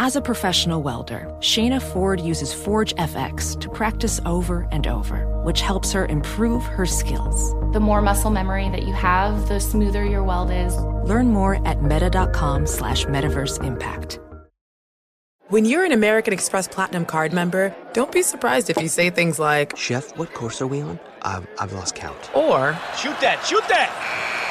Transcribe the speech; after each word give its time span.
As 0.00 0.14
a 0.14 0.20
professional 0.20 0.80
welder, 0.80 1.26
Shayna 1.40 1.82
Ford 1.82 2.20
uses 2.20 2.54
Forge 2.54 2.94
FX 2.94 3.60
to 3.60 3.68
practice 3.68 4.20
over 4.24 4.68
and 4.70 4.86
over, 4.86 5.26
which 5.42 5.60
helps 5.60 5.90
her 5.90 6.06
improve 6.06 6.62
her 6.62 6.86
skills. 6.86 7.52
The 7.72 7.80
more 7.80 8.00
muscle 8.00 8.30
memory 8.30 8.68
that 8.68 8.84
you 8.84 8.92
have, 8.92 9.48
the 9.48 9.58
smoother 9.58 10.04
your 10.04 10.22
weld 10.22 10.52
is. 10.52 10.76
Learn 11.04 11.32
more 11.32 11.66
at 11.66 11.82
meta.com 11.82 12.64
slash 12.68 13.06
metaverse 13.06 13.60
impact. 13.64 14.20
When 15.48 15.64
you're 15.64 15.84
an 15.84 15.92
American 15.92 16.32
Express 16.32 16.68
Platinum 16.68 17.04
card 17.04 17.32
member, 17.32 17.74
don't 17.92 18.12
be 18.12 18.22
surprised 18.22 18.70
if 18.70 18.76
you 18.80 18.86
say 18.86 19.10
things 19.10 19.40
like, 19.40 19.76
Chef, 19.76 20.16
what 20.16 20.32
course 20.32 20.62
are 20.62 20.68
we 20.68 20.80
on? 20.80 21.00
I've, 21.22 21.48
I've 21.58 21.72
lost 21.72 21.96
count. 21.96 22.30
or, 22.36 22.78
Shoot 22.96 23.18
that, 23.20 23.44
shoot 23.44 23.66
that! 23.68 24.37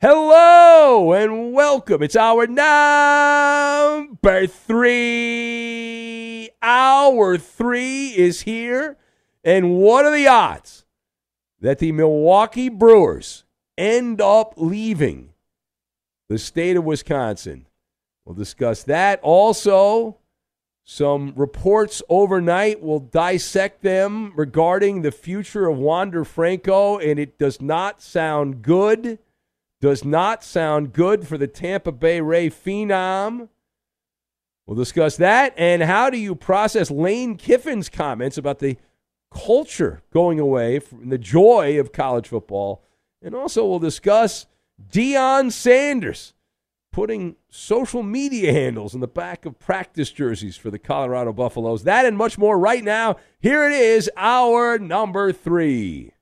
Hello 0.00 1.12
and 1.12 1.52
welcome. 1.52 2.04
It's 2.04 2.14
our 2.14 2.46
number 2.46 4.46
three. 4.46 6.50
Hour 6.62 7.36
three 7.36 8.10
is 8.10 8.42
here. 8.42 8.96
And 9.42 9.74
what 9.74 10.04
are 10.04 10.14
the 10.14 10.28
odds 10.28 10.84
that 11.60 11.80
the 11.80 11.90
Milwaukee 11.90 12.68
Brewers 12.68 13.42
end 13.76 14.20
up 14.20 14.54
leaving 14.56 15.30
the 16.28 16.38
state 16.38 16.76
of 16.76 16.84
Wisconsin? 16.84 17.66
We'll 18.24 18.36
discuss 18.36 18.84
that. 18.84 19.18
Also, 19.24 20.18
some 20.84 21.32
reports 21.34 22.04
overnight. 22.08 22.80
We'll 22.80 23.00
dissect 23.00 23.82
them 23.82 24.32
regarding 24.36 25.02
the 25.02 25.10
future 25.10 25.66
of 25.66 25.76
Wander 25.76 26.24
Franco, 26.24 26.98
and 26.98 27.18
it 27.18 27.36
does 27.36 27.60
not 27.60 28.00
sound 28.00 28.62
good 28.62 29.18
does 29.80 30.04
not 30.04 30.42
sound 30.42 30.92
good 30.92 31.26
for 31.26 31.38
the 31.38 31.46
Tampa 31.46 31.92
Bay 31.92 32.20
Ray 32.20 32.50
phenom. 32.50 33.48
We'll 34.66 34.76
discuss 34.76 35.16
that. 35.16 35.54
And 35.56 35.82
how 35.82 36.10
do 36.10 36.18
you 36.18 36.34
process 36.34 36.90
Lane 36.90 37.36
Kiffin's 37.36 37.88
comments 37.88 38.36
about 38.36 38.58
the 38.58 38.76
culture 39.30 40.02
going 40.12 40.38
away 40.38 40.78
from 40.78 41.08
the 41.08 41.18
joy 41.18 41.78
of 41.80 41.92
college 41.92 42.28
football? 42.28 42.82
And 43.22 43.34
also, 43.34 43.66
we'll 43.66 43.78
discuss 43.78 44.46
Deion 44.90 45.50
Sanders 45.52 46.34
putting 46.92 47.36
social 47.50 48.02
media 48.02 48.52
handles 48.52 48.94
in 48.94 49.00
the 49.00 49.06
back 49.06 49.46
of 49.46 49.58
practice 49.58 50.10
jerseys 50.10 50.56
for 50.56 50.70
the 50.70 50.78
Colorado 50.78 51.32
Buffaloes. 51.32 51.84
That 51.84 52.04
and 52.04 52.16
much 52.16 52.38
more 52.38 52.58
right 52.58 52.82
now. 52.82 53.16
Here 53.40 53.66
it 53.68 53.72
is, 53.72 54.10
our 54.16 54.78
number 54.78 55.32
three. 55.32 56.12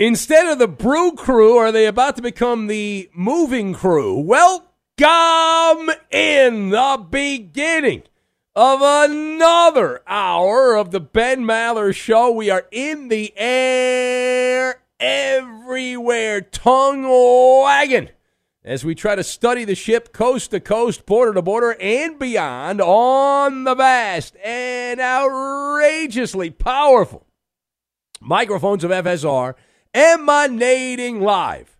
Instead 0.00 0.46
of 0.46 0.58
the 0.58 0.66
brew 0.66 1.12
crew, 1.12 1.58
are 1.58 1.70
they 1.70 1.84
about 1.84 2.16
to 2.16 2.22
become 2.22 2.68
the 2.68 3.10
moving 3.12 3.74
crew? 3.74 4.18
Welcome 4.18 5.90
in 6.10 6.70
the 6.70 7.06
beginning 7.10 8.04
of 8.56 8.80
another 8.80 10.00
hour 10.06 10.74
of 10.74 10.90
the 10.90 11.00
Ben 11.00 11.44
Maller 11.44 11.94
Show. 11.94 12.30
We 12.30 12.48
are 12.48 12.66
in 12.70 13.08
the 13.08 13.34
air 13.36 14.80
everywhere, 14.98 16.40
tongue 16.40 17.06
wagging, 17.06 18.08
as 18.64 18.82
we 18.86 18.94
try 18.94 19.16
to 19.16 19.22
study 19.22 19.66
the 19.66 19.74
ship 19.74 20.14
coast 20.14 20.52
to 20.52 20.60
coast, 20.60 21.04
border 21.04 21.34
to 21.34 21.42
border, 21.42 21.76
and 21.78 22.18
beyond 22.18 22.80
on 22.80 23.64
the 23.64 23.74
vast 23.74 24.34
and 24.42 24.98
outrageously 24.98 26.48
powerful 26.48 27.26
microphones 28.22 28.82
of 28.82 28.90
FSR 28.90 29.56
emanating 29.94 31.20
live 31.20 31.76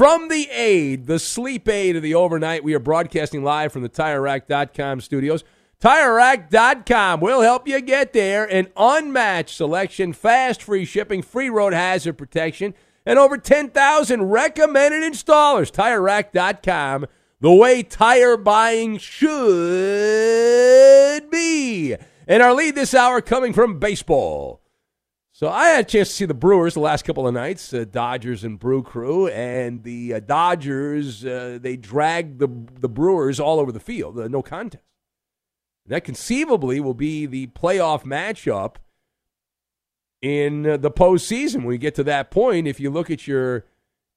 from 0.00 0.28
the 0.28 0.48
aid, 0.50 1.06
the 1.06 1.18
sleep 1.18 1.68
aid 1.68 1.94
of 1.96 2.02
the 2.02 2.14
overnight. 2.14 2.64
We 2.64 2.74
are 2.74 2.78
broadcasting 2.78 3.44
live 3.44 3.72
from 3.72 3.82
the 3.82 3.88
TireRack.com 3.88 5.02
studios. 5.02 5.44
TireRack.com 5.80 7.20
will 7.20 7.42
help 7.42 7.68
you 7.68 7.80
get 7.80 8.12
there. 8.12 8.44
An 8.44 8.68
unmatched 8.76 9.56
selection, 9.56 10.12
fast 10.12 10.62
free 10.62 10.84
shipping, 10.84 11.22
free 11.22 11.48
road 11.50 11.72
hazard 11.72 12.18
protection, 12.18 12.74
and 13.06 13.18
over 13.18 13.38
10,000 13.38 14.22
recommended 14.22 15.02
installers. 15.02 15.70
TireRack.com, 15.70 17.06
the 17.40 17.52
way 17.52 17.82
tire 17.82 18.36
buying 18.36 18.98
should 18.98 19.30
be. 21.30 21.94
And 22.26 22.42
our 22.42 22.54
lead 22.54 22.74
this 22.74 22.94
hour 22.94 23.20
coming 23.20 23.52
from 23.52 23.78
baseball. 23.78 24.59
So 25.40 25.48
I 25.48 25.68
had 25.68 25.86
a 25.86 25.88
chance 25.88 26.08
to 26.08 26.14
see 26.14 26.24
the 26.26 26.34
Brewers 26.34 26.74
the 26.74 26.80
last 26.80 27.06
couple 27.06 27.26
of 27.26 27.32
nights, 27.32 27.72
uh, 27.72 27.86
Dodgers 27.90 28.44
and 28.44 28.58
Brew 28.58 28.82
Crew, 28.82 29.26
and 29.28 29.82
the 29.84 30.12
uh, 30.12 30.20
Dodgers 30.20 31.24
uh, 31.24 31.58
they 31.58 31.78
dragged 31.78 32.40
the 32.40 32.48
the 32.78 32.90
Brewers 32.90 33.40
all 33.40 33.58
over 33.58 33.72
the 33.72 33.80
field, 33.80 34.18
uh, 34.18 34.28
no 34.28 34.42
contest. 34.42 34.84
That 35.86 36.04
conceivably 36.04 36.78
will 36.78 36.92
be 36.92 37.24
the 37.24 37.46
playoff 37.46 38.04
matchup 38.04 38.74
in 40.20 40.66
uh, 40.66 40.76
the 40.76 40.90
postseason 40.90 41.60
when 41.60 41.68
we 41.68 41.78
get 41.78 41.94
to 41.94 42.04
that 42.04 42.30
point. 42.30 42.68
If 42.68 42.78
you 42.78 42.90
look 42.90 43.10
at 43.10 43.26
your 43.26 43.64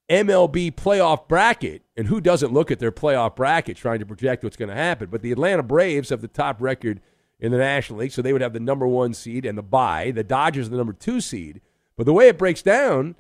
MLB 0.10 0.76
playoff 0.76 1.30
bracket, 1.30 1.84
and 1.96 2.08
who 2.08 2.20
doesn't 2.20 2.52
look 2.52 2.70
at 2.70 2.80
their 2.80 2.92
playoff 2.92 3.38
bracket 3.38 3.78
trying 3.78 4.00
to 4.00 4.06
project 4.06 4.44
what's 4.44 4.58
going 4.58 4.68
to 4.68 4.76
happen? 4.76 5.08
But 5.10 5.22
the 5.22 5.32
Atlanta 5.32 5.64
Braves 5.64 6.10
have 6.10 6.20
the 6.20 6.28
top 6.28 6.62
record 6.62 7.00
in 7.44 7.52
the 7.52 7.58
National 7.58 8.00
League, 8.00 8.14
so 8.14 8.22
they 8.22 8.32
would 8.32 8.42
have 8.42 8.54
the 8.54 8.60
number 8.62 8.88
one 8.88 9.14
seed 9.14 9.46
and 9.46 9.58
the 9.58 9.62
bye. 9.62 10.12
The 10.12 10.24
Dodgers 10.24 10.70
the 10.70 10.78
number 10.78 10.94
two 10.94 11.20
seed. 11.20 11.60
But 11.98 12.06
the 12.06 12.14
way 12.14 12.30
it 12.30 12.38
breaks 12.38 12.62
down, 12.62 13.16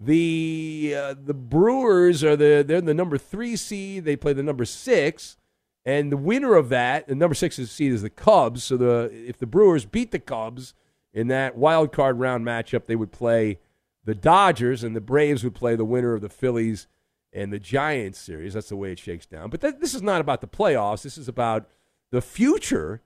the 0.00 0.94
uh, 0.96 1.14
the 1.14 1.32
Brewers 1.32 2.24
are 2.24 2.34
the 2.34 2.64
they're 2.66 2.80
the 2.80 2.92
number 2.92 3.16
three 3.16 3.54
seed. 3.54 4.04
They 4.04 4.16
play 4.16 4.32
the 4.32 4.42
number 4.42 4.64
six, 4.64 5.36
and 5.84 6.10
the 6.10 6.16
winner 6.16 6.56
of 6.56 6.70
that, 6.70 7.06
the 7.06 7.14
number 7.14 7.36
six 7.36 7.54
seed 7.54 7.92
is 7.92 8.02
the 8.02 8.10
Cubs. 8.10 8.64
So 8.64 8.76
the 8.76 9.10
if 9.12 9.38
the 9.38 9.46
Brewers 9.46 9.84
beat 9.84 10.10
the 10.10 10.18
Cubs 10.18 10.74
in 11.14 11.28
that 11.28 11.56
wild 11.56 11.92
card 11.92 12.18
round 12.18 12.44
matchup, 12.44 12.86
they 12.86 12.96
would 12.96 13.12
play 13.12 13.60
the 14.04 14.14
Dodgers, 14.14 14.82
and 14.82 14.96
the 14.96 15.00
Braves 15.00 15.44
would 15.44 15.54
play 15.54 15.76
the 15.76 15.84
winner 15.84 16.14
of 16.14 16.20
the 16.20 16.28
Phillies 16.28 16.88
and 17.32 17.52
the 17.52 17.60
Giants 17.60 18.18
series. 18.18 18.54
That's 18.54 18.70
the 18.70 18.76
way 18.76 18.90
it 18.90 18.98
shakes 18.98 19.26
down. 19.26 19.50
But 19.50 19.60
th- 19.60 19.76
this 19.78 19.94
is 19.94 20.02
not 20.02 20.20
about 20.20 20.40
the 20.40 20.48
playoffs. 20.48 21.02
This 21.02 21.16
is 21.16 21.28
about 21.28 21.68
the 22.10 22.22
future 22.22 23.02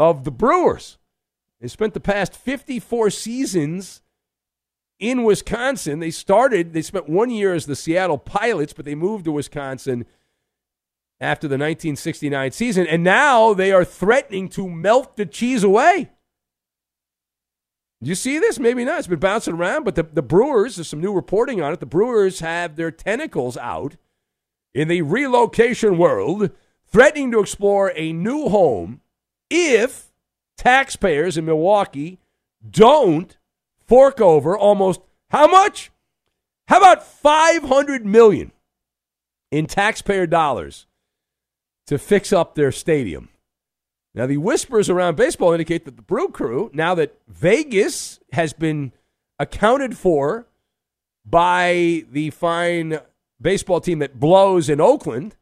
of 0.00 0.24
the 0.24 0.30
Brewers. 0.30 0.96
They 1.60 1.68
spent 1.68 1.92
the 1.92 2.00
past 2.00 2.34
54 2.34 3.10
seasons 3.10 4.00
in 4.98 5.24
Wisconsin. 5.24 5.98
They 5.98 6.10
started, 6.10 6.72
they 6.72 6.80
spent 6.80 7.06
one 7.06 7.28
year 7.28 7.52
as 7.52 7.66
the 7.66 7.76
Seattle 7.76 8.16
Pilots, 8.16 8.72
but 8.72 8.86
they 8.86 8.94
moved 8.94 9.26
to 9.26 9.32
Wisconsin 9.32 10.06
after 11.20 11.46
the 11.46 11.58
1969 11.58 12.50
season, 12.52 12.86
and 12.86 13.04
now 13.04 13.52
they 13.52 13.72
are 13.72 13.84
threatening 13.84 14.48
to 14.48 14.70
melt 14.70 15.18
the 15.18 15.26
cheese 15.26 15.62
away. 15.62 16.10
You 18.00 18.14
see 18.14 18.38
this? 18.38 18.58
Maybe 18.58 18.86
not. 18.86 19.00
It's 19.00 19.06
been 19.06 19.18
bouncing 19.18 19.52
around, 19.52 19.84
but 19.84 19.96
the, 19.96 20.04
the 20.04 20.22
Brewers, 20.22 20.76
there's 20.76 20.88
some 20.88 21.02
new 21.02 21.12
reporting 21.12 21.60
on 21.60 21.74
it. 21.74 21.80
The 21.80 21.84
Brewers 21.84 22.40
have 22.40 22.76
their 22.76 22.90
tentacles 22.90 23.58
out 23.58 23.96
in 24.72 24.88
the 24.88 25.02
relocation 25.02 25.98
world, 25.98 26.52
threatening 26.86 27.30
to 27.32 27.40
explore 27.40 27.92
a 27.94 28.14
new 28.14 28.48
home 28.48 29.02
if 29.50 30.12
taxpayers 30.56 31.36
in 31.36 31.44
Milwaukee 31.44 32.18
don't 32.68 33.36
fork 33.86 34.20
over 34.20 34.56
almost 34.56 35.00
how 35.30 35.46
much? 35.46 35.90
How 36.68 36.78
about 36.78 37.04
500 37.04 38.06
million 38.06 38.52
in 39.50 39.66
taxpayer 39.66 40.26
dollars 40.26 40.86
to 41.86 41.98
fix 41.98 42.32
up 42.32 42.54
their 42.54 42.70
stadium? 42.70 43.28
Now, 44.14 44.26
the 44.26 44.38
whispers 44.38 44.90
around 44.90 45.16
baseball 45.16 45.52
indicate 45.52 45.84
that 45.84 45.96
the 45.96 46.02
Brew 46.02 46.28
Crew, 46.28 46.70
now 46.72 46.94
that 46.96 47.16
Vegas 47.28 48.18
has 48.32 48.52
been 48.52 48.92
accounted 49.38 49.96
for 49.96 50.46
by 51.24 52.04
the 52.10 52.30
fine 52.30 52.98
baseball 53.40 53.80
team 53.80 54.00
that 54.00 54.18
blows 54.18 54.68
in 54.68 54.80
Oakland, 54.80 55.36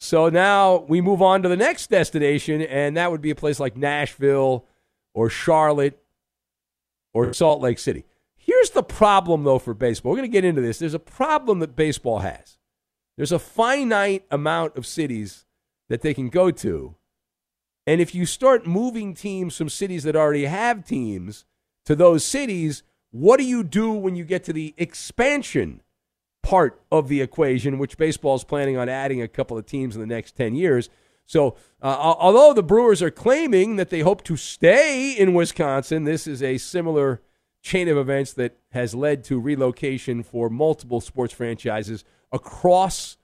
so 0.00 0.28
now 0.28 0.84
we 0.88 1.00
move 1.00 1.22
on 1.22 1.42
to 1.42 1.48
the 1.48 1.56
next 1.56 1.88
destination, 1.88 2.62
and 2.62 2.96
that 2.96 3.10
would 3.10 3.20
be 3.20 3.30
a 3.30 3.36
place 3.36 3.58
like 3.58 3.76
Nashville 3.76 4.66
or 5.14 5.30
Charlotte 5.30 6.02
or 7.14 7.32
Salt 7.32 7.60
Lake 7.60 7.78
City. 7.78 8.04
Here's 8.36 8.70
the 8.70 8.82
problem, 8.82 9.44
though, 9.44 9.58
for 9.58 9.74
baseball. 9.74 10.12
We're 10.12 10.18
going 10.18 10.30
to 10.30 10.32
get 10.32 10.44
into 10.44 10.60
this. 10.60 10.78
There's 10.78 10.94
a 10.94 10.98
problem 10.98 11.60
that 11.60 11.74
baseball 11.74 12.18
has. 12.18 12.58
There's 13.16 13.32
a 13.32 13.38
finite 13.38 14.24
amount 14.30 14.76
of 14.76 14.86
cities 14.86 15.46
that 15.88 16.02
they 16.02 16.14
can 16.14 16.28
go 16.28 16.50
to 16.50 16.96
and 17.86 18.00
if 18.00 18.14
you 18.14 18.26
start 18.26 18.66
moving 18.66 19.14
teams 19.14 19.56
from 19.56 19.68
cities 19.68 20.02
that 20.02 20.16
already 20.16 20.46
have 20.46 20.84
teams 20.84 21.44
to 21.84 21.94
those 21.94 22.24
cities, 22.24 22.82
what 23.12 23.36
do 23.36 23.44
you 23.44 23.62
do 23.62 23.92
when 23.92 24.16
you 24.16 24.24
get 24.24 24.42
to 24.44 24.52
the 24.52 24.74
expansion 24.76 25.82
part 26.46 26.80
of 26.90 27.08
the 27.08 27.20
equation, 27.20 27.78
which 27.78 27.96
baseball 27.96 28.36
is 28.36 28.44
planning 28.44 28.76
on 28.76 28.88
adding 28.88 29.20
a 29.20 29.28
couple 29.28 29.58
of 29.58 29.66
teams 29.66 29.94
in 29.94 30.00
the 30.00 30.06
next 30.06 30.36
10 30.36 30.54
years? 30.54 30.88
So, 31.24 31.56
uh, 31.82 31.96
although 31.98 32.52
the 32.52 32.62
Brewers 32.62 33.02
are 33.02 33.10
claiming 33.10 33.76
that 33.76 33.90
they 33.90 34.00
hope 34.00 34.22
to 34.24 34.36
stay 34.36 35.12
in 35.12 35.34
Wisconsin, 35.34 36.04
this 36.04 36.26
is 36.26 36.42
a 36.42 36.58
similar 36.58 37.20
chain 37.62 37.88
of 37.88 37.96
events 37.96 38.32
that 38.34 38.56
has 38.70 38.94
led 38.94 39.24
to 39.24 39.40
relocation 39.40 40.22
for 40.22 40.48
multiple 40.48 41.00
sports 41.00 41.34
franchises 41.34 42.04
across 42.30 43.16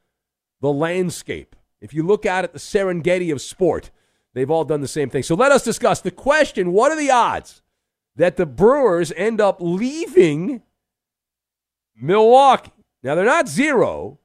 the 0.60 0.72
landscape. 0.72 1.54
If 1.80 1.94
you 1.94 2.02
look 2.04 2.26
out 2.26 2.44
at 2.44 2.52
the 2.52 2.58
Serengeti 2.58 3.32
of 3.32 3.40
sport, 3.40 3.90
They've 4.34 4.50
all 4.50 4.64
done 4.64 4.80
the 4.80 4.88
same 4.88 5.10
thing. 5.10 5.22
So 5.22 5.34
let 5.34 5.52
us 5.52 5.62
discuss 5.62 6.00
the 6.00 6.10
question 6.10 6.72
what 6.72 6.90
are 6.90 6.96
the 6.96 7.10
odds 7.10 7.62
that 8.16 8.36
the 8.36 8.46
Brewers 8.46 9.12
end 9.12 9.40
up 9.40 9.58
leaving 9.60 10.62
Milwaukee? 11.94 12.72
Now, 13.02 13.14
they're 13.14 13.24
not 13.24 13.48
zero, 13.48 14.18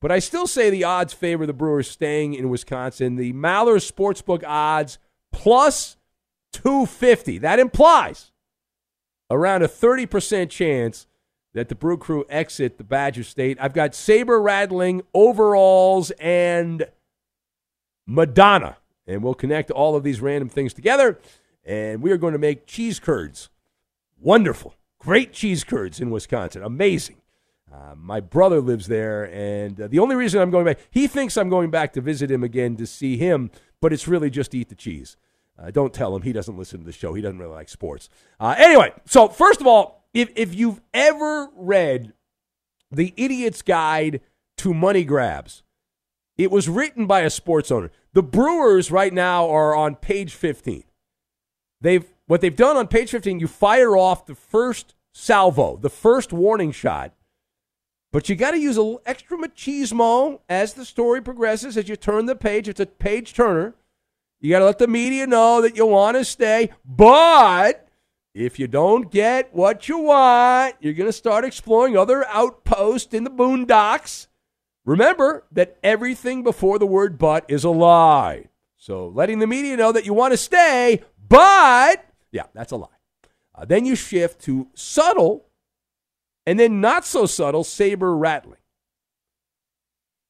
but 0.00 0.10
I 0.10 0.18
still 0.18 0.46
say 0.46 0.70
the 0.70 0.84
odds 0.84 1.12
favor 1.12 1.46
the 1.46 1.52
Brewers 1.52 1.88
staying 1.88 2.34
in 2.34 2.48
Wisconsin. 2.48 3.16
The 3.16 3.32
Maller 3.32 3.80
Sportsbook 3.80 4.44
odds 4.46 4.98
plus 5.32 5.96
250. 6.52 7.38
That 7.38 7.58
implies 7.58 8.32
around 9.30 9.62
a 9.62 9.68
30% 9.68 10.50
chance 10.50 11.06
that 11.54 11.68
the 11.68 11.74
Brew 11.74 11.96
Crew 11.96 12.24
exit 12.28 12.78
the 12.78 12.84
Badger 12.84 13.22
State. 13.22 13.58
I've 13.60 13.72
got 13.72 13.94
saber 13.94 14.40
rattling 14.40 15.02
overalls 15.14 16.10
and 16.12 16.86
Madonna 18.06 18.76
and 19.06 19.22
we'll 19.22 19.34
connect 19.34 19.70
all 19.70 19.96
of 19.96 20.02
these 20.02 20.20
random 20.20 20.48
things 20.48 20.74
together. 20.74 21.18
And 21.64 22.02
we 22.02 22.12
are 22.12 22.16
going 22.16 22.32
to 22.32 22.38
make 22.38 22.66
cheese 22.66 22.98
curds. 22.98 23.50
Wonderful. 24.20 24.74
Great 24.98 25.32
cheese 25.32 25.64
curds 25.64 26.00
in 26.00 26.10
Wisconsin. 26.10 26.62
Amazing. 26.62 27.16
Uh, 27.76 27.94
my 27.94 28.20
brother 28.20 28.60
lives 28.60 28.86
there, 28.86 29.24
and 29.34 29.80
uh, 29.80 29.88
the 29.88 29.98
only 29.98 30.16
reason 30.16 30.40
I'm 30.40 30.50
going 30.50 30.64
back, 30.64 30.78
he 30.90 31.06
thinks 31.06 31.36
I'm 31.36 31.50
going 31.50 31.70
back 31.70 31.92
to 31.94 32.00
visit 32.00 32.30
him 32.30 32.42
again 32.42 32.76
to 32.76 32.86
see 32.86 33.18
him, 33.18 33.50
but 33.82 33.92
it's 33.92 34.08
really 34.08 34.30
just 34.30 34.54
eat 34.54 34.70
the 34.70 34.74
cheese. 34.74 35.16
Uh, 35.58 35.70
don't 35.70 35.92
tell 35.92 36.14
him. 36.16 36.22
He 36.22 36.32
doesn't 36.32 36.56
listen 36.56 36.80
to 36.80 36.86
the 36.86 36.92
show. 36.92 37.12
He 37.12 37.20
doesn't 37.20 37.38
really 37.38 37.54
like 37.54 37.68
sports. 37.68 38.08
Uh, 38.40 38.54
anyway, 38.56 38.92
so 39.04 39.28
first 39.28 39.60
of 39.60 39.66
all, 39.66 40.06
if, 40.14 40.30
if 40.36 40.54
you've 40.54 40.80
ever 40.94 41.50
read 41.54 42.14
The 42.90 43.12
Idiot's 43.16 43.60
Guide 43.62 44.20
to 44.58 44.72
Money 44.72 45.04
Grabs, 45.04 45.62
it 46.38 46.50
was 46.50 46.68
written 46.68 47.06
by 47.06 47.20
a 47.20 47.30
sports 47.30 47.70
owner. 47.70 47.90
The 48.14 48.22
Brewers 48.22 48.90
right 48.90 49.12
now 49.12 49.50
are 49.50 49.74
on 49.74 49.96
page 49.96 50.34
15. 50.34 50.84
They've 51.80 52.06
what 52.26 52.40
they've 52.40 52.56
done 52.56 52.76
on 52.76 52.88
page 52.88 53.10
15, 53.10 53.38
you 53.38 53.46
fire 53.46 53.96
off 53.96 54.26
the 54.26 54.34
first 54.34 54.94
salvo, 55.12 55.76
the 55.76 55.90
first 55.90 56.32
warning 56.32 56.72
shot. 56.72 57.12
But 58.16 58.30
you 58.30 58.34
got 58.34 58.52
to 58.52 58.58
use 58.58 58.78
a 58.78 58.82
little 58.82 59.02
extra 59.04 59.36
machismo 59.36 60.40
as 60.48 60.72
the 60.72 60.86
story 60.86 61.20
progresses, 61.20 61.76
as 61.76 61.86
you 61.86 61.96
turn 61.96 62.24
the 62.24 62.34
page. 62.34 62.66
It's 62.66 62.80
a 62.80 62.86
page 62.86 63.34
turner. 63.34 63.74
You 64.40 64.48
got 64.48 64.60
to 64.60 64.64
let 64.64 64.78
the 64.78 64.88
media 64.88 65.26
know 65.26 65.60
that 65.60 65.76
you 65.76 65.84
want 65.84 66.16
to 66.16 66.24
stay. 66.24 66.70
But 66.82 67.86
if 68.32 68.58
you 68.58 68.68
don't 68.68 69.10
get 69.10 69.54
what 69.54 69.90
you 69.90 69.98
want, 69.98 70.76
you're 70.80 70.94
going 70.94 71.10
to 71.10 71.12
start 71.12 71.44
exploring 71.44 71.98
other 71.98 72.26
outposts 72.28 73.12
in 73.12 73.24
the 73.24 73.30
boondocks. 73.30 74.28
Remember 74.86 75.44
that 75.52 75.76
everything 75.82 76.42
before 76.42 76.78
the 76.78 76.86
word 76.86 77.18
but 77.18 77.44
is 77.48 77.64
a 77.64 77.68
lie. 77.68 78.46
So 78.78 79.08
letting 79.08 79.40
the 79.40 79.46
media 79.46 79.76
know 79.76 79.92
that 79.92 80.06
you 80.06 80.14
want 80.14 80.32
to 80.32 80.38
stay, 80.38 81.02
but 81.28 82.02
yeah, 82.32 82.44
that's 82.54 82.72
a 82.72 82.76
lie. 82.76 82.88
Uh, 83.54 83.66
then 83.66 83.84
you 83.84 83.94
shift 83.94 84.40
to 84.44 84.68
subtle 84.72 85.44
and 86.46 86.60
then 86.60 86.80
not 86.80 87.04
so 87.04 87.26
subtle 87.26 87.64
saber 87.64 88.16
rattling. 88.16 88.60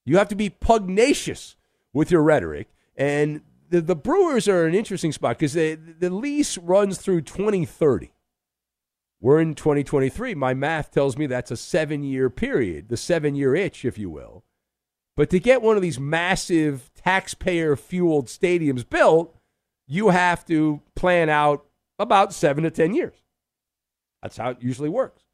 You 0.06 0.16
have 0.16 0.28
to 0.28 0.36
be 0.36 0.48
pugnacious 0.48 1.56
with 1.93 2.10
your 2.10 2.22
rhetoric. 2.22 2.69
And 2.96 3.43
the, 3.69 3.82
the 3.82 3.96
Brewers 3.96 4.48
are 4.48 4.64
an 4.67 4.74
interesting 4.74 5.12
spot 5.12 5.38
because 5.38 5.52
the, 5.52 5.79
lease 6.00 6.56
runs 6.56 6.98
through 6.98 7.22
2030. 7.22 8.12
We're 9.20 9.41
in 9.41 9.55
2023. 9.55 10.34
My 10.34 10.55
math 10.55 10.91
tells 10.91 11.17
me 11.17 11.26
that's 11.26 11.50
a 11.50 11.56
seven 11.56 12.02
year 12.02 12.31
period, 12.31 12.88
the 12.88 12.96
seven 12.96 13.34
year 13.34 13.55
itch, 13.55 13.84
if 13.84 13.98
you 13.98 14.08
will. 14.08 14.44
But 15.17 15.31
to 15.31 15.41
get 15.41 15.62
one 15.62 15.76
of 15.76 15.82
these 15.82 15.98
massive 15.98 16.91
taxpayer 16.94 17.74
fueled 17.74 18.26
stadiums 18.26 18.88
built, 18.88 19.34
you 19.86 20.10
have 20.10 20.44
to 20.46 20.82
plan 20.94 21.29
out 21.29 21.64
about 21.98 22.32
seven 22.32 22.64
to 22.64 22.70
10 22.70 22.94
years. 22.94 23.17
That's 24.22 24.36
how 24.36 24.50
it 24.50 24.58
usually 24.60 24.91
works. 24.91 25.25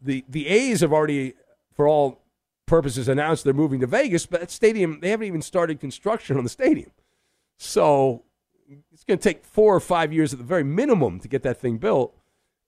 The, 0.00 0.24
the 0.28 0.48
A's 0.48 0.80
have 0.80 0.92
already, 0.92 1.34
for 1.74 1.86
all 1.86 2.22
purposes, 2.66 3.08
announced 3.08 3.44
they're 3.44 3.52
moving 3.52 3.80
to 3.80 3.86
Vegas, 3.86 4.26
but 4.26 4.40
that 4.40 4.50
stadium, 4.50 5.00
they 5.00 5.10
haven't 5.10 5.26
even 5.26 5.42
started 5.42 5.80
construction 5.80 6.36
on 6.36 6.44
the 6.44 6.50
stadium. 6.50 6.90
So 7.56 8.24
it's 8.92 9.04
going 9.04 9.18
to 9.18 9.22
take 9.22 9.44
four 9.44 9.74
or 9.74 9.80
five 9.80 10.12
years 10.12 10.32
at 10.32 10.38
the 10.38 10.44
very 10.44 10.64
minimum 10.64 11.20
to 11.20 11.28
get 11.28 11.42
that 11.42 11.60
thing 11.60 11.78
built, 11.78 12.16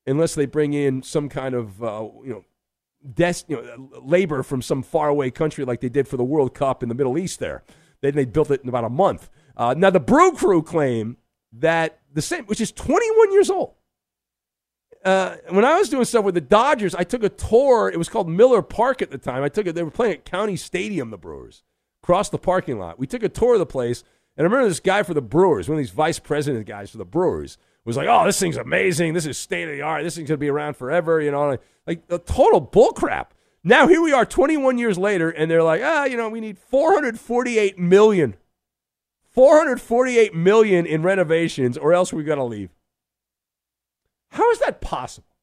unless 0.06 0.34
they 0.34 0.46
bring 0.46 0.72
in 0.74 1.02
some 1.02 1.28
kind 1.28 1.54
of 1.54 1.82
uh, 1.82 2.06
you 2.24 2.30
know 2.30 2.44
des- 3.14 3.44
you 3.48 3.56
know, 3.56 4.00
labor 4.02 4.42
from 4.42 4.62
some 4.62 4.82
faraway 4.82 5.30
country 5.30 5.64
like 5.64 5.80
they 5.80 5.88
did 5.88 6.08
for 6.08 6.16
the 6.16 6.24
World 6.24 6.54
Cup 6.54 6.82
in 6.82 6.88
the 6.88 6.94
Middle 6.94 7.18
East 7.18 7.38
there. 7.38 7.62
Then 8.00 8.14
they 8.14 8.24
built 8.24 8.50
it 8.50 8.62
in 8.62 8.68
about 8.68 8.84
a 8.84 8.90
month. 8.90 9.30
Uh, 9.56 9.74
now, 9.76 9.90
the 9.90 10.00
Brew 10.00 10.32
Crew 10.32 10.62
claim 10.62 11.16
that 11.52 12.00
the 12.12 12.22
same, 12.22 12.44
which 12.44 12.60
is 12.60 12.72
21 12.72 13.32
years 13.32 13.50
old. 13.50 13.74
Uh, 15.06 15.36
when 15.50 15.64
I 15.64 15.78
was 15.78 15.88
doing 15.88 16.04
stuff 16.04 16.24
with 16.24 16.34
the 16.34 16.40
Dodgers, 16.40 16.92
I 16.92 17.04
took 17.04 17.22
a 17.22 17.28
tour. 17.28 17.88
It 17.88 17.96
was 17.96 18.08
called 18.08 18.28
Miller 18.28 18.60
Park 18.60 19.00
at 19.00 19.12
the 19.12 19.18
time. 19.18 19.44
I 19.44 19.48
took 19.48 19.68
it. 19.68 19.76
They 19.76 19.84
were 19.84 19.90
playing 19.92 20.14
at 20.14 20.24
County 20.24 20.56
Stadium, 20.56 21.10
the 21.10 21.16
Brewers, 21.16 21.62
across 22.02 22.28
the 22.28 22.38
parking 22.38 22.80
lot. 22.80 22.98
We 22.98 23.06
took 23.06 23.22
a 23.22 23.28
tour 23.28 23.52
of 23.52 23.60
the 23.60 23.66
place, 23.66 24.02
and 24.36 24.44
I 24.44 24.50
remember 24.50 24.68
this 24.68 24.80
guy 24.80 25.04
for 25.04 25.14
the 25.14 25.22
Brewers, 25.22 25.68
one 25.68 25.78
of 25.78 25.84
these 25.84 25.92
vice 25.92 26.18
president 26.18 26.66
guys 26.66 26.90
for 26.90 26.98
the 26.98 27.04
Brewers, 27.04 27.56
was 27.84 27.96
like, 27.96 28.08
"Oh, 28.08 28.24
this 28.24 28.40
thing's 28.40 28.56
amazing. 28.56 29.14
This 29.14 29.26
is 29.26 29.38
state 29.38 29.68
of 29.68 29.76
the 29.76 29.82
art. 29.82 30.02
This 30.02 30.16
thing's 30.16 30.28
gonna 30.28 30.38
be 30.38 30.50
around 30.50 30.76
forever." 30.76 31.20
You 31.20 31.30
know, 31.30 31.56
like 31.86 32.02
a 32.10 32.18
total 32.18 32.60
bullcrap. 32.60 33.26
Now 33.62 33.86
here 33.86 34.02
we 34.02 34.12
are, 34.12 34.26
21 34.26 34.76
years 34.76 34.98
later, 34.98 35.30
and 35.30 35.48
they're 35.48 35.62
like, 35.62 35.82
"Ah, 35.84 36.06
you 36.06 36.16
know, 36.16 36.28
we 36.28 36.40
need 36.40 36.58
448 36.58 37.78
million, 37.78 38.34
448 39.30 40.34
million 40.34 40.84
in 40.84 41.02
renovations, 41.02 41.78
or 41.78 41.92
else 41.92 42.12
we're 42.12 42.24
gonna 42.24 42.44
leave." 42.44 42.75
How 44.36 44.50
is 44.50 44.58
that 44.58 44.82
possible? 44.82 45.34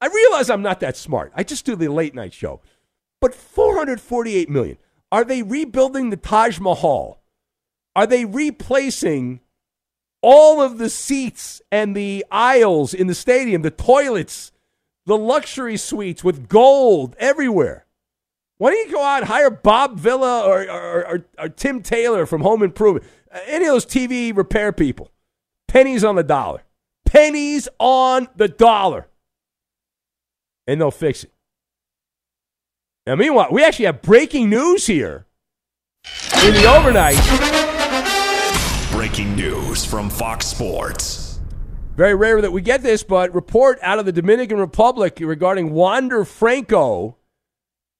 I 0.00 0.08
realize 0.08 0.50
I'm 0.50 0.60
not 0.60 0.80
that 0.80 0.96
smart. 0.96 1.32
I 1.34 1.42
just 1.42 1.64
do 1.64 1.74
the 1.74 1.88
late 1.88 2.14
night 2.14 2.34
show. 2.34 2.60
But 3.18 3.34
448 3.34 4.50
million. 4.50 4.76
Are 5.10 5.24
they 5.24 5.42
rebuilding 5.42 6.10
the 6.10 6.18
Taj 6.18 6.60
Mahal? 6.60 7.22
Are 7.94 8.06
they 8.06 8.26
replacing 8.26 9.40
all 10.20 10.60
of 10.60 10.76
the 10.76 10.90
seats 10.90 11.62
and 11.72 11.96
the 11.96 12.26
aisles 12.30 12.92
in 12.92 13.06
the 13.06 13.14
stadium, 13.14 13.62
the 13.62 13.70
toilets, 13.70 14.52
the 15.06 15.16
luxury 15.16 15.78
suites 15.78 16.22
with 16.22 16.46
gold 16.46 17.16
everywhere? 17.18 17.86
Why 18.58 18.70
don't 18.70 18.86
you 18.86 18.92
go 18.92 19.02
out 19.02 19.24
hire 19.24 19.48
Bob 19.50 19.98
Vila 19.98 20.42
or, 20.42 20.62
or, 20.70 21.06
or, 21.06 21.26
or 21.38 21.48
Tim 21.48 21.80
Taylor 21.80 22.26
from 22.26 22.42
Home 22.42 22.62
Improvement? 22.62 23.06
Uh, 23.32 23.38
any 23.46 23.64
of 23.64 23.72
those 23.72 23.86
TV 23.86 24.36
repair 24.36 24.72
people. 24.72 25.10
Pennies 25.68 26.04
on 26.04 26.16
the 26.16 26.22
dollar. 26.22 26.65
Pennies 27.16 27.66
on 27.78 28.28
the 28.36 28.46
dollar. 28.46 29.08
And 30.66 30.78
they'll 30.78 30.90
fix 30.90 31.24
it. 31.24 31.32
Now, 33.06 33.14
meanwhile, 33.14 33.48
we 33.50 33.64
actually 33.64 33.86
have 33.86 34.02
breaking 34.02 34.50
news 34.50 34.86
here 34.86 35.24
in 36.44 36.52
the 36.52 36.66
overnight. 36.66 37.16
Breaking 38.92 39.34
news 39.34 39.82
from 39.82 40.10
Fox 40.10 40.44
Sports. 40.44 41.40
Very 41.94 42.14
rare 42.14 42.42
that 42.42 42.52
we 42.52 42.60
get 42.60 42.82
this, 42.82 43.02
but 43.02 43.34
report 43.34 43.78
out 43.80 43.98
of 43.98 44.04
the 44.04 44.12
Dominican 44.12 44.58
Republic 44.58 45.16
regarding 45.18 45.72
Wander 45.72 46.22
Franco. 46.26 47.16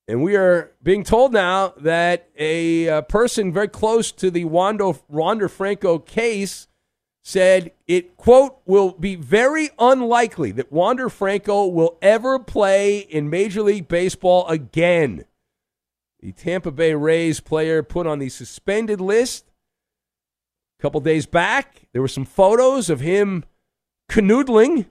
And 0.06 0.22
we 0.22 0.36
are 0.36 0.72
being 0.82 1.04
told 1.04 1.32
now 1.32 1.72
that 1.78 2.28
a 2.38 2.86
uh, 2.90 3.00
person 3.00 3.50
very 3.50 3.68
close 3.68 4.12
to 4.12 4.30
the 4.30 4.44
Wando, 4.44 5.00
Wander 5.08 5.48
Franco 5.48 5.98
case 5.98 6.68
said 7.28 7.72
it, 7.88 8.16
quote, 8.16 8.60
will 8.66 8.92
be 8.92 9.16
very 9.16 9.68
unlikely 9.80 10.52
that 10.52 10.70
Wander 10.70 11.08
Franco 11.08 11.66
will 11.66 11.98
ever 12.00 12.38
play 12.38 12.98
in 12.98 13.28
Major 13.28 13.62
League 13.62 13.88
Baseball 13.88 14.46
again. 14.46 15.24
The 16.20 16.30
Tampa 16.30 16.70
Bay 16.70 16.94
Rays 16.94 17.40
player 17.40 17.82
put 17.82 18.06
on 18.06 18.20
the 18.20 18.28
suspended 18.28 19.00
list 19.00 19.44
a 20.78 20.82
couple 20.82 21.00
days 21.00 21.26
back. 21.26 21.88
There 21.92 22.00
were 22.00 22.06
some 22.06 22.24
photos 22.24 22.88
of 22.88 23.00
him 23.00 23.44
canoodling 24.08 24.86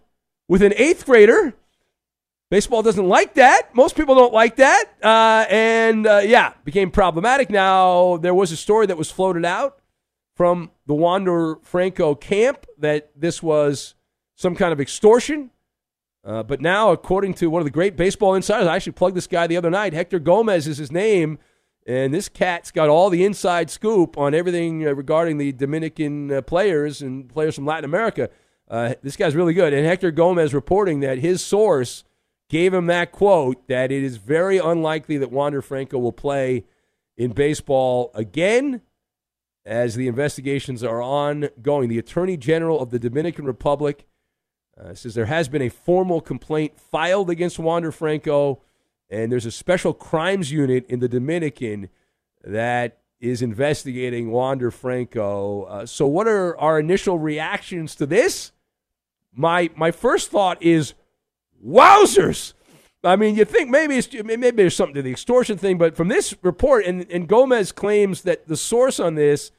with 0.50 0.62
an 0.62 0.74
eighth 0.76 1.06
grader. 1.06 1.54
Baseball 2.52 2.84
doesn't 2.84 3.08
like 3.08 3.36
that. 3.36 3.74
Most 3.74 3.96
people 3.96 4.14
don't 4.14 4.34
like 4.34 4.58
that. 4.58 4.84
Uh, 5.02 5.46
and 5.50 6.06
uh, 6.06 6.18
yeah, 6.18 6.52
became 6.66 6.92
problematic. 6.92 7.50
Now, 7.50 8.18
there 8.18 8.34
was 8.34 8.52
a 8.52 8.58
story 8.58 8.88
that 8.88 8.98
was 8.98 9.10
floated 9.10 9.46
out 9.46 9.80
from 10.36 10.72
the 10.86 10.94
Wander 10.94 11.58
Franco 11.64 12.14
camp 12.14 12.66
that 12.78 13.12
this 13.16 13.42
was 13.42 13.96
some 14.36 14.56
kind 14.56 14.74
of 14.74 14.82
extortion. 14.82 15.52
Uh, 16.24 16.44
but 16.44 16.60
now, 16.60 16.92
according 16.92 17.34
to 17.36 17.50
one 17.50 17.62
of 17.62 17.66
the 17.66 17.72
great 17.72 17.96
baseball 17.96 18.36
insiders, 18.36 18.68
I 18.68 18.76
actually 18.76 18.94
plugged 18.94 19.16
this 19.16 19.28
guy 19.28 19.48
the 19.48 19.58
other 19.58 19.70
night. 19.70 19.94
Hector 19.94 20.20
Gomez 20.20 20.68
is 20.68 20.78
his 20.78 20.92
name. 20.92 21.40
And 21.88 22.12
this 22.12 22.30
cat's 22.30 22.72
got 22.72 22.90
all 22.90 23.12
the 23.12 23.24
inside 23.24 23.70
scoop 23.70 24.18
on 24.18 24.34
everything 24.34 24.88
uh, 24.88 24.94
regarding 24.94 25.38
the 25.38 25.52
Dominican 25.52 26.32
uh, 26.32 26.42
players 26.42 27.04
and 27.04 27.30
players 27.30 27.54
from 27.54 27.66
Latin 27.66 27.86
America. 27.86 28.30
Uh, 28.68 28.96
this 29.04 29.16
guy's 29.16 29.36
really 29.36 29.54
good. 29.54 29.72
And 29.72 29.86
Hector 29.86 30.10
Gomez 30.10 30.54
reporting 30.54 31.02
that 31.02 31.20
his 31.20 31.46
source 31.46 32.04
gave 32.50 32.74
him 32.74 32.88
that 32.88 33.12
quote 33.12 33.68
that 33.68 33.92
it 33.92 34.04
is 34.04 34.18
very 34.18 34.58
unlikely 34.58 35.18
that 35.20 35.32
Wander 35.32 35.62
Franco 35.62 36.00
will 36.00 36.12
play 36.12 36.66
in 37.18 37.32
baseball 37.32 38.12
again 38.16 38.82
as 39.66 39.96
the 39.96 40.08
investigations 40.08 40.84
are 40.84 41.02
ongoing. 41.02 41.90
The 41.90 41.98
Attorney 41.98 42.38
General 42.38 42.80
of 42.80 42.92
the 42.92 43.00
Dominican 43.00 43.46
Republic 43.46 44.06
uh, 44.80 44.94
says 44.94 45.16
there 45.16 45.26
has 45.26 45.48
been 45.48 45.62
a 45.62 45.70
formal 45.70 46.22
complaint 46.22 46.80
filed 46.80 47.30
against 47.30 47.58
Wander 47.58 47.92
Franco, 47.92 48.62
and 49.10 49.32
there's 49.32 49.46
a 49.46 49.52
special 49.52 49.94
crimes 49.94 50.52
unit 50.52 50.86
in 50.88 51.00
the 51.00 51.08
Dominican 51.08 51.90
that 52.44 53.00
is 53.20 53.42
investigating 53.42 54.32
Wander 54.32 54.70
Franco. 54.70 55.64
Uh, 55.64 55.86
so, 55.86 56.06
what 56.06 56.28
are 56.28 56.58
our 56.60 56.80
initial 56.80 57.18
reactions 57.18 57.96
to 57.96 58.06
this? 58.06 58.52
My 59.34 59.70
my 59.76 59.92
first 59.92 60.30
thought 60.30 60.62
is, 60.62 60.94
wowzers! 61.66 62.54
I 63.04 63.16
mean, 63.16 63.36
you 63.36 63.46
think 63.46 63.70
maybe 63.70 63.98
it's 63.98 64.12
maybe 64.14 64.52
there's 64.52 64.76
something 64.76 64.96
to 64.96 65.02
the 65.02 65.12
extortion 65.12 65.58
thing, 65.58 65.78
but 65.78 65.96
from 65.96 66.08
this 66.08 66.36
report, 66.42 66.86
and, 66.86 67.10
and 67.12 67.28
Gomez 67.28 67.72
claims 67.72 68.24
that 68.24 68.48
the 68.48 68.58
source 68.58 69.00
on 69.00 69.16
this 69.16 69.52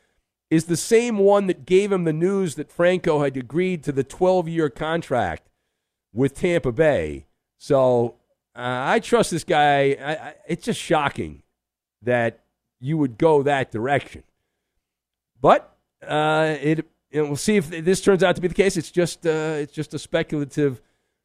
is 0.50 0.66
the 0.66 0.76
same 0.76 1.18
one 1.18 1.46
that 1.46 1.66
gave 1.66 1.90
him 1.90 2.04
the 2.04 2.12
news 2.12 2.54
that 2.54 2.70
Franco 2.70 3.22
had 3.22 3.36
agreed 3.36 3.82
to 3.84 3.92
the 3.92 4.04
12 4.04 4.48
year 4.48 4.70
contract 4.70 5.48
with 6.12 6.34
Tampa 6.34 6.72
Bay. 6.72 7.26
So 7.58 8.14
uh, 8.54 8.84
I 8.86 9.00
trust 9.00 9.30
this 9.30 9.44
guy. 9.44 9.96
I, 10.00 10.12
I, 10.12 10.34
it's 10.48 10.64
just 10.64 10.80
shocking 10.80 11.42
that 12.02 12.44
you 12.80 12.96
would 12.98 13.18
go 13.18 13.42
that 13.42 13.70
direction. 13.70 14.22
But 15.40 15.76
uh, 16.06 16.56
it, 16.60 16.86
we'll 17.12 17.36
see 17.36 17.56
if 17.56 17.68
this 17.68 18.00
turns 18.00 18.22
out 18.22 18.36
to 18.36 18.42
be 18.42 18.48
the 18.48 18.54
case. 18.54 18.76
It's 18.76 18.90
just 18.90 19.26
uh, 19.26 19.56
it's 19.58 19.72
just 19.72 19.94
a 19.94 19.98
speculative 19.98 20.80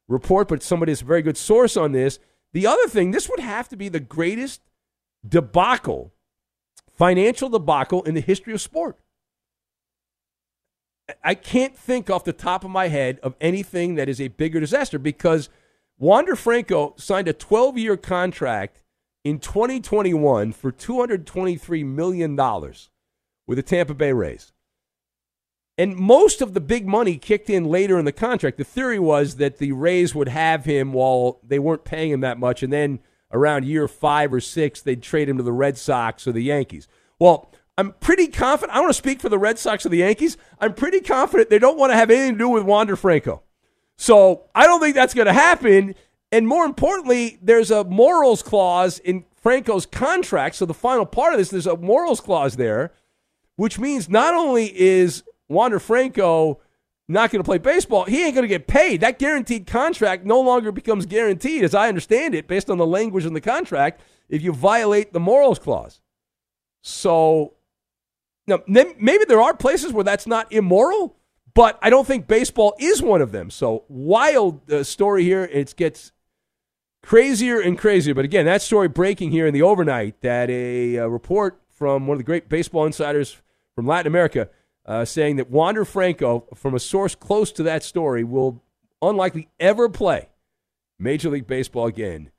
report, 0.08 0.48
but 0.48 0.62
somebody 0.62 0.92
is 0.92 1.02
a 1.02 1.04
very 1.04 1.22
good 1.22 1.36
source 1.36 1.76
on 1.76 1.92
this. 1.92 2.18
The 2.52 2.66
other 2.66 2.86
thing, 2.86 3.12
this 3.12 3.28
would 3.28 3.40
have 3.40 3.68
to 3.70 3.76
be 3.76 3.88
the 3.88 4.00
greatest 4.00 4.60
debacle, 5.26 6.12
financial 6.94 7.48
debacle 7.48 8.02
in 8.02 8.14
the 8.14 8.20
history 8.20 8.52
of 8.52 8.60
sport. 8.60 8.98
I 11.22 11.34
can't 11.34 11.76
think 11.76 12.10
off 12.10 12.24
the 12.24 12.32
top 12.32 12.64
of 12.64 12.70
my 12.70 12.88
head 12.88 13.18
of 13.22 13.34
anything 13.40 13.96
that 13.96 14.08
is 14.08 14.20
a 14.20 14.28
bigger 14.28 14.60
disaster 14.60 14.98
because 14.98 15.48
Wander 15.98 16.36
Franco 16.36 16.94
signed 16.96 17.28
a 17.28 17.32
12 17.32 17.78
year 17.78 17.96
contract 17.96 18.82
in 19.24 19.38
2021 19.38 20.52
for 20.52 20.72
$223 20.72 21.84
million 21.84 22.36
with 23.46 23.56
the 23.56 23.62
Tampa 23.62 23.94
Bay 23.94 24.12
Rays. 24.12 24.52
And 25.78 25.96
most 25.96 26.42
of 26.42 26.54
the 26.54 26.60
big 26.60 26.86
money 26.86 27.16
kicked 27.16 27.48
in 27.48 27.64
later 27.64 27.98
in 27.98 28.04
the 28.04 28.12
contract. 28.12 28.58
The 28.58 28.64
theory 28.64 28.98
was 28.98 29.36
that 29.36 29.58
the 29.58 29.72
Rays 29.72 30.14
would 30.14 30.28
have 30.28 30.64
him 30.64 30.92
while 30.92 31.40
they 31.42 31.58
weren't 31.58 31.84
paying 31.84 32.10
him 32.10 32.20
that 32.20 32.38
much, 32.38 32.62
and 32.62 32.72
then 32.72 33.00
around 33.32 33.64
year 33.64 33.88
five 33.88 34.34
or 34.34 34.40
six, 34.40 34.82
they'd 34.82 35.02
trade 35.02 35.28
him 35.28 35.38
to 35.38 35.42
the 35.42 35.52
Red 35.52 35.78
Sox 35.78 36.26
or 36.26 36.32
the 36.32 36.42
Yankees. 36.42 36.88
Well, 37.18 37.50
I'm 37.78 37.92
pretty 37.92 38.28
confident. 38.28 38.76
I 38.76 38.80
want 38.80 38.90
to 38.90 38.98
speak 38.98 39.20
for 39.20 39.28
the 39.28 39.38
Red 39.38 39.58
Sox 39.58 39.86
or 39.86 39.88
the 39.88 39.98
Yankees. 39.98 40.36
I'm 40.60 40.74
pretty 40.74 41.00
confident 41.00 41.48
they 41.48 41.58
don't 41.58 41.78
want 41.78 41.92
to 41.92 41.96
have 41.96 42.10
anything 42.10 42.34
to 42.34 42.38
do 42.38 42.48
with 42.48 42.64
Wander 42.64 42.96
Franco. 42.96 43.42
So 43.96 44.44
I 44.54 44.66
don't 44.66 44.80
think 44.80 44.94
that's 44.94 45.14
going 45.14 45.26
to 45.26 45.32
happen. 45.32 45.94
And 46.30 46.46
more 46.46 46.64
importantly, 46.64 47.38
there's 47.40 47.70
a 47.70 47.84
morals 47.84 48.42
clause 48.42 48.98
in 48.98 49.24
Franco's 49.36 49.86
contract. 49.86 50.56
So 50.56 50.66
the 50.66 50.74
final 50.74 51.06
part 51.06 51.32
of 51.32 51.38
this, 51.38 51.50
there's 51.50 51.66
a 51.66 51.76
morals 51.76 52.20
clause 52.20 52.56
there, 52.56 52.92
which 53.56 53.78
means 53.78 54.08
not 54.08 54.34
only 54.34 54.78
is 54.78 55.24
Wander 55.48 55.78
Franco 55.78 56.60
not 57.08 57.30
going 57.30 57.42
to 57.42 57.46
play 57.46 57.58
baseball, 57.58 58.04
he 58.04 58.24
ain't 58.24 58.34
going 58.34 58.44
to 58.44 58.48
get 58.48 58.66
paid. 58.66 59.00
That 59.00 59.18
guaranteed 59.18 59.66
contract 59.66 60.24
no 60.24 60.40
longer 60.40 60.72
becomes 60.72 61.06
guaranteed, 61.06 61.64
as 61.64 61.74
I 61.74 61.88
understand 61.88 62.34
it, 62.34 62.48
based 62.48 62.70
on 62.70 62.78
the 62.78 62.86
language 62.86 63.26
in 63.26 63.34
the 63.34 63.40
contract, 63.40 64.00
if 64.28 64.42
you 64.42 64.52
violate 64.52 65.12
the 65.12 65.20
morals 65.20 65.58
clause. 65.58 66.00
So 66.82 67.54
now, 68.46 68.60
maybe 68.66 69.24
there 69.26 69.40
are 69.40 69.54
places 69.54 69.92
where 69.92 70.04
that's 70.04 70.26
not 70.26 70.52
immoral, 70.52 71.16
but 71.54 71.78
I 71.80 71.90
don't 71.90 72.06
think 72.06 72.26
baseball 72.26 72.74
is 72.78 73.02
one 73.02 73.22
of 73.22 73.32
them. 73.32 73.50
So 73.50 73.84
wild 73.88 74.70
uh, 74.70 74.82
story 74.84 75.22
here. 75.22 75.44
It 75.44 75.74
gets 75.76 76.12
crazier 77.02 77.60
and 77.60 77.78
crazier. 77.78 78.14
But 78.14 78.24
again, 78.24 78.46
that 78.46 78.62
story 78.62 78.88
breaking 78.88 79.30
here 79.30 79.46
in 79.46 79.54
the 79.54 79.62
overnight 79.62 80.20
that 80.22 80.50
a, 80.50 80.96
a 80.96 81.08
report 81.08 81.60
from 81.70 82.06
one 82.06 82.16
of 82.16 82.18
the 82.18 82.24
great 82.24 82.48
baseball 82.48 82.86
insiders 82.86 83.40
from 83.74 83.86
Latin 83.86 84.06
America 84.06 84.48
uh, 84.86 85.04
saying 85.04 85.36
that 85.36 85.50
Wander 85.50 85.84
Franco, 85.84 86.46
from 86.54 86.74
a 86.74 86.80
source 86.80 87.14
close 87.14 87.52
to 87.52 87.62
that 87.62 87.82
story, 87.82 88.24
will 88.24 88.62
unlikely 89.00 89.48
ever 89.60 89.88
play 89.88 90.28
Major 90.98 91.30
League 91.30 91.46
Baseball 91.46 91.86
again. 91.86 92.30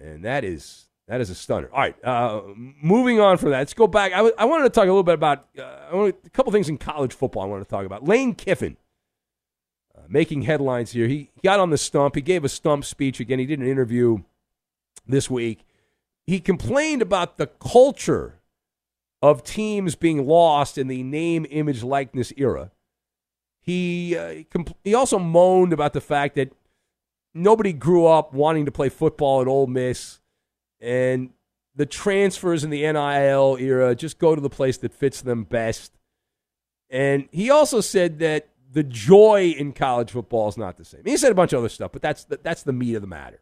And 0.00 0.24
that 0.24 0.44
is 0.44 0.87
that 1.08 1.20
is 1.20 1.30
a 1.30 1.34
stunner. 1.34 1.68
All 1.72 1.80
right, 1.80 2.04
uh, 2.04 2.42
moving 2.82 3.18
on 3.18 3.38
from 3.38 3.50
that, 3.50 3.58
let's 3.58 3.74
go 3.74 3.86
back. 3.86 4.12
I, 4.12 4.18
w- 4.18 4.34
I 4.38 4.44
wanted 4.44 4.64
to 4.64 4.70
talk 4.70 4.84
a 4.84 4.86
little 4.86 5.02
bit 5.02 5.14
about 5.14 5.46
uh, 5.58 6.06
a 6.06 6.12
couple 6.32 6.52
things 6.52 6.68
in 6.68 6.78
college 6.78 7.14
football. 7.14 7.42
I 7.42 7.46
wanted 7.46 7.64
to 7.64 7.70
talk 7.70 7.86
about 7.86 8.06
Lane 8.06 8.34
Kiffin 8.34 8.76
uh, 9.96 10.02
making 10.08 10.42
headlines 10.42 10.92
here. 10.92 11.08
He 11.08 11.30
got 11.42 11.60
on 11.60 11.70
the 11.70 11.78
stump. 11.78 12.14
He 12.14 12.20
gave 12.20 12.44
a 12.44 12.48
stump 12.48 12.84
speech 12.84 13.20
again. 13.20 13.38
He 13.38 13.46
did 13.46 13.58
an 13.58 13.66
interview 13.66 14.18
this 15.06 15.30
week. 15.30 15.64
He 16.26 16.40
complained 16.40 17.00
about 17.00 17.38
the 17.38 17.46
culture 17.46 18.34
of 19.22 19.42
teams 19.42 19.94
being 19.94 20.26
lost 20.26 20.78
in 20.78 20.88
the 20.88 21.02
name, 21.02 21.46
image, 21.50 21.82
likeness 21.82 22.32
era. 22.36 22.70
He 23.62 24.16
uh, 24.16 24.44
compl- 24.50 24.76
he 24.84 24.94
also 24.94 25.18
moaned 25.18 25.72
about 25.72 25.94
the 25.94 26.00
fact 26.00 26.36
that 26.36 26.52
nobody 27.34 27.72
grew 27.72 28.06
up 28.06 28.32
wanting 28.32 28.66
to 28.66 28.70
play 28.70 28.88
football 28.88 29.40
at 29.40 29.48
Ole 29.48 29.66
Miss 29.66 30.20
and 30.80 31.30
the 31.74 31.86
transfers 31.86 32.64
in 32.64 32.70
the 32.70 32.82
NIL 32.82 33.56
era 33.60 33.94
just 33.94 34.18
go 34.18 34.34
to 34.34 34.40
the 34.40 34.50
place 34.50 34.78
that 34.78 34.92
fits 34.92 35.22
them 35.22 35.44
best. 35.44 35.92
And 36.90 37.28
he 37.30 37.50
also 37.50 37.80
said 37.80 38.18
that 38.18 38.48
the 38.70 38.82
joy 38.82 39.54
in 39.56 39.72
college 39.72 40.10
football 40.10 40.48
is 40.48 40.58
not 40.58 40.76
the 40.76 40.84
same. 40.84 41.02
He 41.04 41.16
said 41.16 41.32
a 41.32 41.34
bunch 41.34 41.52
of 41.52 41.60
other 41.60 41.68
stuff, 41.68 41.92
but 41.92 42.02
that's 42.02 42.24
the, 42.24 42.40
that's 42.42 42.62
the 42.62 42.72
meat 42.72 42.94
of 42.94 43.00
the 43.00 43.08
matter. 43.08 43.40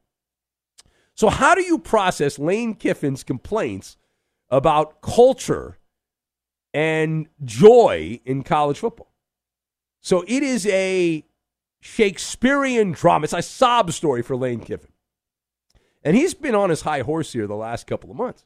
So, 1.15 1.31
how 1.31 1.55
do 1.55 1.63
you 1.63 1.79
process 1.79 2.39
Lane 2.39 2.75
Kiffin's 2.75 3.25
complaints 3.25 3.97
about 4.51 5.01
culture 5.01 5.79
and 6.75 7.29
joy 7.43 8.21
in 8.25 8.43
college 8.43 8.79
football? 8.79 9.13
So, 10.01 10.25
it 10.29 10.43
is 10.43 10.67
a 10.67 11.25
Shakespearean 11.81 12.93
drama. 12.93 13.25
It's 13.25 13.33
a 13.33 13.41
sob 13.41 13.93
story 13.93 14.23
for 14.23 14.37
Lane 14.37 14.61
Kiffin. 14.61 14.91
And 16.07 16.17
he's 16.17 16.35
been 16.35 16.55
on 16.55 16.71
his 16.71 16.83
high 16.83 17.01
horse 17.01 17.33
here 17.33 17.49
the 17.49 17.57
last 17.57 17.89
couple 17.89 18.13
of 18.13 18.17
months. 18.17 18.45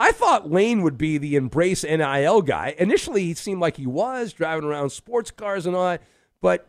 I 0.00 0.10
thought 0.10 0.50
Lane 0.50 0.82
would 0.82 0.98
be 0.98 1.16
the 1.16 1.36
embrace 1.36 1.84
NIL 1.84 2.42
guy. 2.42 2.74
Initially, 2.76 3.22
he 3.22 3.34
seemed 3.34 3.60
like 3.60 3.76
he 3.76 3.86
was 3.86 4.32
driving 4.32 4.64
around 4.64 4.90
sports 4.90 5.30
cars 5.30 5.64
and 5.64 5.76
all 5.76 5.84
that, 5.84 6.02
but 6.40 6.68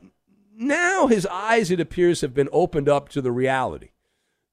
now 0.55 1.07
his 1.07 1.25
eyes, 1.25 1.71
it 1.71 1.79
appears, 1.79 2.21
have 2.21 2.35
been 2.35 2.47
opened 2.51 2.87
up 2.87 3.09
to 3.09 3.23
the 3.23 3.31
reality 3.31 3.89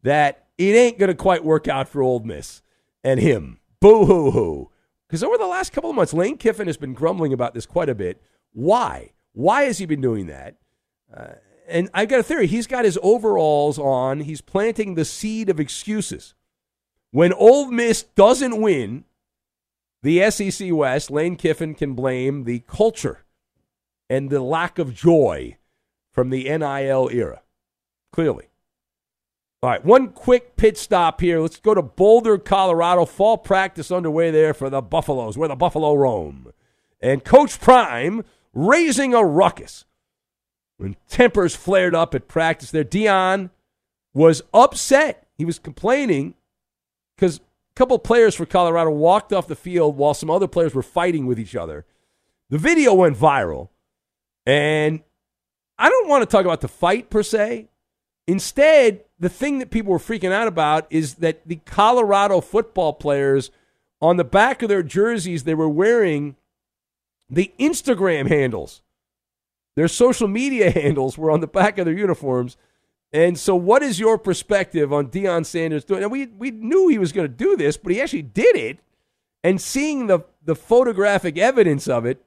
that 0.02 0.46
it 0.56 0.74
ain't 0.74 0.98
going 0.98 1.08
to 1.08 1.14
quite 1.14 1.44
work 1.44 1.68
out 1.68 1.90
for 1.90 2.02
Ole 2.02 2.20
Miss 2.20 2.62
and 3.04 3.20
him. 3.20 3.58
Boo 3.78 4.06
hoo 4.06 4.30
hoo. 4.30 4.70
Because 5.06 5.22
over 5.22 5.36
the 5.36 5.46
last 5.46 5.74
couple 5.74 5.90
of 5.90 5.96
months, 5.96 6.14
Lane 6.14 6.38
Kiffin 6.38 6.68
has 6.68 6.78
been 6.78 6.94
grumbling 6.94 7.34
about 7.34 7.52
this 7.52 7.66
quite 7.66 7.90
a 7.90 7.94
bit. 7.94 8.22
Why? 8.54 9.10
Why 9.34 9.64
has 9.64 9.76
he 9.76 9.84
been 9.84 10.00
doing 10.00 10.28
that? 10.28 10.56
Uh, 11.14 11.34
and 11.68 11.88
I've 11.94 12.08
got 12.08 12.20
a 12.20 12.22
theory. 12.22 12.46
He's 12.46 12.66
got 12.66 12.84
his 12.84 12.98
overalls 13.02 13.78
on. 13.78 14.20
He's 14.20 14.40
planting 14.40 14.94
the 14.94 15.04
seed 15.04 15.48
of 15.48 15.60
excuses. 15.60 16.34
When 17.10 17.32
Ole 17.32 17.70
Miss 17.70 18.02
doesn't 18.02 18.60
win 18.60 19.04
the 20.02 20.30
SEC 20.30 20.68
West, 20.72 21.10
Lane 21.10 21.36
Kiffin 21.36 21.74
can 21.74 21.94
blame 21.94 22.44
the 22.44 22.60
culture 22.60 23.24
and 24.08 24.30
the 24.30 24.40
lack 24.40 24.78
of 24.78 24.94
joy 24.94 25.56
from 26.12 26.30
the 26.30 26.44
NIL 26.44 27.08
era. 27.10 27.42
Clearly. 28.12 28.48
All 29.62 29.70
right, 29.70 29.84
one 29.84 30.10
quick 30.10 30.56
pit 30.56 30.76
stop 30.76 31.20
here. 31.20 31.40
Let's 31.40 31.58
go 31.58 31.74
to 31.74 31.82
Boulder, 31.82 32.38
Colorado. 32.38 33.04
Fall 33.04 33.38
practice 33.38 33.90
underway 33.90 34.30
there 34.30 34.54
for 34.54 34.70
the 34.70 34.82
Buffaloes, 34.82 35.36
where 35.36 35.48
the 35.48 35.56
Buffalo 35.56 35.94
roam. 35.94 36.52
And 37.00 37.24
Coach 37.24 37.58
Prime 37.58 38.22
raising 38.52 39.14
a 39.14 39.24
ruckus 39.24 39.85
when 40.78 40.96
tempers 41.08 41.54
flared 41.54 41.94
up 41.94 42.14
at 42.14 42.28
practice 42.28 42.70
there. 42.70 42.84
Deion 42.84 43.50
was 44.14 44.42
upset. 44.52 45.26
He 45.36 45.44
was 45.44 45.58
complaining 45.58 46.34
because 47.16 47.38
a 47.38 47.42
couple 47.74 47.98
players 47.98 48.34
for 48.34 48.46
Colorado 48.46 48.90
walked 48.90 49.32
off 49.32 49.48
the 49.48 49.56
field 49.56 49.96
while 49.96 50.14
some 50.14 50.30
other 50.30 50.48
players 50.48 50.74
were 50.74 50.82
fighting 50.82 51.26
with 51.26 51.38
each 51.38 51.56
other. 51.56 51.84
The 52.48 52.58
video 52.58 52.94
went 52.94 53.16
viral, 53.16 53.68
and 54.46 55.02
I 55.78 55.88
don't 55.88 56.08
want 56.08 56.22
to 56.22 56.26
talk 56.26 56.44
about 56.44 56.60
the 56.60 56.68
fight 56.68 57.10
per 57.10 57.22
se. 57.22 57.68
Instead, 58.26 59.04
the 59.18 59.28
thing 59.28 59.58
that 59.58 59.70
people 59.70 59.92
were 59.92 59.98
freaking 59.98 60.32
out 60.32 60.48
about 60.48 60.86
is 60.90 61.16
that 61.16 61.46
the 61.46 61.56
Colorado 61.56 62.40
football 62.40 62.92
players, 62.92 63.50
on 64.00 64.16
the 64.16 64.24
back 64.24 64.62
of 64.62 64.68
their 64.68 64.82
jerseys, 64.82 65.44
they 65.44 65.54
were 65.54 65.68
wearing 65.68 66.36
the 67.28 67.52
Instagram 67.58 68.28
handles. 68.28 68.82
Their 69.76 69.88
social 69.88 70.26
media 70.26 70.70
handles 70.72 71.16
were 71.16 71.30
on 71.30 71.40
the 71.40 71.46
back 71.46 71.78
of 71.78 71.84
their 71.84 71.94
uniforms. 71.94 72.56
And 73.12 73.38
so, 73.38 73.54
what 73.54 73.82
is 73.82 74.00
your 74.00 74.18
perspective 74.18 74.92
on 74.92 75.08
Deion 75.08 75.46
Sanders 75.46 75.84
doing? 75.84 76.02
And 76.02 76.10
we 76.10 76.26
we 76.26 76.50
knew 76.50 76.88
he 76.88 76.98
was 76.98 77.12
going 77.12 77.28
to 77.28 77.32
do 77.32 77.56
this, 77.56 77.76
but 77.76 77.92
he 77.92 78.00
actually 78.00 78.22
did 78.22 78.56
it. 78.56 78.80
And 79.44 79.60
seeing 79.60 80.08
the 80.08 80.20
the 80.44 80.56
photographic 80.56 81.38
evidence 81.38 81.86
of 81.86 82.04
it, 82.04 82.24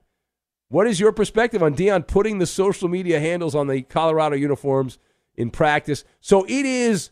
what 0.70 0.88
is 0.88 1.00
your 1.00 1.12
perspective 1.12 1.62
on 1.62 1.76
Deion 1.76 2.08
putting 2.08 2.38
the 2.38 2.46
social 2.46 2.88
media 2.88 3.20
handles 3.20 3.56
on 3.56 3.68
the 3.68 3.82
Colorado 3.82 4.36
uniforms 4.36 4.98
in 5.36 5.50
practice? 5.50 6.06
So 6.22 6.46
it 6.46 6.66
is 6.66 7.10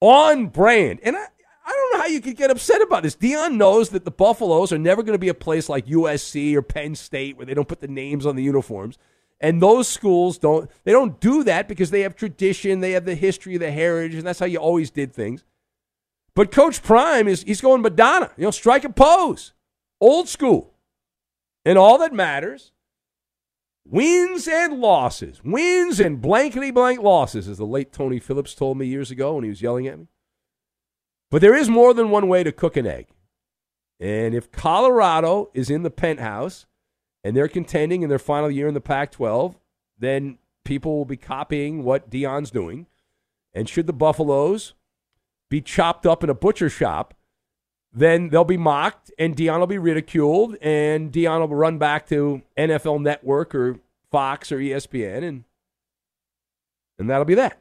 on 0.00 0.46
brand, 0.46 1.00
and 1.02 1.16
I. 1.16 1.26
I 1.66 1.72
don't 1.72 1.92
know 1.92 1.98
how 2.00 2.06
you 2.06 2.22
could 2.22 2.38
get 2.38 2.50
upset 2.50 2.80
about 2.80 3.02
this. 3.02 3.14
Deion 3.14 3.56
knows 3.56 3.90
that 3.90 4.06
the 4.06 4.10
Buffaloes 4.10 4.72
are 4.72 4.78
never 4.78 5.02
going 5.02 5.12
to 5.12 5.18
be 5.18 5.28
a 5.28 5.34
place 5.34 5.68
like 5.68 5.84
USC 5.84 6.54
or 6.54 6.62
Penn 6.62 6.94
State 6.94 7.36
where 7.36 7.44
they 7.44 7.52
don't 7.52 7.68
put 7.68 7.80
the 7.80 7.88
names 7.88 8.24
on 8.24 8.36
the 8.36 8.42
uniforms. 8.42 8.96
And 9.40 9.62
those 9.62 9.86
schools 9.88 10.38
don't 10.38 10.68
they 10.84 10.92
don't 10.92 11.20
do 11.20 11.44
that 11.44 11.68
because 11.68 11.90
they 11.90 12.00
have 12.00 12.16
tradition, 12.16 12.80
they 12.80 12.92
have 12.92 13.04
the 13.04 13.14
history, 13.14 13.56
the 13.56 13.70
heritage, 13.70 14.16
and 14.16 14.26
that's 14.26 14.40
how 14.40 14.46
you 14.46 14.58
always 14.58 14.90
did 14.90 15.12
things. 15.12 15.44
But 16.34 16.50
Coach 16.50 16.82
Prime 16.82 17.28
is 17.28 17.42
he's 17.42 17.60
going 17.60 17.82
Madonna, 17.82 18.32
you 18.36 18.44
know, 18.44 18.50
strike 18.50 18.84
a 18.84 18.90
pose. 18.90 19.52
Old 20.00 20.28
school. 20.28 20.74
And 21.64 21.76
all 21.76 21.98
that 21.98 22.12
matters, 22.12 22.72
wins 23.84 24.48
and 24.48 24.80
losses. 24.80 25.42
Wins 25.44 26.00
and 26.00 26.20
blankety 26.20 26.70
blank 26.70 27.00
losses, 27.00 27.48
as 27.48 27.58
the 27.58 27.66
late 27.66 27.92
Tony 27.92 28.18
Phillips 28.18 28.54
told 28.54 28.78
me 28.78 28.86
years 28.86 29.10
ago 29.10 29.34
when 29.34 29.44
he 29.44 29.50
was 29.50 29.62
yelling 29.62 29.86
at 29.86 29.98
me. 29.98 30.06
But 31.30 31.42
there 31.42 31.54
is 31.54 31.68
more 31.68 31.92
than 31.92 32.10
one 32.10 32.28
way 32.28 32.42
to 32.42 32.52
cook 32.52 32.76
an 32.76 32.86
egg. 32.86 33.08
And 34.00 34.34
if 34.34 34.50
Colorado 34.50 35.50
is 35.54 35.70
in 35.70 35.82
the 35.82 35.90
penthouse 35.90 36.66
and 37.24 37.36
they're 37.36 37.48
contending 37.48 38.02
in 38.02 38.08
their 38.08 38.18
final 38.18 38.50
year 38.50 38.68
in 38.68 38.74
the 38.74 38.80
Pac 38.80 39.12
12, 39.12 39.58
then 39.98 40.38
people 40.64 40.96
will 40.96 41.04
be 41.04 41.16
copying 41.16 41.82
what 41.82 42.10
Deion's 42.10 42.50
doing. 42.50 42.86
And 43.54 43.68
should 43.68 43.86
the 43.86 43.92
Buffaloes 43.92 44.74
be 45.50 45.60
chopped 45.60 46.06
up 46.06 46.22
in 46.22 46.30
a 46.30 46.34
butcher 46.34 46.68
shop, 46.68 47.14
then 47.92 48.28
they'll 48.28 48.44
be 48.44 48.56
mocked 48.56 49.10
and 49.18 49.34
Deion 49.34 49.58
will 49.60 49.66
be 49.66 49.78
ridiculed 49.78 50.56
and 50.60 51.10
Deion 51.10 51.40
will 51.40 51.56
run 51.56 51.78
back 51.78 52.06
to 52.08 52.42
NFL 52.56 53.02
Network 53.02 53.54
or 53.54 53.78
Fox 54.10 54.52
or 54.52 54.58
ESPN 54.58 55.24
and 55.24 55.44
and 56.98 57.08
that'll 57.08 57.24
be 57.24 57.36
that. 57.36 57.58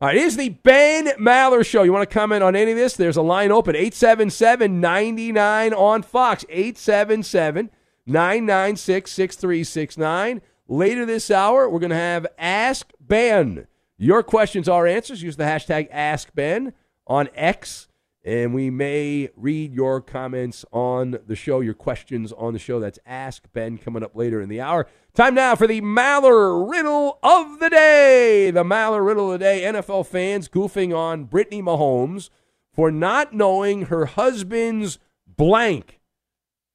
All 0.00 0.06
right, 0.08 0.16
is 0.16 0.36
the 0.36 0.50
Ben 0.50 1.08
Maller 1.18 1.66
Show. 1.66 1.82
You 1.82 1.92
want 1.92 2.08
to 2.08 2.14
comment 2.14 2.42
on 2.42 2.56
any 2.56 2.70
of 2.70 2.78
this? 2.78 2.96
There's 2.96 3.18
a 3.18 3.22
line 3.22 3.52
open 3.52 3.76
877 3.76 4.80
99 4.80 5.74
on 5.74 6.02
Fox. 6.02 6.44
877 6.48 7.70
996 8.10 9.10
6369. 9.12 10.42
Later 10.66 11.06
this 11.06 11.30
hour, 11.30 11.68
we're 11.68 11.78
going 11.78 11.90
to 11.90 11.96
have 11.96 12.26
Ask 12.38 12.92
Ben. 13.00 13.66
Your 13.96 14.22
questions 14.22 14.68
are 14.68 14.86
answers. 14.86 15.22
Use 15.22 15.36
the 15.36 15.44
hashtag 15.44 15.88
Ask 15.90 16.34
Ben 16.34 16.72
on 17.06 17.28
X, 17.34 17.86
and 18.24 18.52
we 18.52 18.70
may 18.70 19.30
read 19.36 19.72
your 19.74 20.00
comments 20.00 20.64
on 20.72 21.18
the 21.26 21.36
show, 21.36 21.60
your 21.60 21.74
questions 21.74 22.32
on 22.32 22.52
the 22.52 22.58
show. 22.58 22.80
That's 22.80 22.98
Ask 23.06 23.44
Ben 23.52 23.78
coming 23.78 24.02
up 24.02 24.16
later 24.16 24.40
in 24.40 24.48
the 24.48 24.60
hour. 24.60 24.86
Time 25.14 25.34
now 25.34 25.54
for 25.54 25.66
the 25.66 25.80
Maller 25.80 26.68
Riddle 26.70 27.18
of 27.22 27.60
the 27.60 27.70
Day. 27.70 28.50
The 28.50 28.64
Maller 28.64 29.06
Riddle 29.06 29.32
of 29.32 29.38
the 29.38 29.44
Day. 29.44 29.62
NFL 29.62 30.06
fans 30.06 30.48
goofing 30.48 30.96
on 30.96 31.24
Brittany 31.24 31.62
Mahomes 31.62 32.30
for 32.72 32.90
not 32.90 33.32
knowing 33.32 33.86
her 33.86 34.06
husband's 34.06 34.98
blank. 35.26 36.00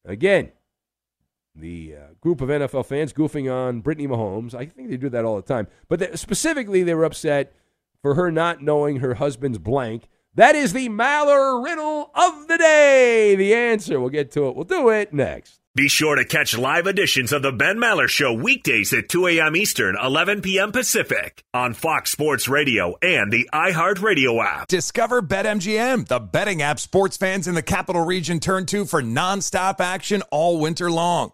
Again, 0.05 0.51
the 1.55 1.95
uh, 1.95 2.13
group 2.21 2.41
of 2.41 2.49
NFL 2.49 2.85
fans 2.85 3.13
goofing 3.13 3.51
on 3.51 3.81
Brittany 3.81 4.07
Mahomes. 4.07 4.53
I 4.53 4.65
think 4.65 4.89
they 4.89 4.97
do 4.97 5.09
that 5.09 5.25
all 5.25 5.35
the 5.35 5.41
time. 5.41 5.67
But 5.87 5.99
they, 5.99 6.15
specifically, 6.15 6.83
they 6.83 6.93
were 6.93 7.05
upset 7.05 7.53
for 8.01 8.15
her 8.15 8.31
not 8.31 8.61
knowing 8.61 8.97
her 8.97 9.15
husband's 9.15 9.57
blank. 9.57 10.07
That 10.35 10.55
is 10.55 10.73
the 10.73 10.89
Maller 10.89 11.63
riddle 11.63 12.11
of 12.13 12.47
the 12.47 12.57
day. 12.57 13.35
The 13.35 13.53
answer. 13.53 13.99
We'll 13.99 14.09
get 14.09 14.31
to 14.31 14.47
it. 14.47 14.55
We'll 14.55 14.65
do 14.65 14.89
it 14.89 15.13
next. 15.13 15.61
Be 15.75 15.89
sure 15.89 16.15
to 16.15 16.23
catch 16.23 16.57
live 16.57 16.87
editions 16.87 17.33
of 17.33 17.41
the 17.41 17.51
Ben 17.51 17.77
Maller 17.77 18.07
Show 18.07 18.31
weekdays 18.31 18.93
at 18.93 19.09
2 19.09 19.27
a.m. 19.27 19.57
Eastern, 19.57 19.97
11 20.01 20.41
p.m. 20.41 20.71
Pacific 20.71 21.43
on 21.53 21.73
Fox 21.73 22.11
Sports 22.11 22.47
Radio 22.47 22.95
and 23.01 23.29
the 23.29 23.49
iHeartRadio 23.53 24.41
app. 24.41 24.67
Discover 24.69 25.23
BetMGM, 25.23 26.07
the 26.07 26.19
betting 26.19 26.61
app 26.61 26.79
sports 26.79 27.17
fans 27.17 27.45
in 27.45 27.55
the 27.55 27.61
capital 27.61 28.05
region 28.05 28.39
turn 28.39 28.65
to 28.67 28.85
for 28.85 29.01
nonstop 29.01 29.81
action 29.81 30.21
all 30.31 30.61
winter 30.61 30.89
long. 30.89 31.33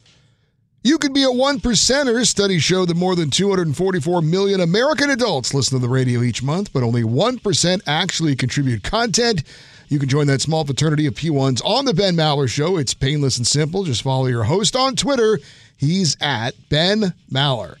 You 0.83 0.97
could 0.97 1.13
be 1.13 1.21
a 1.23 1.31
one 1.31 1.59
percenter. 1.59 2.25
Studies 2.25 2.63
show 2.63 2.85
that 2.85 2.97
more 2.97 3.15
than 3.15 3.29
244 3.29 4.23
million 4.23 4.61
American 4.61 5.11
adults 5.11 5.53
listen 5.53 5.77
to 5.77 5.81
the 5.81 5.91
radio 5.91 6.23
each 6.23 6.41
month, 6.41 6.73
but 6.73 6.81
only 6.81 7.03
1% 7.03 7.81
actually 7.85 8.35
contribute 8.35 8.81
content. 8.83 9.43
You 9.89 9.99
can 9.99 10.09
join 10.09 10.25
that 10.27 10.41
small 10.41 10.65
fraternity 10.65 11.05
of 11.05 11.13
P1s 11.13 11.63
on 11.63 11.85
The 11.85 11.93
Ben 11.93 12.15
Maller 12.15 12.49
Show. 12.49 12.77
It's 12.77 12.95
painless 12.95 13.37
and 13.37 13.45
simple. 13.45 13.83
Just 13.83 14.01
follow 14.01 14.25
your 14.25 14.43
host 14.43 14.75
on 14.75 14.95
Twitter. 14.95 15.37
He's 15.77 16.17
at 16.19 16.55
Ben 16.69 17.13
Maller. 17.31 17.75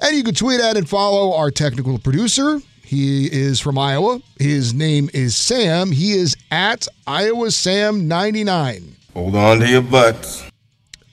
And 0.00 0.16
you 0.16 0.22
can 0.22 0.34
tweet 0.34 0.60
at 0.60 0.76
and 0.76 0.88
follow 0.88 1.34
our 1.34 1.50
technical 1.50 1.98
producer. 1.98 2.60
He 2.84 3.26
is 3.26 3.58
from 3.58 3.76
Iowa. 3.76 4.20
His 4.38 4.72
name 4.72 5.10
is 5.12 5.34
Sam. 5.34 5.90
He 5.90 6.12
is 6.12 6.36
at 6.52 6.86
Iowa 7.08 7.50
Sam 7.50 8.06
99. 8.06 8.94
Hold 9.14 9.34
on 9.34 9.58
to 9.60 9.68
your 9.68 9.82
butts. 9.82 10.48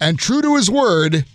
And 0.02 0.20
true 0.20 0.42
to 0.42 0.56
his 0.56 0.70
word, 0.70 1.26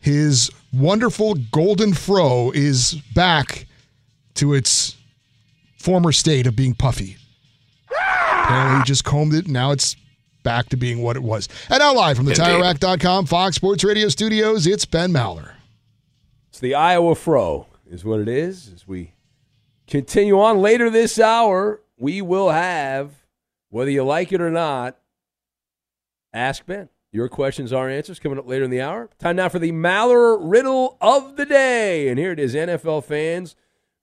his 0.00 0.50
wonderful 0.72 1.34
golden 1.34 1.92
fro 1.92 2.52
is 2.52 2.94
back 3.14 3.66
to 4.34 4.54
its 4.54 4.96
former 5.78 6.12
state 6.12 6.46
of 6.46 6.56
being 6.56 6.74
puffy. 6.74 7.16
Apparently, 7.90 8.78
he 8.78 8.84
just 8.84 9.04
combed 9.04 9.34
it. 9.34 9.44
And 9.44 9.52
now 9.52 9.72
it's 9.72 9.96
back 10.44 10.68
to 10.68 10.76
being 10.76 11.02
what 11.02 11.16
it 11.16 11.22
was. 11.22 11.48
And 11.68 11.80
now, 11.80 11.94
live 11.94 12.16
from 12.16 12.26
the 12.26 12.32
TireRack.com 12.32 13.26
Fox 13.26 13.56
Sports 13.56 13.82
Radio 13.82 14.08
studios, 14.08 14.66
it's 14.66 14.84
Ben 14.84 15.10
Maller. 15.12 15.50
It's 16.48 16.60
the 16.60 16.74
Iowa 16.74 17.16
Fro, 17.16 17.66
is 17.90 18.04
what 18.04 18.20
it 18.20 18.28
is. 18.28 18.70
As 18.72 18.86
we 18.86 19.14
continue 19.88 20.40
on 20.40 20.58
later 20.58 20.88
this 20.88 21.18
hour, 21.18 21.82
we 21.98 22.22
will 22.22 22.50
have, 22.50 23.10
whether 23.68 23.90
you 23.90 24.04
like 24.04 24.32
it 24.32 24.40
or 24.40 24.50
not, 24.50 24.96
Ask 26.32 26.66
Ben. 26.66 26.90
Your 27.16 27.30
questions, 27.30 27.72
our 27.72 27.88
answers, 27.88 28.18
coming 28.18 28.38
up 28.38 28.46
later 28.46 28.64
in 28.64 28.70
the 28.70 28.82
hour. 28.82 29.08
Time 29.18 29.36
now 29.36 29.48
for 29.48 29.58
the 29.58 29.72
Maller 29.72 30.36
Riddle 30.38 30.98
of 31.00 31.38
the 31.38 31.46
Day. 31.46 32.10
And 32.10 32.18
here 32.18 32.32
it 32.32 32.38
is 32.38 32.54
NFL 32.54 33.04
fans 33.04 33.56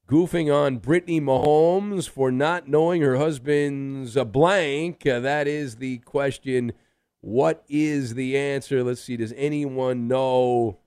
goofing 0.09 0.51
on 0.51 0.77
Brittany 0.77 1.21
Mahomes 1.21 2.09
for 2.09 2.31
not 2.31 2.67
knowing 2.67 3.03
her 3.03 3.17
husband's 3.17 4.17
a 4.17 4.25
blank. 4.25 5.05
Uh, 5.05 5.19
that 5.19 5.47
is 5.47 5.75
the 5.75 5.99
question. 5.99 6.73
What 7.21 7.63
is 7.69 8.15
the 8.15 8.35
answer? 8.35 8.83
Let's 8.83 9.01
see. 9.01 9.15
Does 9.15 9.35
anyone 9.37 10.07
know 10.07 10.79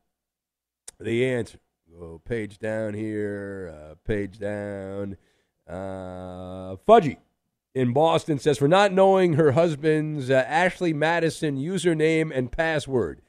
the 0.99 1.25
answer? 1.27 1.61
Go 1.97 2.21
page 2.25 2.59
down 2.59 2.95
here, 2.95 3.73
uh, 3.73 3.95
page 4.05 4.41
down. 4.41 5.17
Uh, 5.69 6.75
Fudgy 6.89 7.19
in 7.77 7.93
Boston 7.93 8.39
says 8.39 8.57
for 8.57 8.69
not 8.69 8.91
knowing 8.91 9.35
her 9.35 9.53
husband's 9.53 10.31
uh, 10.31 10.45
Ashley 10.49 10.95
Madison 10.95 11.59
username 11.59 12.35
and 12.35 12.51
password. 12.51 13.21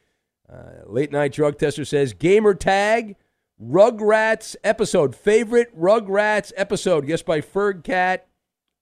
Uh, 0.49 0.85
late 0.85 1.11
night 1.11 1.33
drug 1.33 1.57
tester 1.59 1.83
says 1.83 2.13
gamer 2.13 2.53
tag 2.53 3.17
Rugrats 3.61 4.55
episode 4.63 5.17
favorite 5.17 5.77
Rugrats 5.77 6.53
episode. 6.55 7.05
Guessed 7.05 7.25
by 7.25 7.41
Ferg 7.41 7.83
Cat, 7.83 8.25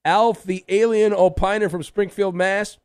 Alf 0.05 0.43
the 0.43 0.63
alien 0.69 1.13
opiner 1.13 1.71
from 1.71 1.81
Springfield, 1.81 2.35
Mass, 2.35 2.77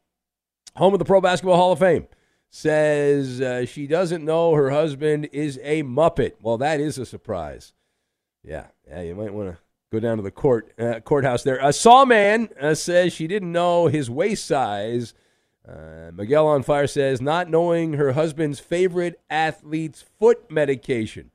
home 0.77 0.95
of 0.95 0.99
the 0.99 1.05
Pro 1.05 1.21
Basketball 1.21 1.57
Hall 1.57 1.73
of 1.73 1.81
Fame. 1.81 2.07
Says 2.49 3.43
uh, 3.43 3.67
she 3.67 3.87
doesn't 3.87 4.25
know 4.25 4.55
her 4.55 4.71
husband 4.71 5.29
is 5.33 5.61
a 5.63 5.83
Muppet. 5.83 6.33
Well, 6.41 6.57
that 6.57 6.81
is 6.81 6.97
a 6.97 7.05
surprise. 7.05 7.75
Yeah, 8.43 8.69
yeah, 8.89 9.03
you 9.03 9.15
might 9.15 9.35
want 9.35 9.51
to 9.51 9.59
go 9.91 10.01
down 10.01 10.17
to 10.17 10.23
the 10.23 10.31
court 10.31 10.73
uh, 10.79 11.01
courthouse 11.01 11.43
there. 11.43 11.59
A 11.59 11.73
Sawman 11.73 12.49
uh, 12.61 12.75
says 12.75 13.13
she 13.13 13.27
didn't 13.27 13.53
know 13.53 13.87
his 13.87 14.09
waist 14.09 14.47
size. 14.47 15.15
Uh, 15.69 16.11
Miguel 16.15 16.47
on 16.47 16.63
fire 16.63 16.87
says 16.87 17.21
not 17.21 17.51
knowing 17.51 17.95
her 17.95 18.13
husband's 18.13 18.61
favorite 18.61 19.21
athlete's 19.29 20.03
foot 20.03 20.51
medication 20.51 21.31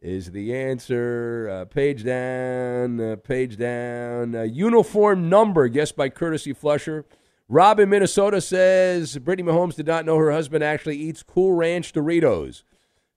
is 0.00 0.32
the 0.32 0.54
answer. 0.54 1.48
Uh, 1.50 1.64
page 1.64 2.04
down, 2.04 3.00
uh, 3.00 3.16
page 3.16 3.56
down. 3.56 4.34
Uniform 4.52 5.28
number, 5.28 5.68
guessed 5.68 5.96
by 5.96 6.08
Courtesy 6.08 6.52
Flusher. 6.52 7.06
Rob 7.48 7.78
in 7.78 7.90
Minnesota 7.90 8.40
says 8.40 9.18
Brittany 9.18 9.50
Mahomes 9.50 9.74
did 9.74 9.86
not 9.86 10.04
know 10.04 10.16
her 10.16 10.32
husband 10.32 10.64
actually 10.64 10.96
eats 10.96 11.22
Cool 11.22 11.52
Ranch 11.52 11.92
Doritos. 11.92 12.62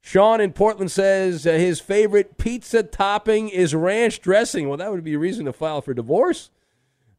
Sean 0.08 0.40
in 0.40 0.54
Portland 0.54 0.90
says 0.90 1.46
uh, 1.46 1.52
his 1.52 1.82
favorite 1.82 2.38
pizza 2.38 2.82
topping 2.82 3.50
is 3.50 3.76
ranch 3.76 4.22
dressing. 4.22 4.70
Well, 4.70 4.78
that 4.78 4.90
would 4.90 5.04
be 5.04 5.16
a 5.16 5.20
reason 5.20 5.44
to 5.48 5.52
file 5.52 5.82
for 5.82 5.94
divorce. 5.94 6.50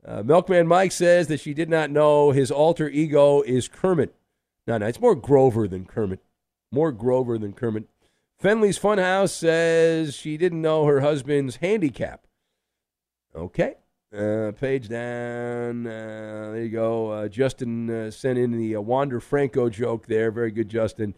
Uh, 0.02 0.22
Milkman 0.22 0.66
Mike 0.66 0.92
says 0.92 1.26
that 1.26 1.38
she 1.38 1.52
did 1.52 1.68
not 1.68 1.90
know 1.90 2.30
his 2.30 2.50
alter 2.50 2.88
ego 2.88 3.42
is 3.42 3.68
Kermit. 3.68 4.14
No, 4.66 4.78
no, 4.78 4.86
it's 4.86 5.02
more 5.02 5.14
Grover 5.14 5.68
than 5.68 5.84
Kermit. 5.84 6.20
More 6.72 6.90
Grover 6.90 7.36
than 7.36 7.52
Kermit. 7.52 7.84
Fenley's 8.42 8.78
Funhouse 8.78 9.32
says 9.32 10.16
she 10.16 10.38
didn't 10.38 10.62
know 10.62 10.86
her 10.86 11.00
husband's 11.00 11.56
handicap. 11.56 12.26
Okay. 13.36 13.74
Uh, 14.16 14.52
page 14.58 14.88
down. 14.88 15.86
Uh, 15.86 16.52
there 16.52 16.62
you 16.62 16.70
go. 16.70 17.10
Uh, 17.10 17.28
Justin 17.28 17.90
uh, 17.90 18.10
sent 18.10 18.38
in 18.38 18.52
the 18.52 18.78
Wander 18.78 19.20
Franco 19.20 19.68
joke 19.68 20.06
there. 20.06 20.30
Very 20.30 20.50
good, 20.50 20.70
Justin. 20.70 21.14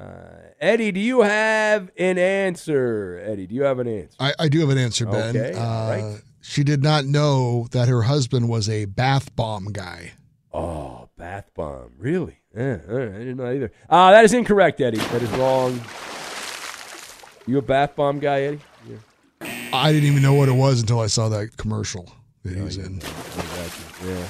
Uh, 0.00 0.52
Eddie, 0.60 0.92
do 0.92 1.00
you 1.00 1.20
have 1.22 1.90
an 1.98 2.18
answer? 2.18 3.20
Eddie, 3.24 3.46
do 3.46 3.54
you 3.54 3.62
have 3.62 3.78
an 3.78 3.88
answer? 3.88 4.16
I, 4.20 4.34
I 4.38 4.48
do 4.48 4.60
have 4.60 4.70
an 4.70 4.78
answer, 4.78 5.06
Ben. 5.06 5.36
Okay, 5.36 5.52
Uh, 5.58 5.60
right. 5.88 6.20
She 6.42 6.64
did 6.64 6.82
not 6.82 7.04
know 7.04 7.66
that 7.72 7.88
her 7.88 8.02
husband 8.02 8.48
was 8.48 8.68
a 8.68 8.86
bath 8.86 9.34
bomb 9.36 9.66
guy. 9.72 10.12
Oh, 10.52 11.08
bath 11.16 11.50
bomb. 11.54 11.92
Really? 11.98 12.38
Yeah, 12.56 12.78
right, 12.86 13.08
I 13.08 13.18
didn't 13.18 13.36
know 13.36 13.50
either. 13.50 13.70
Uh, 13.88 14.10
that 14.10 14.24
is 14.24 14.32
incorrect, 14.32 14.80
Eddie. 14.80 14.98
That 14.98 15.22
is 15.22 15.30
wrong. 15.32 15.80
You 17.46 17.58
a 17.58 17.62
bath 17.62 17.94
bomb 17.94 18.18
guy, 18.20 18.40
Eddie? 18.42 18.60
Yeah. 18.88 18.96
I 19.72 19.92
didn't 19.92 20.08
even 20.08 20.22
know 20.22 20.34
what 20.34 20.48
it 20.48 20.52
was 20.54 20.80
until 20.80 21.00
I 21.00 21.06
saw 21.06 21.28
that 21.28 21.56
commercial 21.56 22.10
that 22.42 22.54
he 22.56 22.60
was 22.62 22.76
in. 22.78 23.00
Yeah. 24.04 24.26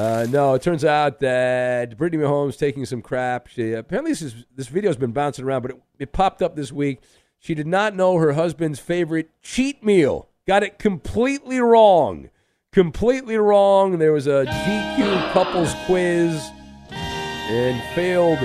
Uh, 0.00 0.26
no, 0.30 0.54
it 0.54 0.62
turns 0.62 0.82
out 0.82 1.20
that 1.20 1.94
Brittany 1.98 2.22
Mahomes 2.22 2.56
taking 2.56 2.86
some 2.86 3.02
crap. 3.02 3.48
She 3.48 3.74
apparently 3.74 4.12
this 4.12 4.22
is, 4.22 4.46
this 4.56 4.68
video's 4.68 4.96
been 4.96 5.12
bouncing 5.12 5.44
around, 5.44 5.60
but 5.60 5.72
it, 5.72 5.76
it 5.98 6.12
popped 6.12 6.40
up 6.40 6.56
this 6.56 6.72
week. 6.72 7.00
She 7.38 7.54
did 7.54 7.66
not 7.66 7.94
know 7.94 8.16
her 8.16 8.32
husband's 8.32 8.78
favorite 8.78 9.28
cheat 9.42 9.84
meal. 9.84 10.30
Got 10.46 10.62
it 10.62 10.78
completely 10.78 11.60
wrong. 11.60 12.30
Completely 12.72 13.36
wrong. 13.36 13.98
There 13.98 14.12
was 14.14 14.26
a 14.26 14.46
GQ 14.46 15.32
couples 15.32 15.74
quiz 15.84 16.48
and 16.90 17.82
failed 17.94 18.38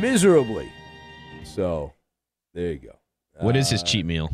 miserably. 0.00 0.70
So 1.44 1.92
there 2.54 2.72
you 2.72 2.78
go. 2.78 2.96
What 3.40 3.54
is 3.54 3.68
his 3.68 3.82
Uh, 3.82 3.86
cheat 3.86 4.06
meal? 4.06 4.30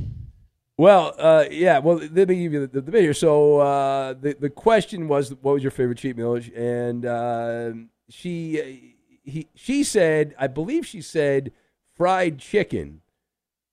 Well, 0.79 1.13
uh, 1.19 1.47
yeah. 1.51 1.81
Well, 1.81 1.97
let 1.97 2.29
me 2.29 2.37
give 2.37 2.53
you 2.53 2.67
the, 2.69 2.81
the, 2.81 2.91
video. 2.91 3.11
So 3.11 3.59
uh, 3.59 4.15
the 4.15 4.37
the 4.39 4.49
question 4.49 5.09
was, 5.09 5.35
what 5.43 5.55
was 5.55 5.63
your 5.63 5.73
favorite 5.73 5.99
cheat 5.99 6.17
meal? 6.17 6.39
And 6.55 7.05
uh, 7.05 7.73
she 8.09 8.95
he 9.25 9.49
she 9.57 9.83
said, 9.83 10.37
I 10.39 10.47
believe 10.47 10.87
she 10.87 11.03
said 11.03 11.51
fried 11.97 12.39
chicken, 12.39 13.01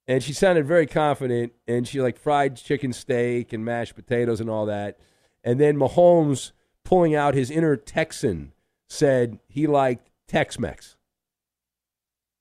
and 0.07 0.23
she 0.23 0.33
sounded 0.33 0.65
very 0.65 0.87
confident. 0.87 1.53
And 1.67 1.87
she 1.87 2.01
like 2.01 2.17
fried 2.17 2.57
chicken 2.57 2.91
steak 2.91 3.53
and 3.53 3.63
mashed 3.63 3.93
potatoes 3.93 4.41
and 4.41 4.49
all 4.49 4.65
that. 4.65 4.97
And 5.43 5.59
then 5.59 5.77
Mahomes, 5.77 6.53
pulling 6.83 7.13
out 7.13 7.35
his 7.35 7.51
inner 7.51 7.77
Texan, 7.77 8.51
said 8.89 9.37
he 9.47 9.67
liked 9.67 10.09
Tex-Mex, 10.27 10.97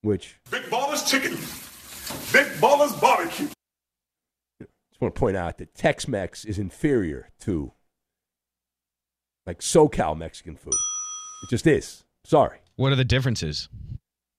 which 0.00 0.40
Big 0.50 0.62
Ballers 0.64 1.06
Chicken. 1.06 1.32
Big 2.32 2.50
Ballers 2.62 2.98
Barbecue. 2.98 3.48
Just 5.04 5.12
want 5.12 5.14
to 5.14 5.20
point 5.20 5.36
out 5.36 5.58
that 5.58 5.74
Tex-Mex 5.74 6.44
is 6.44 6.58
inferior 6.58 7.30
to 7.40 7.72
like 9.46 9.60
SoCal 9.60 10.16
Mexican 10.16 10.56
food. 10.56 10.72
It 11.42 11.50
just 11.50 11.66
is. 11.66 12.04
Sorry. 12.24 12.58
What 12.76 12.92
are 12.92 12.96
the 12.96 13.04
differences? 13.04 13.68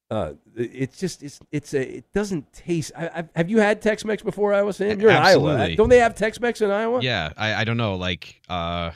Uh, 0.09 0.33
it's 0.55 0.99
just 0.99 1.23
it's 1.23 1.39
it's 1.51 1.73
a 1.73 1.97
it 1.97 2.11
doesn't 2.13 2.51
taste. 2.53 2.91
I, 2.95 3.07
I, 3.07 3.23
have 3.35 3.49
you 3.49 3.59
had 3.59 3.81
Tex-Mex 3.81 4.21
before, 4.23 4.53
Iowa 4.53 4.71
Sam? 4.71 4.99
You're 4.99 5.09
in 5.09 5.15
Iowa. 5.15 5.75
Don't 5.75 5.89
they 5.89 5.99
have 5.99 6.15
Tex-Mex 6.15 6.61
in 6.61 6.69
Iowa? 6.71 7.01
Yeah, 7.01 7.31
I, 7.35 7.55
I 7.55 7.63
don't 7.63 7.77
know. 7.77 7.95
Like, 7.95 8.39
uh, 8.47 8.91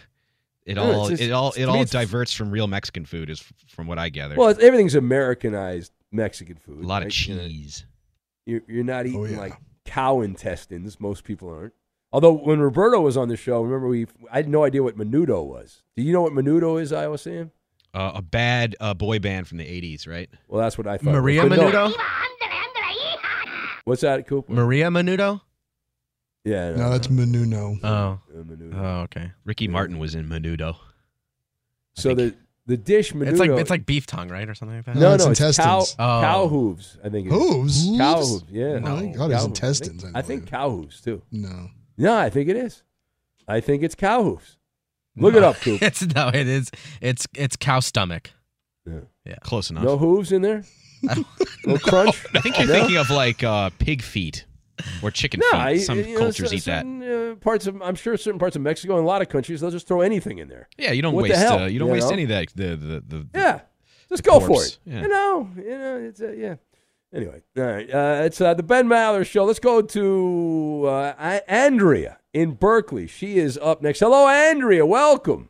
it 0.66 0.76
No, 0.76 0.84
all 0.84 1.02
it's 1.08 1.10
just- 1.10 1.24
it 1.24 1.32
all 1.32 1.52
it 1.54 1.66
all 1.66 1.84
diverts 1.86 2.34
from 2.34 2.52
real 2.52 2.68
Mexican 2.68 3.06
food, 3.06 3.30
is 3.30 3.44
from 3.68 3.88
what 3.88 3.98
I 3.98 4.10
gather. 4.10 4.36
Well, 4.36 4.50
everything's 4.50 4.96
Americanized 4.96 5.92
Mexican 6.12 6.58
food. 6.58 6.84
a 6.84 6.88
lot 6.88 7.02
of 7.02 7.08
right? 7.08 7.28
You 7.28 7.36
know, 7.36 7.48
cheese. 7.48 7.86
You're, 8.46 8.62
you're 8.68 8.84
not 8.84 9.06
Oh, 9.06 9.10
eating 9.26 9.38
like 9.38 9.54
cow 9.90 10.22
intestines. 10.22 11.00
Most 11.00 11.24
people 11.24 11.50
aren't. 11.50 11.74
Although 12.12 12.34
when 12.34 12.60
Roberto 12.60 13.02
was 13.02 13.18
on 13.18 13.28
the 13.28 13.38
show, 13.38 13.62
remember 13.62 13.88
we 13.88 14.08
I 14.32 14.38
had 14.38 14.50
no 14.50 14.64
idea 14.64 14.84
what 14.84 14.98
menudo 14.98 15.46
was. 15.46 15.84
Do 15.96 16.04
you 16.04 16.14
know 16.14 16.22
what 16.22 16.34
menudo 16.34 16.82
is, 16.82 16.94
Iowa 16.94 17.18
Sam? 17.18 17.52
Uh, 17.94 18.12
a 18.16 18.22
bad 18.22 18.76
uh, 18.80 18.94
boy 18.94 19.20
band 19.20 19.48
from 19.48 19.58
the 19.58 19.66
'80s, 19.66 20.08
right? 20.08 20.30
Well, 20.48 20.62
that's 20.62 20.78
what 20.78 20.88
I 20.88 20.98
thought. 20.98 21.14
Maria 21.14 21.48
But. 21.48 21.60
Menudo? 21.60 21.94
What's 23.86 24.02
that, 24.02 24.28
Cooper? 24.28 24.54
Maria 24.54 24.90
Menudo? 24.90 25.42
Yeah. 26.46 26.72
No, 26.72 26.92
that's 26.92 27.08
Menuno. 27.08 27.80
Oh. 27.84 27.88
Uh, 27.88 28.44
menudo. 28.44 28.76
Oh, 28.76 29.02
okay. 29.02 29.32
Ricky 29.46 29.68
Martin 29.68 29.98
was 29.98 30.14
in 30.14 30.28
Menudo. 30.28 30.76
So 31.96 32.14
the 32.14 32.36
the 32.70 32.78
dish 32.78 33.14
menudo. 33.14 33.28
It's 33.32 33.40
like 33.40 33.50
it's 33.50 33.70
like 33.72 33.86
beef 33.88 34.06
tongue, 34.06 34.30
right, 34.30 34.48
or 34.48 34.54
something 34.54 34.78
like 34.78 34.86
that. 34.86 34.96
no, 34.96 35.16
it's 35.16 35.26
no, 35.26 35.32
it's 35.32 35.40
cow, 35.40 35.48
intestines. 35.48 35.96
Oh. 35.98 36.22
cow 36.22 36.48
hooves. 36.48 36.98
I 37.04 37.10
think. 37.10 37.26
it 37.28 37.34
is. 37.34 37.40
Hooves? 37.42 37.98
Cow 37.98 38.16
Hooves? 38.18 38.30
hooves. 38.32 38.44
Yeah. 38.52 38.80
No. 38.80 38.96
I 38.96 39.00
think- 39.00 39.18
God, 39.18 39.32
it's 39.32 39.44
intestines, 39.44 40.04
I 40.06 40.08
I 40.08 40.12
think, 40.12 40.16
I 40.18 40.22
think 40.22 40.48
cow 40.48 40.70
hooves 40.70 41.02
too. 41.02 41.22
No. 41.32 41.70
No, 41.98 42.16
I 42.16 42.30
think 42.30 42.48
it 42.48 42.56
is. 42.56 42.84
I 43.48 43.60
think 43.60 43.82
it's 43.82 43.96
cow 43.96 44.24
hooves. 44.24 44.58
Look 45.18 45.34
it 45.36 45.44
up, 45.44 45.56
Coop. 45.58 45.82
it's 45.82 46.04
no, 46.16 46.28
it 46.30 46.48
is. 46.48 46.70
It's 47.02 47.28
it's 47.36 47.56
cow 47.56 47.80
stomach. 47.80 48.30
Yeah. 48.86 49.00
Yeah. 49.26 49.36
Close 49.42 49.72
enough. 49.72 49.84
No 49.84 49.98
hooves 49.98 50.32
in 50.32 50.44
there. 50.44 50.64
no 51.66 51.78
crunch. 51.80 52.24
I 52.36 52.42
think 52.42 52.58
you're 52.60 52.68
No? 52.68 52.74
thinking 52.74 52.98
of 52.98 53.10
like 53.10 53.44
uh, 53.44 53.72
pig 53.80 54.02
feet 54.04 54.46
or 55.02 55.12
chicken 55.12 55.40
No, 55.42 55.50
feet. 55.52 55.58
I- 55.60 55.78
Some 55.78 56.00
you 56.00 56.14
know, 56.14 56.20
cultures 56.20 56.50
cer- 56.50 56.56
eat 56.56 56.66
that. 56.66 56.80
certain, 56.84 57.32
uh, 57.32 57.36
parts 57.36 57.68
of 57.68 57.82
I'm 57.82 57.96
sure 57.96 58.16
certain 58.18 58.40
parts 58.40 58.56
of 58.56 58.62
Mexico 58.62 58.96
and 58.98 59.04
a 59.04 59.08
lot 59.08 59.22
of 59.22 59.30
countries 59.30 59.62
they'll 59.62 59.72
just 59.72 59.88
throw 59.88 60.02
anything 60.02 60.38
in 60.40 60.48
there. 60.50 60.68
Yeah, 60.78 60.92
you 60.92 61.02
don't 61.02 61.14
What 61.14 61.24
waste. 61.24 61.36
uh, 61.46 61.66
you 61.66 61.80
don't 61.80 61.88
you 61.88 61.94
waste 61.94 62.08
know? 62.08 62.14
any 62.14 62.24
of 62.24 62.30
that. 62.30 62.48
The 62.56 62.76
the 62.76 63.04
the. 63.08 63.28
Yeah, 63.34 63.62
just 64.10 64.24
the 64.24 64.30
go 64.30 64.40
for 64.40 64.64
it. 64.64 64.78
Yeah. 64.86 65.02
You 65.02 65.08
know, 65.08 65.50
you 65.58 65.78
know, 65.78 65.98
it's 66.08 66.22
uh, 66.22 66.32
yeah. 66.32 66.56
Anyway, 67.12 67.42
all 67.58 67.64
right. 67.64 67.90
Uh, 67.92 68.22
it's 68.26 68.40
uh, 68.40 68.54
the 68.54 68.62
Ben 68.62 68.88
Maller 68.88 69.26
Show. 69.26 69.44
Let's 69.46 69.58
go 69.60 69.82
to 69.82 70.84
uh, 70.88 71.40
Andrea 71.48 72.20
in 72.34 72.52
Berkeley. 72.52 73.08
She 73.08 73.40
is 73.40 73.58
up 73.58 73.82
next. 73.82 74.00
Hello, 74.00 74.28
Andrea. 74.28 74.86
Welcome. 74.86 75.50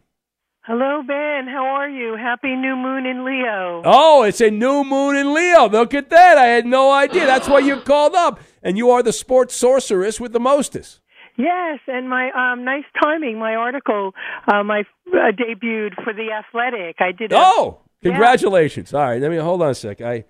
Hello, 0.62 1.02
Ben. 1.06 1.48
How 1.48 1.66
are 1.66 1.90
you? 1.90 2.16
Happy 2.16 2.56
new 2.56 2.76
moon 2.78 3.06
in 3.06 3.26
Leo. 3.26 3.82
Oh, 3.84 4.24
it's 4.24 4.40
a 4.40 4.50
new 4.52 4.84
moon 4.86 5.16
in 5.18 5.34
Leo. 5.34 5.68
Look 5.68 5.94
at 5.94 6.10
that. 6.12 6.38
I 6.38 6.46
had 6.46 6.66
no 6.66 6.92
idea. 6.92 7.26
That's 7.26 7.50
why 7.50 7.60
you 7.60 7.82
called 7.82 8.16
up. 8.16 8.40
And 8.64 8.78
you 8.78 8.90
are 8.92 9.02
the 9.04 9.14
sports 9.14 9.56
sorceress 9.56 10.20
with 10.20 10.34
the 10.34 10.40
mostest. 10.40 11.02
Yes, 11.38 11.80
and 11.88 12.10
my 12.10 12.32
um 12.32 12.66
nice 12.66 12.84
timing. 13.02 13.40
My 13.40 13.56
article, 13.56 14.12
um, 14.52 14.70
I 14.70 14.82
uh, 15.08 15.32
debuted 15.32 15.96
for 16.04 16.12
the 16.14 16.32
Athletic. 16.32 16.98
I 17.00 17.12
did. 17.14 17.32
A, 17.32 17.36
Oh, 17.38 17.80
Yeah. 18.02 18.12
congratulations. 18.12 18.94
All 18.94 19.02
right, 19.02 19.22
let 19.22 19.32
me 19.32 19.38
hold 19.38 19.62
on 19.62 19.70
a 19.70 19.76
sec. 19.76 20.02
I, 20.02 20.26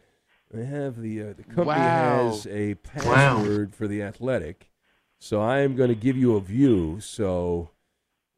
I 0.55 0.61
have 0.61 1.01
the 1.01 1.21
uh, 1.21 1.33
the 1.33 1.43
company 1.43 1.65
Wow. 1.65 2.27
has 2.27 2.45
a 2.47 2.75
password 2.75 3.73
for 3.75 3.87
the 3.87 4.03
athletic, 4.03 4.69
so 5.19 5.41
I 5.41 5.59
am 5.59 5.75
going 5.75 5.89
to 5.89 5.95
give 5.95 6.15
you 6.17 6.35
a 6.35 6.41
view. 6.41 6.99
So 6.99 7.69
uh, 7.71 7.78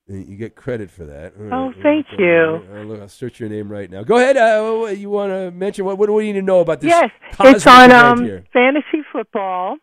you 0.07 0.35
get 0.35 0.55
credit 0.55 0.89
for 0.91 1.05
that. 1.05 1.33
All 1.39 1.53
Oh, 1.53 1.65
right, 1.67 1.75
thank 1.83 2.07
right, 2.11 2.19
you. 2.19 2.43
all 2.69 2.75
right, 2.75 2.85
look, 2.85 3.01
I'll 3.01 3.07
search 3.07 3.39
your 3.39 3.49
name 3.49 3.71
right 3.71 3.89
now. 3.89 4.03
Go 4.03 4.17
ahead. 4.17 4.37
Uh, 4.37 4.87
you 4.87 5.09
want 5.09 5.31
to 5.31 5.51
mention 5.51 5.85
what? 5.85 5.97
What 5.97 6.07
do 6.07 6.13
we 6.13 6.23
need 6.25 6.39
to 6.39 6.41
know 6.41 6.59
about 6.59 6.81
this? 6.81 6.89
Yes, 6.89 7.11
it's 7.39 7.67
on 7.67 7.91
um, 7.91 8.43
fantasy 8.51 9.03
football, 9.11 9.77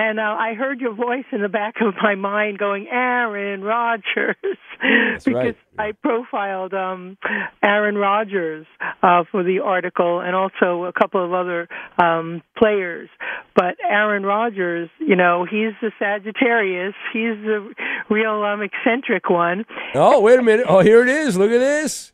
and 0.00 0.18
uh, 0.18 0.22
I 0.22 0.54
heard 0.54 0.80
your 0.80 0.94
voice 0.94 1.26
in 1.30 1.42
the 1.42 1.48
back 1.50 1.74
of 1.82 1.92
my 2.02 2.14
mind 2.14 2.58
going, 2.58 2.88
Aaron 2.90 3.60
Rodgers, 3.60 4.36
because 5.24 5.26
right. 5.26 5.56
I 5.78 5.92
profiled 5.92 6.72
um, 6.72 7.18
Aaron 7.62 7.96
Rodgers 7.96 8.66
uh, 9.02 9.24
for 9.30 9.42
the 9.42 9.58
article, 9.58 10.20
and 10.20 10.34
also 10.34 10.84
a 10.84 10.92
couple 10.98 11.22
of 11.22 11.34
other 11.34 11.68
um, 11.98 12.42
players. 12.56 13.10
But 13.54 13.76
Aaron 13.86 14.22
Rodgers, 14.22 14.88
you 14.98 15.16
know, 15.16 15.44
he's 15.44 15.74
the 15.82 15.92
Sagittarius. 15.98 16.94
He's 17.12 17.36
the 17.44 17.74
real 18.08 18.42
um, 18.42 18.62
eccentric 18.62 19.28
one. 19.28 19.66
Oh, 19.94 20.20
wait 20.22 20.38
a 20.38 20.42
minute. 20.42 20.64
Oh, 20.66 20.80
here 20.80 21.02
it 21.02 21.10
is. 21.10 21.36
Look 21.36 21.50
at 21.50 21.58
this. 21.58 22.12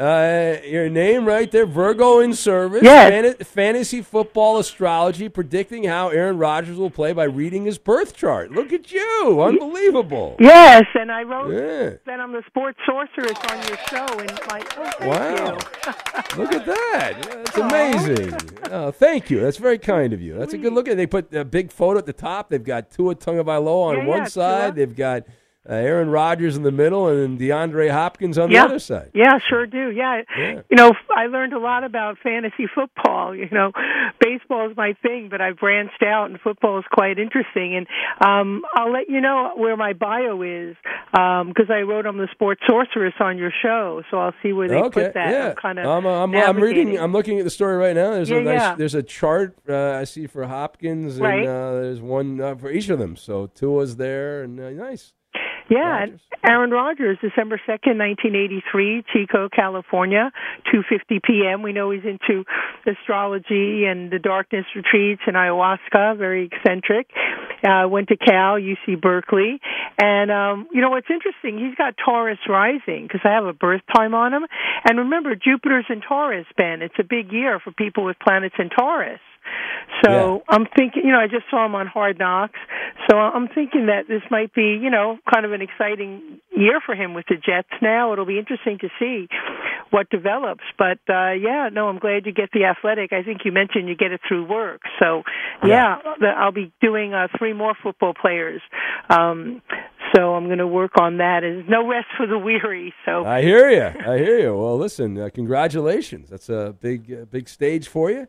Uh, 0.00 0.56
your 0.64 0.88
name 0.88 1.26
right 1.26 1.50
there, 1.50 1.66
Virgo 1.66 2.20
in 2.20 2.32
service. 2.32 2.82
Yes. 2.82 3.10
Fan- 3.36 3.44
fantasy 3.44 4.00
football 4.00 4.56
astrology 4.58 5.28
predicting 5.28 5.84
how 5.84 6.08
Aaron 6.08 6.38
Rodgers 6.38 6.78
will 6.78 6.88
play 6.88 7.12
by 7.12 7.24
reading 7.24 7.66
his 7.66 7.76
birth 7.76 8.16
chart. 8.16 8.50
Look 8.50 8.72
at 8.72 8.90
you. 8.90 9.42
Unbelievable. 9.42 10.36
Yes, 10.40 10.84
and 10.94 11.12
I 11.12 11.22
wrote 11.24 11.52
Yeah. 11.52 11.96
that 12.06 12.18
I'm 12.18 12.32
the 12.32 12.42
sports 12.46 12.78
sorceress 12.86 13.38
on 13.50 13.58
your 13.68 13.76
show, 13.88 14.06
and 14.18 14.30
like, 14.50 14.78
oh, 14.78 14.90
thank 14.98 15.38
Wow. 15.38 15.58
you. 15.58 16.38
Look 16.42 16.52
at 16.54 16.64
that. 16.64 17.22
That's 17.44 17.58
amazing. 17.58 18.34
Oh, 18.70 18.90
thank 18.92 19.28
you. 19.30 19.40
That's 19.40 19.58
very 19.58 19.78
kind 19.78 20.14
of 20.14 20.22
you. 20.22 20.38
That's 20.38 20.54
a 20.54 20.58
good 20.58 20.72
look 20.72 20.88
at 20.88 20.96
They 20.96 21.06
put 21.06 21.34
a 21.34 21.44
big 21.44 21.72
photo 21.72 21.98
at 21.98 22.06
the 22.06 22.12
top. 22.14 22.48
They've 22.48 22.62
got 22.64 22.90
Tua 22.90 23.16
Tagovailoa 23.16 23.90
on 23.90 23.96
Yeah, 23.98 24.06
one 24.06 24.18
yeah, 24.18 24.24
side. 24.26 24.74
Tua. 24.76 24.86
They've 24.86 24.96
got 24.96 25.24
uh, 25.68 25.74
Aaron 25.74 26.08
Rodgers 26.08 26.56
in 26.56 26.62
the 26.62 26.72
middle 26.72 27.06
and 27.08 27.38
DeAndre 27.38 27.90
Hopkins 27.90 28.38
on 28.38 28.50
yeah. 28.50 28.62
the 28.62 28.68
other 28.70 28.78
side. 28.78 29.10
Yeah, 29.14 29.38
sure 29.48 29.66
do. 29.66 29.90
Yeah. 29.90 30.22
Yeah. 30.36 30.62
You 30.70 30.76
know, 30.76 30.92
I 31.14 31.26
learned 31.26 31.52
a 31.52 31.58
lot 31.58 31.84
about 31.84 32.18
fantasy 32.22 32.66
football. 32.74 33.34
You 33.40 33.48
know, 33.50 33.72
baseball 34.20 34.70
is 34.70 34.76
my 34.76 34.94
thing, 35.02 35.28
but 35.30 35.40
I've 35.40 35.56
branched 35.56 36.02
out, 36.02 36.30
and 36.30 36.38
football 36.40 36.78
is 36.78 36.84
quite 36.92 37.18
interesting. 37.18 37.74
And 37.74 37.86
um, 38.20 38.62
I'll 38.74 38.92
let 38.92 39.08
you 39.08 39.20
know 39.20 39.52
where 39.56 39.76
my 39.76 39.92
bio 39.94 40.42
is 40.42 40.76
because 41.12 41.70
I 41.70 41.80
wrote 41.82 42.06
I'm 42.06 42.18
the 42.18 42.28
sports 42.32 42.60
sorceress 42.68 43.14
on 43.18 43.38
your 43.38 43.50
show, 43.62 44.02
so 44.10 44.18
I'll 44.18 44.34
see 44.42 44.52
where 44.52 44.68
they 44.68 44.76
okay, 44.76 45.04
put 45.04 45.14
that. 45.14 45.30
yeah. 45.30 45.48
I'm 45.50 45.56
kind 45.56 45.78
of 45.78 45.86
I'm, 45.86 46.06
uh, 46.06 46.22
I'm, 46.22 46.34
I'm 46.34 46.56
reading. 46.60 46.98
I'm 46.98 47.12
looking 47.12 47.38
at 47.38 47.44
the 47.44 47.50
story 47.50 47.76
right 47.76 47.94
now. 47.94 48.10
There's 48.12 48.30
a 48.30 48.40
nice. 48.40 48.60
yeah. 48.60 48.74
There's 48.74 48.94
a 48.94 49.02
chart 49.02 49.56
uh, 49.68 49.92
I 49.92 50.04
see 50.04 50.26
for 50.26 50.46
Hopkins, 50.46 51.14
and 51.16 51.22
Right. 51.24 51.46
uh, 51.46 51.72
there's 51.80 52.00
one 52.00 52.40
uh, 52.40 52.54
for 52.56 52.70
each 52.70 52.88
of 52.90 52.98
them. 52.98 53.16
So 53.16 53.46
Tua's 53.48 53.96
there, 53.96 54.42
and 54.42 54.60
uh, 54.60 54.70
nice. 54.70 55.12
Yeah, 55.70 56.02
and 56.02 56.20
Aaron 56.44 56.70
Rodgers, 56.72 57.16
December 57.22 57.60
second, 57.64 57.96
nineteen 57.96 58.34
eighty-three, 58.34 59.04
Chico, 59.12 59.48
California, 59.48 60.32
two 60.72 60.82
fifty 60.88 61.20
p.m. 61.22 61.62
We 61.62 61.72
know 61.72 61.92
he's 61.92 62.02
into 62.04 62.44
astrology 62.84 63.84
and 63.84 64.10
the 64.10 64.18
darkness 64.18 64.64
retreats 64.74 65.22
and 65.28 65.36
ayahuasca. 65.36 66.18
Very 66.18 66.50
eccentric. 66.52 67.08
Uh, 67.62 67.86
went 67.88 68.08
to 68.08 68.16
Cal, 68.16 68.56
UC 68.56 69.00
Berkeley, 69.00 69.60
and 70.02 70.30
um, 70.32 70.66
you 70.72 70.80
know 70.80 70.90
what's 70.90 71.08
interesting? 71.08 71.64
He's 71.64 71.76
got 71.76 71.94
Taurus 72.04 72.38
rising 72.48 73.06
because 73.06 73.20
I 73.22 73.30
have 73.30 73.44
a 73.44 73.52
birth 73.52 73.82
time 73.94 74.14
on 74.14 74.34
him. 74.34 74.42
And 74.88 74.98
remember, 74.98 75.36
Jupiter's 75.36 75.84
in 75.88 76.00
Taurus, 76.00 76.46
Ben. 76.56 76.82
It's 76.82 76.98
a 76.98 77.04
big 77.04 77.30
year 77.32 77.60
for 77.62 77.70
people 77.70 78.04
with 78.04 78.16
planets 78.18 78.56
in 78.58 78.70
Taurus. 78.70 79.20
So 80.02 80.42
I'm 80.48 80.66
thinking, 80.76 81.02
you 81.04 81.12
know, 81.12 81.18
I 81.18 81.26
just 81.26 81.44
saw 81.50 81.66
him 81.66 81.74
on 81.74 81.86
Hard 81.86 82.18
Knocks. 82.18 82.58
So 83.08 83.16
I'm 83.16 83.48
thinking 83.48 83.86
that 83.86 84.08
this 84.08 84.22
might 84.30 84.54
be, 84.54 84.78
you 84.80 84.90
know, 84.90 85.18
kind 85.32 85.44
of 85.44 85.52
an 85.52 85.60
exciting 85.62 86.40
year 86.56 86.80
for 86.84 86.94
him 86.94 87.14
with 87.14 87.26
the 87.28 87.36
Jets 87.36 87.68
now. 87.82 88.12
It'll 88.12 88.26
be 88.26 88.38
interesting 88.38 88.78
to 88.80 88.88
see 88.98 89.28
what 89.90 90.08
develops. 90.10 90.64
But 90.78 90.98
uh 91.08 91.32
yeah, 91.32 91.68
no, 91.72 91.88
I'm 91.88 91.98
glad 91.98 92.26
you 92.26 92.32
get 92.32 92.50
the 92.52 92.64
athletic. 92.64 93.12
I 93.12 93.22
think 93.22 93.40
you 93.44 93.52
mentioned 93.52 93.88
you 93.88 93.96
get 93.96 94.12
it 94.12 94.20
through 94.26 94.46
work. 94.48 94.82
So 94.98 95.22
yeah, 95.64 95.96
yeah 96.20 96.34
I'll 96.38 96.52
be 96.52 96.72
doing 96.80 97.12
uh, 97.14 97.28
three 97.36 97.52
more 97.52 97.74
football 97.82 98.14
players. 98.14 98.62
Um 99.08 99.62
so 100.14 100.34
I'm 100.34 100.46
going 100.46 100.58
to 100.58 100.66
work 100.66 100.92
on 100.98 101.18
that. 101.18 101.40
There's 101.42 101.68
no 101.68 101.86
rest 101.86 102.08
for 102.16 102.26
the 102.26 102.38
weary. 102.38 102.92
So 103.06 103.24
I 103.24 103.42
hear 103.42 103.70
you. 103.70 103.84
I 103.84 104.18
hear 104.18 104.38
you. 104.38 104.56
Well, 104.56 104.76
listen, 104.76 105.16
uh, 105.16 105.28
congratulations. 105.32 106.30
That's 106.30 106.48
a 106.48 106.74
big, 106.80 107.12
uh, 107.12 107.24
big 107.26 107.48
stage 107.48 107.86
for 107.86 108.10
you. 108.10 108.26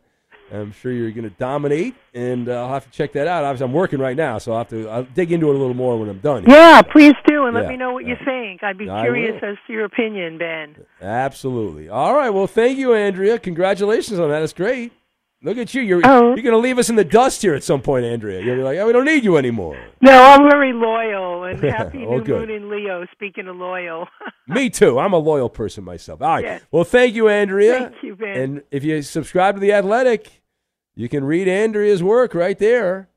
I'm 0.54 0.72
sure 0.74 0.92
you're 0.92 1.12
going 1.12 1.24
to 1.24 1.36
dominate, 1.38 1.96
and 2.14 2.50
uh, 2.50 2.62
I'll 2.64 2.70
have 2.74 2.84
to 2.86 2.92
check 2.92 3.14
that 3.14 3.26
out. 3.28 3.44
Obviously, 3.46 3.66
I'm 3.66 3.74
working 3.74 4.00
right 4.00 4.18
now, 4.18 4.38
so 4.38 4.52
I'll 4.52 4.58
have 4.60 4.70
to 4.70 4.90
I'll 4.90 5.04
dig 5.04 5.32
into 5.32 5.48
it 5.50 5.56
a 5.56 5.58
little 5.58 5.74
more 5.74 5.98
when 5.98 6.10
I'm 6.10 6.20
done. 6.20 6.44
Yeah, 6.48 6.82
please 6.82 7.14
do, 7.26 7.46
and 7.46 7.56
Yeah, 7.56 7.62
let 7.62 7.70
me 7.70 7.78
know 7.78 7.94
what 7.94 8.06
you 8.06 8.16
yeah. 8.20 8.26
think. 8.26 8.64
I'd 8.64 8.78
be 8.78 8.90
I 8.90 9.04
curious 9.04 9.42
will. 9.42 9.52
as 9.52 9.58
to 9.68 9.74
your 9.74 9.86
opinion, 9.86 10.38
Ben. 10.38 10.76
Absolutely. 11.02 11.90
All 11.90 12.14
right. 12.14 12.30
Well, 12.30 12.48
thank 12.48 12.78
you, 12.78 12.94
Andrea. 12.94 13.40
Congratulations 13.40 14.20
on 14.20 14.30
that. 14.30 14.40
That's 14.42 14.54
great. 14.54 14.92
Look 15.44 15.58
at 15.58 15.74
you. 15.74 15.82
You're 15.82 16.02
Oh. 16.06 16.36
you're 16.36 16.44
going 16.44 16.52
to 16.52 16.58
leave 16.58 16.78
us 16.78 16.90
in 16.92 16.96
the 16.96 17.04
dust 17.04 17.42
here 17.42 17.56
at 17.56 17.64
some 17.64 17.82
point, 17.82 18.06
Andrea. 18.06 18.42
You're 18.44 18.58
like, 18.64 18.78
oh, 18.78 18.86
we 18.86 18.94
don't 18.94 19.06
need 19.06 19.24
you 19.24 19.38
anymore. 19.38 19.76
No, 20.00 20.12
I'm 20.24 20.48
very 20.48 20.72
loyal, 20.72 21.46
and 21.46 21.60
happy 21.64 22.06
Oh, 22.06 22.18
new 22.18 22.24
good. 22.24 22.48
moon 22.50 22.56
in 22.56 22.70
Leo. 22.70 23.06
Speaking 23.14 23.48
of 23.48 23.56
loyal, 23.56 24.08
Me 24.48 24.70
too. 24.70 25.00
I'm 25.00 25.14
a 25.14 25.18
loyal 25.18 25.50
person 25.50 25.84
myself. 25.84 26.22
All 26.22 26.28
right. 26.30 26.44
Yeah. 26.44 26.60
Well, 26.72 26.84
thank 26.84 27.16
you, 27.16 27.28
Andrea. 27.30 27.90
Thank 27.90 28.04
you, 28.04 28.16
Ben. 28.16 28.38
And 28.38 28.64
if 28.70 28.84
you 28.84 29.02
subscribe 29.02 29.56
to 29.56 29.62
the 29.62 29.72
Athletic, 29.74 30.41
you 30.96 31.10
can 31.10 31.24
read 31.24 31.48
Andrea's 31.48 32.04
work 32.04 32.34
right 32.34 32.58
there. 32.58 33.10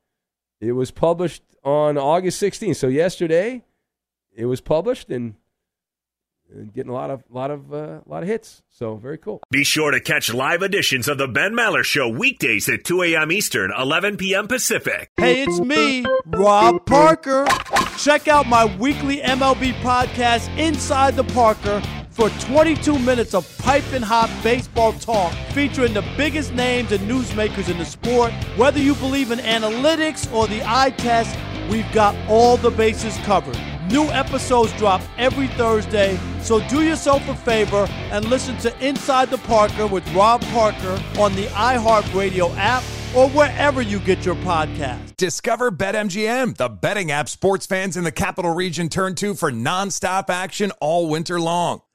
It 0.59 0.73
was 0.73 0.91
published 0.91 1.43
on 1.63 1.97
August 1.97 2.41
16th. 2.41 2.75
So 2.77 2.87
yesterday, 2.87 3.63
it 4.35 4.45
was 4.45 4.61
published 4.61 5.09
and, 5.09 5.35
and 6.53 6.73
getting 6.73 6.91
a 6.91 6.93
lot 6.93 7.09
of 7.09 7.23
lot 7.29 7.51
of 7.51 7.73
uh, 7.73 8.01
lot 8.05 8.23
of 8.23 8.29
hits. 8.29 8.61
So 8.69 8.95
very 8.95 9.17
cool. 9.17 9.41
Be 9.51 9.63
sure 9.63 9.91
to 9.91 9.99
catch 9.99 10.33
live 10.33 10.61
editions 10.61 11.07
of 11.07 11.17
The 11.17 11.27
Ben 11.27 11.53
Maller 11.53 11.83
Show 11.83 12.07
weekdays 12.07 12.69
at 12.69 12.83
2 12.83 13.01
a.m. 13.03 13.31
Eastern, 13.31 13.71
11 13.77 14.17
p.m. 14.17 14.47
Pacific. 14.47 15.09
Hey, 15.17 15.43
it's 15.43 15.59
me, 15.59 16.05
Rob 16.27 16.85
Parker. 16.85 17.45
Check 17.97 18.27
out 18.27 18.45
my 18.47 18.65
weekly 18.77 19.17
MLB 19.17 19.73
podcast, 19.81 20.55
Inside 20.57 21.15
the 21.15 21.23
Parker, 21.23 21.81
for 22.15 22.29
22 22.29 22.97
minutes 22.99 23.33
of 23.33 23.45
piping 23.57 24.01
hot 24.01 24.31
baseball 24.41 24.93
talk 24.93 25.33
featuring 25.51 25.93
the 25.93 26.03
biggest 26.15 26.53
names 26.53 26.93
and 26.93 27.01
newsmakers 27.09 27.69
in 27.69 27.77
the 27.77 27.83
sport. 27.83 28.31
Whether 28.55 28.79
you 28.79 28.95
believe 28.95 29.31
in 29.31 29.39
analytics 29.39 30.31
or 30.33 30.47
the 30.47 30.63
eye 30.63 30.91
test, 30.91 31.37
we've 31.69 31.91
got 31.91 32.15
all 32.29 32.55
the 32.55 32.71
bases 32.71 33.17
covered. 33.25 33.59
New 33.91 34.05
episodes 34.11 34.71
drop 34.73 35.01
every 35.17 35.47
Thursday, 35.49 36.17
so 36.41 36.65
do 36.69 36.83
yourself 36.83 37.27
a 37.27 37.35
favor 37.35 37.85
and 38.11 38.23
listen 38.25 38.57
to 38.59 38.85
Inside 38.85 39.29
the 39.29 39.37
Parker 39.39 39.85
with 39.85 40.09
Rob 40.13 40.41
Parker 40.45 40.97
on 41.19 41.35
the 41.35 41.47
iHeartRadio 41.47 42.55
app 42.55 42.83
or 43.13 43.29
wherever 43.29 43.81
you 43.81 43.99
get 43.99 44.25
your 44.25 44.35
podcast. 44.35 45.17
Discover 45.17 45.71
BetMGM, 45.71 46.55
the 46.55 46.69
betting 46.69 47.11
app 47.11 47.27
sports 47.27 47.65
fans 47.65 47.97
in 47.97 48.05
the 48.05 48.11
capital 48.11 48.53
region 48.53 48.87
turn 48.87 49.15
to 49.15 49.33
for 49.33 49.51
nonstop 49.51 50.29
action 50.29 50.71
all 50.79 51.09
winter 51.09 51.39
long. 51.39 51.81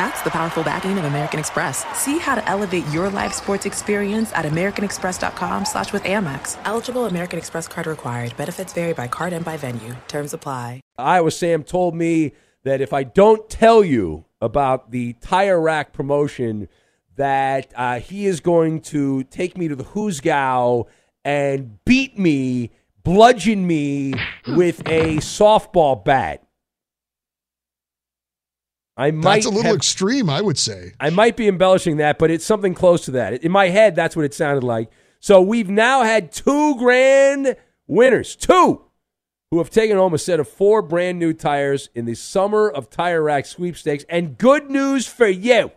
That's 0.00 0.22
the 0.22 0.30
powerful 0.30 0.64
backing 0.64 0.96
of 0.96 1.04
American 1.04 1.38
Express. 1.38 1.84
See 1.94 2.16
how 2.16 2.34
to 2.34 2.48
elevate 2.48 2.88
your 2.88 3.10
live 3.10 3.34
sports 3.34 3.66
experience 3.66 4.32
at 4.32 4.46
americanexpress.com 4.46 5.66
slash 5.66 5.92
with 5.92 6.04
Amex. 6.04 6.56
Eligible 6.64 7.04
American 7.04 7.38
Express 7.38 7.68
card 7.68 7.86
required. 7.86 8.34
Benefits 8.38 8.72
vary 8.72 8.94
by 8.94 9.08
card 9.08 9.34
and 9.34 9.44
by 9.44 9.58
venue. 9.58 9.94
Terms 10.08 10.32
apply. 10.32 10.80
Iowa 10.96 11.30
Sam 11.30 11.64
told 11.64 11.94
me 11.94 12.32
that 12.62 12.80
if 12.80 12.94
I 12.94 13.02
don't 13.02 13.46
tell 13.50 13.84
you 13.84 14.24
about 14.40 14.90
the 14.90 15.12
tire 15.20 15.60
rack 15.60 15.92
promotion, 15.92 16.68
that 17.16 17.70
uh, 17.76 18.00
he 18.00 18.24
is 18.24 18.40
going 18.40 18.80
to 18.80 19.24
take 19.24 19.58
me 19.58 19.68
to 19.68 19.76
the 19.76 19.84
Hoosgow 19.84 20.86
and 21.26 21.84
beat 21.84 22.18
me, 22.18 22.70
bludgeon 23.02 23.66
me 23.66 24.14
with 24.46 24.80
a 24.86 25.16
softball 25.16 26.02
bat. 26.02 26.42
I 28.96 29.10
might 29.12 29.36
That's 29.36 29.46
a 29.46 29.50
little 29.50 29.64
have- 29.64 29.76
extreme, 29.76 30.28
I 30.28 30.40
would 30.40 30.58
say. 30.58 30.92
I 31.00 31.10
might 31.10 31.36
be 31.36 31.48
embellishing 31.48 31.96
that, 31.98 32.18
but 32.18 32.30
it's 32.30 32.44
something 32.44 32.74
close 32.74 33.04
to 33.06 33.12
that. 33.12 33.42
In 33.44 33.52
my 33.52 33.68
head, 33.68 33.94
that's 33.96 34.14
what 34.16 34.24
it 34.24 34.34
sounded 34.34 34.64
like. 34.64 34.90
So 35.20 35.40
we've 35.40 35.70
now 35.70 36.02
had 36.02 36.32
two 36.32 36.76
grand 36.76 37.56
winners, 37.86 38.36
two, 38.36 38.82
who 39.50 39.58
have 39.58 39.70
taken 39.70 39.96
home 39.96 40.14
a 40.14 40.18
set 40.18 40.40
of 40.40 40.48
four 40.48 40.82
brand 40.82 41.18
new 41.18 41.32
tires 41.32 41.88
in 41.94 42.04
the 42.04 42.14
Summer 42.14 42.68
of 42.68 42.90
Tire 42.90 43.22
Rack 43.22 43.46
sweepstakes. 43.46 44.04
And 44.08 44.38
good 44.38 44.70
news 44.70 45.06
for 45.06 45.26
you 45.28 45.72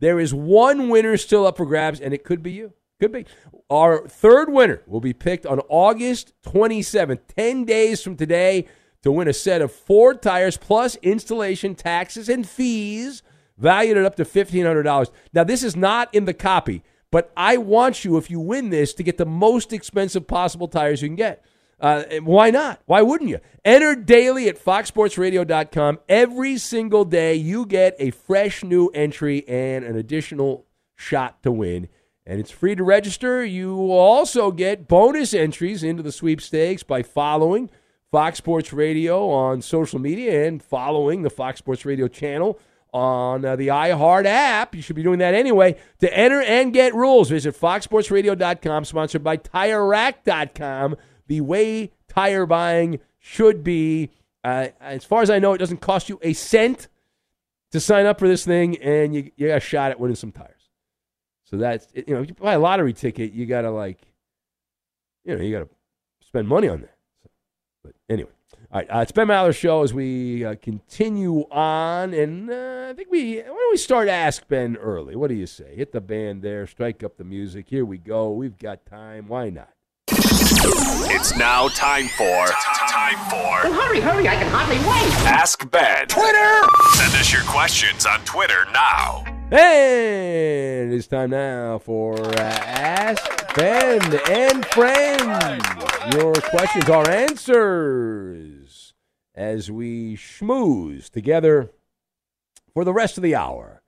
there 0.00 0.18
is 0.18 0.32
one 0.32 0.88
winner 0.88 1.16
still 1.18 1.46
up 1.46 1.58
for 1.58 1.66
grabs, 1.66 2.00
and 2.00 2.14
it 2.14 2.24
could 2.24 2.42
be 2.42 2.52
you. 2.52 2.72
Could 3.00 3.12
be. 3.12 3.26
Our 3.68 4.08
third 4.08 4.50
winner 4.50 4.82
will 4.86 5.00
be 5.00 5.12
picked 5.12 5.44
on 5.46 5.60
August 5.68 6.32
27th, 6.42 7.20
10 7.36 7.64
days 7.64 8.02
from 8.02 8.16
today. 8.16 8.66
To 9.02 9.12
win 9.12 9.28
a 9.28 9.32
set 9.32 9.62
of 9.62 9.72
four 9.72 10.14
tires 10.14 10.56
plus 10.56 10.96
installation, 10.96 11.74
taxes, 11.74 12.28
and 12.28 12.48
fees 12.48 13.22
valued 13.56 13.96
at 13.96 14.04
up 14.04 14.16
to 14.16 14.24
$1,500. 14.24 15.10
Now, 15.32 15.44
this 15.44 15.62
is 15.62 15.76
not 15.76 16.14
in 16.14 16.24
the 16.24 16.34
copy, 16.34 16.82
but 17.10 17.32
I 17.36 17.56
want 17.56 18.04
you, 18.04 18.16
if 18.16 18.30
you 18.30 18.40
win 18.40 18.70
this, 18.70 18.94
to 18.94 19.02
get 19.02 19.18
the 19.18 19.26
most 19.26 19.72
expensive 19.72 20.26
possible 20.26 20.68
tires 20.68 21.02
you 21.02 21.08
can 21.08 21.16
get. 21.16 21.44
Uh, 21.80 22.04
why 22.22 22.50
not? 22.50 22.80
Why 22.84 23.00
wouldn't 23.00 23.30
you? 23.30 23.38
Enter 23.64 23.94
daily 23.94 24.48
at 24.48 24.62
foxsportsradio.com. 24.62 26.00
Every 26.08 26.58
single 26.58 27.06
day, 27.06 27.34
you 27.34 27.64
get 27.64 27.96
a 27.98 28.10
fresh 28.10 28.62
new 28.62 28.88
entry 28.88 29.48
and 29.48 29.84
an 29.84 29.96
additional 29.96 30.66
shot 30.94 31.42
to 31.42 31.50
win. 31.50 31.88
And 32.26 32.38
it's 32.38 32.50
free 32.50 32.74
to 32.74 32.84
register. 32.84 33.44
You 33.44 33.74
will 33.74 33.92
also 33.92 34.50
get 34.50 34.88
bonus 34.88 35.32
entries 35.32 35.82
into 35.82 36.02
the 36.02 36.12
sweepstakes 36.12 36.82
by 36.82 37.02
following 37.02 37.70
Fox 38.10 38.38
Sports 38.38 38.72
Radio 38.72 39.28
on 39.30 39.62
social 39.62 39.98
media 39.98 40.46
and 40.46 40.62
following 40.62 41.22
the 41.22 41.30
Fox 41.30 41.58
Sports 41.58 41.84
Radio 41.84 42.08
channel 42.08 42.58
on 42.92 43.44
uh, 43.44 43.56
the 43.56 43.68
iHeart 43.68 44.24
app. 44.24 44.74
You 44.74 44.82
should 44.82 44.96
be 44.96 45.02
doing 45.02 45.20
that 45.20 45.34
anyway. 45.34 45.76
To 46.00 46.16
enter 46.16 46.40
and 46.40 46.72
get 46.72 46.94
rules, 46.94 47.30
visit 47.30 47.54
foxsportsradio.com, 47.54 48.84
sponsored 48.84 49.22
by 49.22 49.36
TireRack.com 49.36 50.96
the 51.28 51.40
way 51.40 51.92
tire 52.08 52.46
buying 52.46 52.98
should 53.18 53.62
be. 53.62 54.10
Uh, 54.42 54.68
as 54.80 55.04
far 55.04 55.22
as 55.22 55.30
I 55.30 55.38
know, 55.38 55.52
it 55.52 55.58
doesn't 55.58 55.80
cost 55.80 56.08
you 56.08 56.18
a 56.22 56.32
cent 56.32 56.88
to 57.70 57.78
sign 57.78 58.06
up 58.06 58.18
for 58.18 58.26
this 58.26 58.44
thing, 58.44 58.76
and 58.78 59.14
you, 59.14 59.30
you 59.36 59.46
got 59.48 59.58
a 59.58 59.60
shot 59.60 59.92
at 59.92 60.00
winning 60.00 60.16
some 60.16 60.32
tires. 60.32 60.70
So 61.44 61.56
that's 61.56 61.86
you 61.94 62.14
know, 62.14 62.22
if 62.22 62.28
you 62.28 62.34
buy 62.34 62.54
a 62.54 62.58
lottery 62.58 62.92
ticket, 62.92 63.32
you 63.32 63.46
got 63.46 63.62
to 63.62 63.70
like, 63.70 64.00
you 65.24 65.36
know, 65.36 65.42
you 65.42 65.56
got 65.56 65.64
to 65.64 65.68
spend 66.26 66.48
money 66.48 66.68
on 66.68 66.80
that. 66.80 66.96
So, 68.70 68.76
but 68.76 68.82
anyway, 68.82 68.90
all 68.90 68.94
right, 68.94 68.98
uh, 68.98 69.02
it's 69.02 69.12
Ben 69.12 69.26
Maller's 69.26 69.56
show 69.56 69.82
as 69.82 69.92
we 69.94 70.44
uh, 70.44 70.54
continue 70.62 71.44
on, 71.50 72.14
and 72.14 72.50
uh, 72.50 72.88
I 72.90 72.94
think 72.94 73.10
we 73.10 73.38
why 73.38 73.44
don't 73.44 73.72
we 73.72 73.76
start 73.76 74.08
Ask 74.08 74.46
Ben 74.48 74.76
early? 74.76 75.16
What 75.16 75.28
do 75.28 75.34
you 75.34 75.46
say? 75.46 75.74
Hit 75.76 75.92
the 75.92 76.00
band 76.00 76.42
there, 76.42 76.66
strike 76.66 77.02
up 77.02 77.16
the 77.16 77.24
music. 77.24 77.68
Here 77.68 77.84
we 77.84 77.98
go. 77.98 78.32
We've 78.32 78.58
got 78.58 78.86
time. 78.86 79.28
Why 79.28 79.50
not? 79.50 79.70
It's 80.12 81.36
now 81.36 81.68
time 81.68 82.08
for 82.08 82.46
time 82.88 83.16
for 83.30 83.68
Well, 83.68 83.72
hurry, 83.72 84.00
hurry, 84.00 84.28
I 84.28 84.34
can 84.36 84.50
hardly 84.50 84.78
wait. 84.78 85.26
Ask 85.26 85.70
Ben. 85.70 86.06
Twitter! 86.08 86.68
Send 86.92 87.14
us 87.14 87.32
your 87.32 87.42
questions 87.42 88.06
on 88.06 88.20
Twitter 88.24 88.66
now. 88.72 89.24
And 89.52 90.92
it's 90.92 91.06
time 91.06 91.30
now 91.30 91.78
for 91.78 92.20
uh, 92.20 92.40
Ask 92.40 93.54
Ben 93.54 94.00
and 94.28 94.64
Friends. 94.66 95.64
Your 96.14 96.34
questions 96.34 96.88
are 96.88 97.08
answers 97.10 98.59
as 99.40 99.70
we 99.70 100.18
schmooze 100.18 101.08
together 101.08 101.70
for 102.74 102.84
the 102.84 102.92
rest 102.92 103.16
of 103.16 103.22
the 103.22 103.34
hour. 103.34 103.80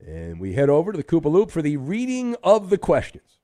And 0.00 0.40
we 0.40 0.54
head 0.54 0.70
over 0.70 0.92
to 0.92 0.96
the 0.96 1.04
Koopa 1.04 1.30
Loop 1.30 1.50
for 1.50 1.60
the 1.60 1.76
reading 1.76 2.36
of 2.42 2.70
the 2.70 2.78
questions. 2.78 3.38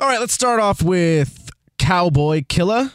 All 0.00 0.08
right, 0.08 0.18
let's 0.18 0.32
start 0.32 0.58
off 0.58 0.82
with 0.82 1.48
Cowboy 1.78 2.42
Killer. 2.48 2.90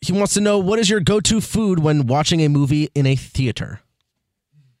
He 0.00 0.12
wants 0.12 0.34
to 0.34 0.40
know 0.40 0.60
what 0.60 0.78
is 0.78 0.88
your 0.88 1.00
go-to 1.00 1.40
food 1.40 1.80
when 1.80 2.06
watching 2.06 2.40
a 2.40 2.48
movie 2.48 2.88
in 2.94 3.04
a 3.04 3.16
theater? 3.16 3.80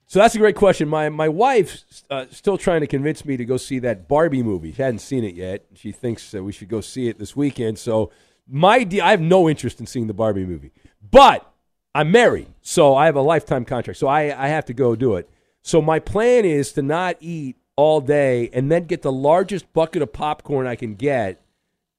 So 0.06 0.20
that's 0.20 0.36
a 0.36 0.38
great 0.38 0.54
question. 0.54 0.88
My 0.88 1.08
my 1.08 1.28
wife's 1.28 2.04
uh, 2.08 2.26
still 2.30 2.56
trying 2.56 2.82
to 2.82 2.86
convince 2.86 3.24
me 3.24 3.36
to 3.36 3.44
go 3.44 3.56
see 3.56 3.80
that 3.80 4.06
Barbie 4.06 4.44
movie. 4.44 4.70
She 4.70 4.80
hadn't 4.80 5.00
seen 5.00 5.24
it 5.24 5.34
yet. 5.34 5.64
She 5.74 5.90
thinks 5.90 6.32
uh, 6.32 6.44
we 6.44 6.52
should 6.52 6.68
go 6.68 6.80
see 6.80 7.08
it 7.08 7.18
this 7.18 7.34
weekend. 7.34 7.80
So 7.80 8.12
my 8.48 8.84
de- 8.84 9.00
I 9.00 9.10
have 9.10 9.20
no 9.20 9.48
interest 9.48 9.80
in 9.80 9.86
seeing 9.86 10.06
the 10.06 10.14
Barbie 10.14 10.46
movie, 10.46 10.72
but 11.10 11.50
I'm 11.94 12.10
married, 12.10 12.48
so 12.60 12.94
I 12.94 13.06
have 13.06 13.16
a 13.16 13.22
lifetime 13.22 13.64
contract. 13.64 13.98
So 13.98 14.06
I 14.06 14.44
I 14.44 14.48
have 14.48 14.64
to 14.66 14.74
go 14.74 14.96
do 14.96 15.16
it. 15.16 15.30
So 15.62 15.80
my 15.80 15.98
plan 15.98 16.44
is 16.44 16.72
to 16.72 16.82
not 16.82 17.16
eat 17.20 17.56
all 17.76 18.00
day 18.00 18.50
and 18.52 18.70
then 18.70 18.84
get 18.84 19.02
the 19.02 19.12
largest 19.12 19.72
bucket 19.72 20.02
of 20.02 20.12
popcorn 20.12 20.66
I 20.66 20.76
can 20.76 20.94
get, 20.94 21.42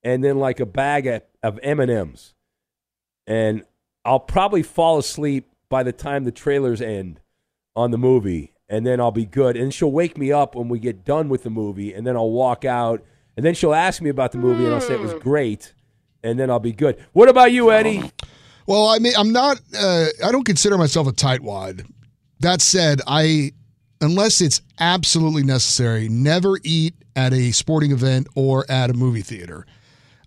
and 0.04 0.24
then 0.24 0.38
like 0.38 0.60
a 0.60 0.66
bag 0.66 1.08
of, 1.08 1.24
of 1.42 1.60
M 1.64 1.80
and 1.80 1.92
M's, 1.92 2.34
and 3.26 3.64
I'll 4.04 4.20
probably 4.20 4.64
fall 4.64 4.98
asleep 4.98 5.50
by 5.70 5.84
the 5.84 5.92
time 5.92 6.24
the 6.24 6.32
trailers 6.32 6.82
end 6.82 7.20
on 7.76 7.92
the 7.92 7.98
movie, 7.98 8.54
and 8.70 8.86
then 8.86 9.00
I'll 9.00 9.12
be 9.12 9.26
good. 9.26 9.58
And 9.58 9.74
she'll 9.74 9.92
wake 9.92 10.18
me 10.18 10.32
up 10.32 10.56
when 10.56 10.70
we 10.70 10.80
get 10.80 11.04
done 11.04 11.30
with 11.30 11.44
the 11.44 11.50
movie, 11.50 11.94
and 11.94 12.06
then 12.06 12.16
I'll 12.16 12.32
walk 12.32 12.66
out, 12.66 13.04
and 13.36 13.46
then 13.46 13.56
she'll 13.56 13.74
ask 13.74 14.02
me 14.02 14.10
about 14.10 14.32
the 14.32 14.38
movie, 14.38 14.66
and 14.66 14.74
I'll 14.74 14.82
say 14.82 14.94
it 14.94 15.00
was 15.00 15.14
hmm. 15.14 15.20
great, 15.20 15.74
and 16.26 16.40
then 16.40 16.50
I'll 16.50 16.60
be 16.60 16.74
good. 16.74 16.98
What 17.14 17.30
about 17.30 17.52
you, 17.52 17.72
Eddie? 17.72 18.12
Well, 18.68 18.88
I 18.88 19.00
mean, 19.00 19.14
I'm 19.18 19.32
not. 19.32 19.62
Uh, 19.78 20.08
I 20.24 20.32
don't 20.32 20.44
consider 20.44 20.78
myself 20.78 21.08
a 21.08 21.12
tightwad. 21.12 21.86
That 22.40 22.62
said, 22.62 23.02
I, 23.08 23.54
unless 24.02 24.42
it's 24.42 24.62
absolutely 24.80 25.44
necessary, 25.44 26.10
never 26.10 26.58
eat 26.64 26.96
at 27.16 27.32
a 27.32 27.52
sporting 27.52 27.92
event 27.92 28.28
or 28.36 28.66
at 28.70 28.90
a 28.90 28.94
movie 28.94 29.22
theater. 29.22 29.66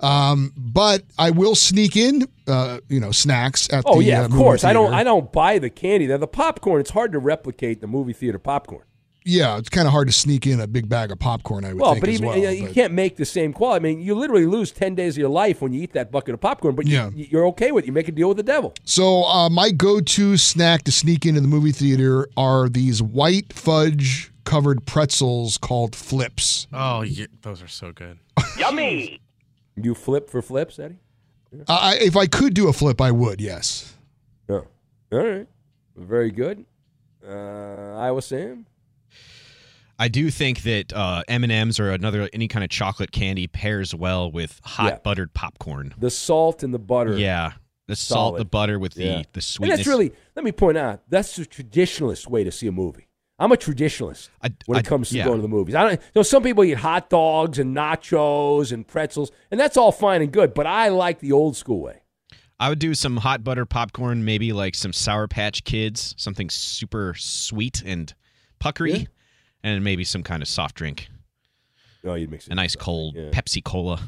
Um, 0.00 0.52
but 0.56 1.02
I 1.18 1.30
will 1.30 1.56
sneak 1.56 1.96
in, 1.96 2.28
uh, 2.46 2.78
you 2.88 3.00
know, 3.00 3.10
snacks 3.10 3.68
at 3.72 3.82
Oh 3.84 3.98
the 3.98 4.04
yeah, 4.04 4.22
uh, 4.22 4.24
of 4.26 4.30
movie 4.30 4.42
course. 4.42 4.64
I 4.64 4.72
don't. 4.72 4.94
I 4.94 5.02
don't 5.02 5.32
buy 5.32 5.58
the 5.58 5.70
candy. 5.70 6.06
There, 6.06 6.18
the 6.18 6.28
popcorn. 6.28 6.80
It's 6.80 6.90
hard 6.90 7.10
to 7.12 7.18
replicate 7.18 7.80
the 7.80 7.88
movie 7.88 8.12
theater 8.12 8.38
popcorn. 8.38 8.84
Yeah, 9.30 9.58
it's 9.58 9.68
kind 9.68 9.86
of 9.86 9.92
hard 9.92 10.08
to 10.08 10.12
sneak 10.12 10.46
in 10.46 10.58
a 10.58 10.66
big 10.66 10.88
bag 10.88 11.10
of 11.12 11.18
popcorn. 11.18 11.64
I 11.64 11.74
would 11.74 11.82
Well, 11.82 11.92
think 11.92 12.00
but 12.02 12.08
as 12.08 12.14
even 12.16 12.28
well. 12.28 12.36
you, 12.38 12.44
know, 12.44 12.50
you 12.50 12.62
but- 12.66 12.74
can't 12.74 12.94
make 12.94 13.16
the 13.16 13.24
same 13.26 13.52
quality. 13.52 13.76
I 13.88 13.92
mean, 13.94 14.00
you 14.00 14.14
literally 14.14 14.46
lose 14.46 14.70
ten 14.72 14.94
days 14.94 15.14
of 15.14 15.18
your 15.18 15.28
life 15.28 15.60
when 15.60 15.72
you 15.74 15.82
eat 15.82 15.92
that 15.92 16.10
bucket 16.10 16.32
of 16.34 16.40
popcorn. 16.40 16.74
But 16.74 16.86
Yeah. 16.86 17.10
you, 17.14 17.26
you're 17.30 17.46
okay 17.48 17.70
with 17.72 17.84
it. 17.84 17.86
You 17.88 17.92
make 17.92 18.08
a 18.08 18.12
deal 18.12 18.28
with 18.28 18.38
the 18.38 18.42
devil. 18.42 18.72
So 18.84 19.24
uh, 19.24 19.50
my 19.50 19.70
go-to 19.70 20.36
snack 20.38 20.82
to 20.84 20.92
sneak 20.92 21.26
into 21.26 21.40
the 21.42 21.48
movie 21.48 21.72
theater 21.72 22.26
are 22.36 22.68
these 22.70 23.02
white 23.02 23.52
fudge 23.52 24.32
covered 24.44 24.86
pretzels 24.86 25.58
called 25.58 25.92
Flipz. 25.92 26.66
Oh, 26.72 27.02
yeah, 27.02 27.26
those 27.42 27.62
are 27.62 27.68
so 27.68 27.92
good. 27.92 28.18
Yummy! 28.58 29.20
You 29.76 29.94
flip 29.94 30.30
for 30.30 30.40
Flipz, 30.40 30.78
Eddie? 30.82 30.96
I, 31.68 31.98
if 32.00 32.16
I 32.16 32.26
could 32.26 32.54
do 32.54 32.68
a 32.68 32.72
flip, 32.72 33.00
I 33.00 33.10
would. 33.10 33.40
Yes. 33.42 33.94
Oh, 34.48 34.64
all 35.12 35.18
right. 35.18 35.46
Very 35.96 36.30
good. 36.30 36.64
Uh, 37.26 37.94
Iowa 37.98 38.22
Sam. 38.22 38.64
I 39.98 40.08
do 40.08 40.30
think 40.30 40.62
that 40.62 40.92
uh, 40.92 41.22
M 41.28 41.42
and 41.42 41.52
M's 41.52 41.80
or 41.80 41.90
another 41.90 42.28
any 42.32 42.46
kind 42.48 42.62
of 42.64 42.70
chocolate 42.70 43.10
candy 43.12 43.46
pairs 43.48 43.94
well 43.94 44.30
with 44.30 44.60
hot 44.64 44.92
Yeah. 44.92 44.98
buttered 45.02 45.34
popcorn. 45.34 45.94
The 45.98 46.10
salt 46.10 46.62
and 46.62 46.72
the 46.72 46.78
butter. 46.78 47.16
Yeah, 47.18 47.52
the 47.88 47.96
salt, 47.96 48.38
the 48.38 48.44
butter 48.44 48.78
with 48.78 48.94
the 48.94 49.04
Yeah. 49.04 49.16
the 49.16 49.28
And 49.34 49.42
sweetness. 49.42 49.78
that's 49.80 49.88
really, 49.88 50.12
let 50.36 50.44
me 50.44 50.52
point 50.52 50.78
out, 50.78 51.02
that's 51.08 51.34
the 51.36 51.44
traditionalist 51.44 52.28
way 52.28 52.44
to 52.44 52.52
see 52.52 52.66
a 52.68 52.72
movie. 52.72 53.08
I'm 53.40 53.52
a 53.52 53.56
traditionalist 53.56 54.28
when 54.66 54.78
it 54.78 54.86
I- 54.86 54.88
comes 54.88 55.10
to 55.10 55.16
yeah. 55.16 55.24
going 55.24 55.38
to 55.38 55.42
the 55.42 55.48
movies. 55.48 55.74
I 55.74 55.82
don't, 55.82 55.92
you 55.92 55.98
know, 56.16 56.22
some 56.22 56.42
people 56.42 56.64
eat 56.64 56.76
hot 56.78 57.08
dogs 57.10 57.58
and 57.58 57.76
nachos 57.76 58.72
and 58.72 58.86
pretzels, 58.86 59.30
and 59.50 59.58
that's 59.60 59.76
all 59.76 59.92
fine 59.92 60.22
and 60.22 60.32
good, 60.32 60.54
but 60.54 60.66
I 60.66 60.88
like 60.88 61.20
the 61.20 61.32
old 61.32 61.56
school 61.56 61.80
way. 61.82 62.02
I 62.60 62.68
would 62.68 62.80
do 62.80 62.94
some 62.94 63.18
hot 63.18 63.44
butter 63.44 63.64
popcorn, 63.64 64.24
maybe 64.24 64.52
like 64.52 64.74
some 64.74 64.92
Sour 64.92 65.28
Patch 65.28 65.62
Kids, 65.62 66.14
something 66.18 66.50
super 66.50 67.14
sweet 67.16 67.80
and 67.86 68.12
puckery, 68.60 68.92
Yeah. 69.00 69.04
And 69.62 69.82
maybe 69.84 70.04
some 70.04 70.22
kind 70.22 70.42
of 70.42 70.48
soft 70.48 70.74
drink. 70.76 71.08
Oh, 72.04 72.14
you'd 72.14 72.30
mix 72.30 72.46
it. 72.46 72.52
A 72.52 72.54
nice 72.54 72.76
cold 72.76 73.14
Yeah. 73.16 73.30
Pepsi 73.30 73.62
Cola. 73.62 74.00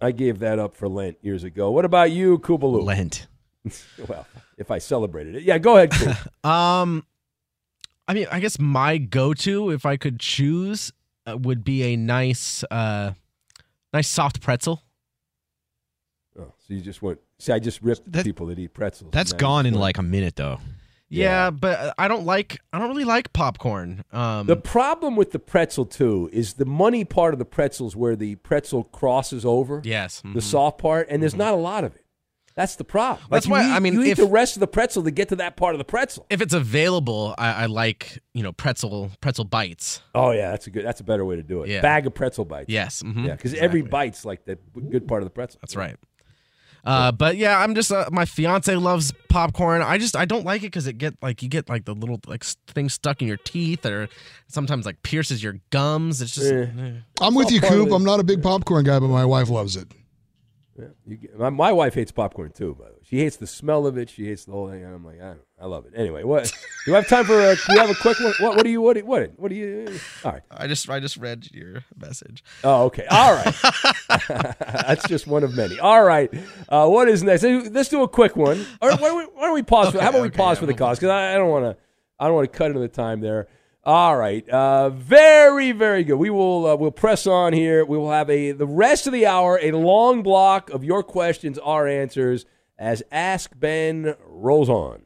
I 0.00 0.12
gave 0.12 0.38
that 0.40 0.58
up 0.58 0.74
for 0.74 0.88
Lent 0.88 1.16
years 1.22 1.44
ago. 1.44 1.70
What 1.70 1.84
about 1.84 2.10
you, 2.10 2.38
Kubaloo? 2.38 2.84
Lent. 2.84 3.26
well, 4.08 4.26
if 4.56 4.70
I 4.70 4.78
celebrated 4.78 5.36
it. 5.36 5.42
Yeah, 5.42 5.58
go 5.58 5.76
ahead, 5.76 5.92
Um, 6.44 7.04
I 8.06 8.14
mean, 8.14 8.26
I 8.30 8.40
guess 8.40 8.58
my 8.58 8.96
go-to, 8.98 9.70
if 9.70 9.84
I 9.84 9.96
could 9.96 10.18
choose, 10.20 10.92
uh, 11.26 11.36
would 11.36 11.64
be 11.64 11.82
a 11.92 11.96
nice, 11.96 12.64
uh, 12.70 13.12
nice 13.92 14.08
soft 14.08 14.40
pretzel. 14.40 14.82
oh, 16.38 16.52
so 16.58 16.74
you 16.74 16.80
just 16.80 17.02
went, 17.02 17.18
see, 17.38 17.52
I 17.52 17.58
just 17.58 17.82
ripped 17.82 18.10
people 18.24 18.46
that 18.46 18.58
eat 18.58 18.72
pretzels. 18.72 19.10
That's 19.12 19.32
gone 19.32 19.66
in 19.66 19.74
like 19.74 19.98
a 19.98 20.02
minute 20.02 20.36
though. 20.36 20.58
Yeah, 21.10 21.50
but 21.50 21.78
uh, 21.78 21.92
I 21.98 22.06
don't 22.08 22.24
like, 22.26 22.60
I 22.72 22.78
don't 22.78 22.88
really 22.88 23.04
like 23.04 23.32
popcorn. 23.32 24.04
Um, 24.12 24.46
The 24.46 24.56
problem 24.56 25.16
with 25.16 25.32
the 25.32 25.38
pretzel 25.38 25.86
too 25.86 26.28
is 26.32 26.54
the 26.54 26.66
money 26.66 27.04
part 27.04 27.32
of 27.34 27.38
the 27.38 27.44
pretzels 27.46 27.96
where 27.96 28.14
the 28.16 28.34
pretzel 28.36 28.84
crosses 28.84 29.44
over. 29.44 29.80
Yes, 29.84 30.20
the 30.22 30.28
mhm. 30.40 30.42
soft 30.42 30.78
part, 30.78 31.06
and 31.10 31.22
there's 31.22 31.34
not 31.36 31.54
a 31.54 31.56
lot 31.56 31.84
of 31.84 31.94
it. 31.96 32.04
That's 32.54 32.74
the 32.74 32.82
problem. 32.82 33.24
That's 33.30 33.46
you 33.46 33.52
why- 33.52 33.68
eat- 33.68 33.72
I 33.72 33.78
mean, 33.78 33.92
you 33.94 34.02
eat 34.02 34.10
if- 34.10 34.18
the 34.18 34.26
rest 34.26 34.56
of 34.56 34.60
the 34.60 34.66
pretzel 34.66 35.04
to 35.04 35.12
get 35.12 35.28
to 35.28 35.36
that 35.36 35.56
part 35.56 35.76
of 35.76 35.78
the 35.78 35.84
pretzel. 35.84 36.26
if 36.28 36.40
it's 36.40 36.52
available, 36.54 37.32
I, 37.38 37.52
I 37.52 37.66
like, 37.66 38.18
you 38.34 38.42
know, 38.42 38.50
pretzel, 38.52 39.12
pretzel 39.20 39.44
bites. 39.44 40.02
Oh 40.12 40.32
yeah, 40.32 40.50
that's 40.50 40.66
a 40.66 40.70
good. 40.70 40.84
That's 40.84 40.98
a 41.00 41.04
better 41.04 41.24
way 41.24 41.36
to 41.36 41.42
do 41.44 41.62
it. 41.62 41.68
Yeah. 41.68 41.82
Bag 41.82 42.06
of 42.08 42.14
pretzel 42.14 42.44
bites. 42.44 42.68
Yes, 42.68 43.02
mhm, 43.04 43.26
Yeah, 43.26 43.36
because 43.36 43.54
every 43.54 43.82
bite's 43.82 44.24
like 44.24 44.44
the 44.44 44.58
good 44.90 45.06
part 45.06 45.22
of 45.22 45.26
the 45.26 45.30
pretzel. 45.30 45.60
That's 45.62 45.76
right. 45.76 45.94
Uh, 46.88 47.12
but 47.12 47.36
yeah, 47.36 47.58
I'm 47.58 47.74
just 47.74 47.92
uh, 47.92 48.08
my 48.10 48.24
fiance 48.24 48.74
loves 48.74 49.12
popcorn. 49.28 49.82
I 49.82 49.98
just 49.98 50.16
I 50.16 50.24
don't 50.24 50.44
like 50.46 50.62
it 50.62 50.66
because 50.72 50.86
it 50.86 50.96
get 50.96 51.14
like 51.20 51.42
you 51.42 51.48
get 51.50 51.68
like 51.68 51.84
the 51.84 51.94
little 51.94 52.18
like 52.26 52.42
things 52.68 52.94
stuck 52.94 53.20
in 53.20 53.28
your 53.28 53.36
teeth 53.36 53.84
or 53.84 54.08
sometimes 54.46 54.86
like 54.86 55.02
pierces 55.02 55.42
your 55.42 55.56
gums. 55.68 56.22
It's 56.22 56.34
just 56.34 56.50
Eh. 56.50 56.66
eh. 56.78 56.92
I'm 57.20 57.34
with 57.34 57.50
you, 57.50 57.60
Coop. 57.60 57.90
I'm 57.92 58.04
not 58.04 58.20
a 58.20 58.24
big 58.24 58.42
popcorn 58.42 58.84
guy, 58.86 58.98
but 58.98 59.08
my 59.08 59.26
wife 59.26 59.50
loves 59.50 59.76
it. 59.76 59.86
Yeah, 60.78 60.84
you 61.06 61.16
get, 61.16 61.36
my, 61.38 61.50
my 61.50 61.72
wife 61.72 61.94
hates 61.94 62.12
popcorn 62.12 62.52
too. 62.52 62.76
By 62.78 62.84
the 62.86 62.92
way, 62.92 62.98
she 63.02 63.18
hates 63.18 63.36
the 63.36 63.46
smell 63.48 63.84
of 63.86 63.98
it. 63.98 64.08
She 64.10 64.26
hates 64.26 64.44
the 64.44 64.52
whole 64.52 64.70
thing. 64.70 64.84
And 64.84 64.94
I'm 64.94 65.04
like, 65.04 65.20
I, 65.20 65.34
I 65.60 65.66
love 65.66 65.86
it. 65.86 65.92
Anyway, 65.96 66.22
what? 66.22 66.44
do 66.84 66.90
you 66.90 66.94
have 66.94 67.08
time 67.08 67.24
for? 67.24 67.34
A, 67.40 67.56
do 67.56 67.60
you 67.70 67.78
have 67.80 67.90
a 67.90 67.94
quick 67.96 68.20
one? 68.20 68.32
What? 68.38 68.54
What 68.56 68.62
do 68.64 68.70
you? 68.70 68.80
What? 68.80 68.94
do- 68.96 69.04
What? 69.04 69.32
What 69.36 69.48
do 69.48 69.56
you? 69.56 69.98
All 70.24 70.32
right. 70.32 70.42
I 70.50 70.68
just 70.68 70.88
I 70.88 71.00
just 71.00 71.16
read 71.16 71.48
your 71.52 71.82
message. 72.00 72.44
Oh, 72.62 72.84
okay. 72.84 73.06
All 73.10 73.34
right. 73.34 73.54
That's 74.60 75.06
just 75.08 75.26
one 75.26 75.42
of 75.42 75.54
many. 75.56 75.80
All 75.80 76.02
right. 76.04 76.32
Uh, 76.68 76.88
what 76.88 77.08
is 77.08 77.22
next? 77.24 77.42
Let's 77.42 77.88
do 77.88 78.02
a 78.02 78.08
quick 78.08 78.36
one. 78.36 78.64
Or 78.80 78.90
why 78.92 78.96
don't 78.96 79.16
we, 79.18 79.24
why 79.34 79.42
don't 79.46 79.54
we 79.54 79.62
pause? 79.62 79.92
for, 79.92 80.00
how 80.00 80.10
about 80.10 80.22
we 80.22 80.30
pause 80.30 80.58
for 80.58 80.66
the 80.66 80.74
cause? 80.74 80.98
Because 80.98 81.10
I, 81.10 81.34
I 81.34 81.38
don't 81.38 81.50
want 81.50 81.64
to. 81.64 81.76
I 82.20 82.26
don't 82.26 82.34
want 82.34 82.52
to 82.52 82.56
cut 82.56 82.68
into 82.68 82.80
the 82.80 82.88
time 82.88 83.20
there. 83.20 83.48
All 83.84 84.16
right. 84.16 84.46
Uh, 84.48 84.90
very, 84.90 85.72
very 85.72 86.04
good. 86.04 86.16
We 86.16 86.30
will 86.30 86.66
uh, 86.66 86.76
we'll 86.76 86.90
press 86.90 87.26
on 87.26 87.52
here. 87.52 87.84
We 87.84 87.96
will 87.96 88.10
have 88.10 88.28
a 88.28 88.52
the 88.52 88.66
rest 88.66 89.06
of 89.06 89.12
the 89.12 89.26
hour 89.26 89.58
a 89.62 89.72
long 89.72 90.22
block 90.22 90.70
of 90.70 90.84
your 90.84 91.02
questions, 91.02 91.58
our 91.58 91.86
answers 91.86 92.44
as 92.78 93.02
Ask 93.10 93.52
Ben 93.58 94.14
rolls 94.26 94.68
on. 94.68 95.02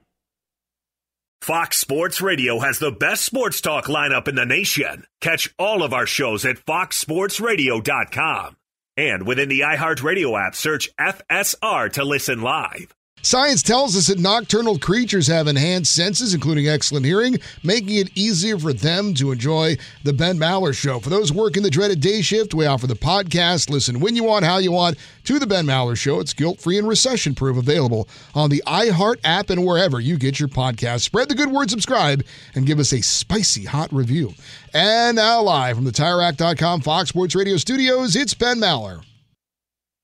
Fox 1.43 1.79
Sports 1.79 2.21
Radio 2.21 2.61
has 2.61 2.79
the 2.79 2.93
best 2.93 3.25
sports 3.25 3.61
talk 3.61 3.87
lineup 3.87 4.29
in 4.29 4.37
the 4.37 4.47
nation. 4.47 5.05
Catch 5.21 5.53
all 5.59 5.83
of 5.83 5.93
our 5.93 6.07
shows 6.07 6.45
at 6.45 6.65
foxsportsradio.com. 6.65 8.57
And 8.97 9.27
within 9.27 9.49
the 9.49 9.61
iHeartRadio 9.61 10.47
app, 10.47 10.55
search 10.55 10.89
FSR 11.01 11.93
to 11.95 12.05
listen 12.05 12.43
live. 12.43 12.95
Science 13.25 13.63
tells 13.63 13.97
us 13.97 14.09
that 14.09 14.19
nocturnal 14.19 14.77
creatures 14.77 15.29
have 15.29 15.47
enhanced 15.47 15.95
senses, 15.95 16.35
including 16.35 16.69
excellent 16.69 17.07
hearing, 17.07 17.39
making 17.63 17.95
it 17.97 18.11
easier 18.17 18.59
for 18.59 18.73
them 18.73 19.15
to 19.15 19.31
enjoy 19.31 19.77
the 20.03 20.13
Ben 20.13 20.37
Maller 20.37 20.75
Show. 20.75 20.99
For 20.99 21.09
those 21.09 21.33
working 21.33 21.63
the 21.63 21.71
dreaded 21.71 22.01
day 22.01 22.21
shift, 22.21 22.53
we 22.53 22.67
offer 22.67 22.89
the 22.89 22.95
podcast. 22.95 23.71
Listen 23.71 24.01
when 24.01 24.17
you 24.17 24.25
want, 24.25 24.45
how 24.45 24.59
you 24.59 24.73
want 24.73 24.99
to 25.23 25.39
the 25.39 25.47
Ben 25.47 25.67
Maller 25.67 25.97
Show. 25.97 26.19
It's 26.19 26.33
guilt 26.33 26.61
free 26.61 26.79
and 26.79 26.89
recession 26.89 27.37
proof, 27.37 27.57
available 27.57 28.09
on 28.35 28.51
the 28.51 28.63
iHeart 28.67 29.21
app 29.23 29.51
and 29.51 29.65
wherever 29.65 30.01
you 30.01 30.19
get 30.19 30.41
your 30.41 30.49
podcast. 30.49 31.03
Spread 31.03 31.29
the 31.29 31.37
good 31.37 31.53
word, 31.53 31.71
subscribe, 31.71 32.25
and 32.57 32.67
give 32.67 32.81
us 32.81 32.93
a 32.93 33.03
spicy 33.03 33.65
hot 33.65 33.93
review. 33.93 34.35
And 34.75 35.15
now, 35.15 35.43
live 35.43 35.77
from 35.77 35.85
the 35.85 35.93
TireRack.com 35.93 36.81
Fox 36.81 37.11
Sports 37.11 37.37
Radio 37.37 37.57
studios, 37.57 38.17
it's 38.17 38.35
Ben 38.35 38.59
Maller. 38.59 39.05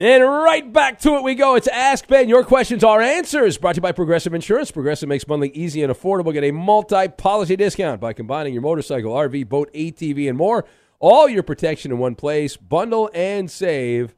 And 0.00 0.22
right 0.22 0.72
back 0.72 1.00
to 1.00 1.16
it 1.16 1.24
we 1.24 1.34
go. 1.34 1.56
It's 1.56 1.66
Ask 1.66 2.06
Ben. 2.06 2.28
Your 2.28 2.44
questions, 2.44 2.84
our 2.84 3.00
answers. 3.00 3.58
Brought 3.58 3.72
to 3.74 3.78
you 3.78 3.82
by 3.82 3.90
Progressive 3.90 4.32
Insurance. 4.32 4.70
Progressive 4.70 5.08
makes 5.08 5.24
bundling 5.24 5.50
easy 5.54 5.82
and 5.82 5.92
affordable. 5.92 6.32
Get 6.32 6.44
a 6.44 6.52
multi-policy 6.52 7.56
discount 7.56 8.00
by 8.00 8.12
combining 8.12 8.52
your 8.52 8.62
motorcycle, 8.62 9.12
RV, 9.12 9.48
boat, 9.48 9.72
ATV, 9.74 10.28
and 10.28 10.38
more. 10.38 10.64
All 11.00 11.28
your 11.28 11.42
protection 11.42 11.90
in 11.90 11.98
one 11.98 12.14
place. 12.14 12.56
Bundle 12.56 13.10
and 13.12 13.50
save 13.50 14.14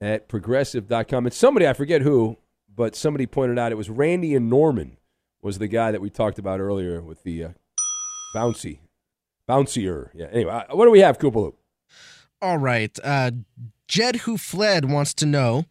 at 0.00 0.28
progressive.com. 0.28 1.26
And 1.26 1.34
somebody, 1.34 1.66
I 1.66 1.72
forget 1.72 2.02
who, 2.02 2.36
but 2.72 2.94
somebody 2.94 3.26
pointed 3.26 3.58
out 3.58 3.72
it 3.72 3.74
was 3.74 3.90
Randy 3.90 4.36
and 4.36 4.48
Norman 4.48 4.96
was 5.42 5.58
the 5.58 5.66
guy 5.66 5.90
that 5.90 6.00
we 6.00 6.08
talked 6.08 6.38
about 6.38 6.60
earlier 6.60 7.00
with 7.00 7.24
the 7.24 7.44
uh, 7.44 7.48
bouncy, 8.32 8.78
bouncier. 9.48 10.10
Yeah. 10.14 10.26
Anyway, 10.30 10.52
uh, 10.52 10.76
what 10.76 10.84
do 10.84 10.92
we 10.92 11.00
have, 11.00 11.18
Koopaloop? 11.18 11.54
All 12.40 12.58
right. 12.58 12.96
Uh, 13.02 13.32
Jed 13.90 14.18
Who 14.18 14.38
Fled 14.38 14.88
wants 14.88 15.12
to 15.14 15.26
know 15.26 15.64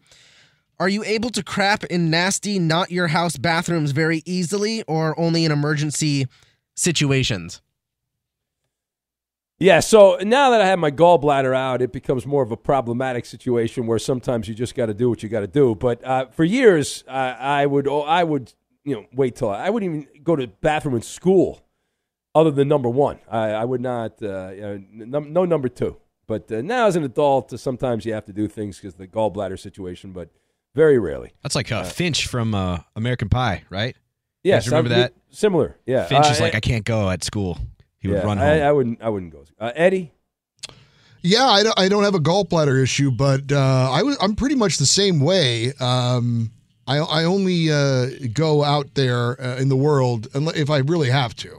Are 0.78 0.90
you 0.90 1.02
able 1.04 1.30
to 1.30 1.42
crap 1.42 1.84
in 1.84 2.10
nasty, 2.10 2.58
not 2.58 2.90
your 2.90 3.08
house 3.08 3.38
bathrooms 3.38 3.92
very 3.92 4.22
easily 4.26 4.82
or 4.82 5.18
only 5.18 5.46
in 5.46 5.50
emergency 5.50 6.26
situations? 6.76 7.62
Yeah, 9.58 9.80
so 9.80 10.18
now 10.22 10.50
that 10.50 10.60
I 10.60 10.66
have 10.66 10.78
my 10.78 10.90
gallbladder 10.90 11.56
out, 11.56 11.80
it 11.80 11.92
becomes 11.92 12.26
more 12.26 12.42
of 12.42 12.50
a 12.50 12.58
problematic 12.58 13.24
situation 13.24 13.86
where 13.86 13.98
sometimes 13.98 14.48
you 14.48 14.54
just 14.54 14.74
got 14.74 14.86
to 14.86 14.94
do 14.94 15.08
what 15.08 15.22
you 15.22 15.30
got 15.30 15.40
to 15.40 15.46
do. 15.46 15.74
But 15.74 16.04
uh, 16.04 16.26
for 16.26 16.44
years, 16.44 17.04
I, 17.08 17.30
I 17.62 17.66
would 17.66 17.88
oh, 17.88 18.02
I 18.02 18.24
would 18.24 18.52
you 18.84 18.96
know 18.96 19.06
wait 19.14 19.36
till 19.36 19.48
I, 19.48 19.66
I 19.66 19.70
wouldn't 19.70 19.90
even 19.90 20.22
go 20.22 20.36
to 20.36 20.46
bathroom 20.46 20.94
in 20.94 21.02
school, 21.02 21.62
other 22.34 22.50
than 22.50 22.68
number 22.68 22.90
one. 22.90 23.18
I, 23.30 23.48
I 23.50 23.64
would 23.64 23.80
not 23.80 24.22
uh, 24.22 24.50
know, 24.52 24.82
num- 24.90 25.32
no 25.32 25.46
number 25.46 25.70
two. 25.70 25.96
But 26.30 26.50
uh, 26.52 26.62
now 26.62 26.86
as 26.86 26.94
an 26.94 27.02
adult, 27.02 27.52
uh, 27.52 27.56
sometimes 27.56 28.04
you 28.06 28.12
have 28.14 28.24
to 28.26 28.32
do 28.32 28.46
things 28.46 28.76
because 28.76 28.94
the 28.94 29.08
gallbladder 29.08 29.58
situation. 29.58 30.12
But 30.12 30.28
very 30.76 30.96
rarely. 31.00 31.32
That's 31.42 31.56
like 31.56 31.72
uh, 31.72 31.82
Finch 31.82 32.28
from 32.28 32.54
uh, 32.54 32.78
American 32.94 33.28
Pie, 33.28 33.64
right? 33.68 33.96
You 34.44 34.50
Yes, 34.52 34.64
guys 34.64 34.70
remember 34.70 34.90
I'm- 34.94 35.00
that? 35.00 35.14
Similar, 35.32 35.76
yeah. 35.86 36.06
Finch 36.06 36.26
Uh, 36.26 36.30
is 36.30 36.40
like, 36.40 36.54
I- 36.54 36.58
I 36.58 36.60
can't 36.60 36.84
go 36.84 37.10
at 37.10 37.24
school. 37.24 37.58
He 37.98 38.06
would 38.08 38.22
run 38.24 38.38
home. 38.38 38.46
I, 38.46 38.60
I 38.62 38.72
wouldn't. 38.72 39.02
I 39.02 39.08
wouldn't 39.08 39.32
go. 39.32 39.44
Uh, 39.58 39.72
Eddie. 39.74 40.12
Yeah, 41.22 41.46
I 41.46 41.62
don't, 41.64 41.78
I 41.78 41.88
don't 41.88 42.04
have 42.04 42.14
a 42.14 42.18
gallbladder 42.20 42.82
issue, 42.82 43.10
but 43.10 43.52
uh, 43.52 43.90
I 43.92 44.02
was, 44.02 44.16
I'm 44.22 44.34
pretty 44.36 44.54
much 44.54 44.78
the 44.78 44.86
same 44.86 45.20
way. 45.20 45.72
Um, 45.80 46.50
I, 46.86 46.96
I 46.98 47.24
only 47.24 47.70
uh, 47.70 48.06
go 48.32 48.64
out 48.64 48.94
there 48.94 49.38
uh, 49.40 49.56
in 49.58 49.68
the 49.68 49.76
world 49.76 50.28
if 50.34 50.70
I 50.70 50.78
really 50.78 51.10
have 51.10 51.34
to. 51.36 51.58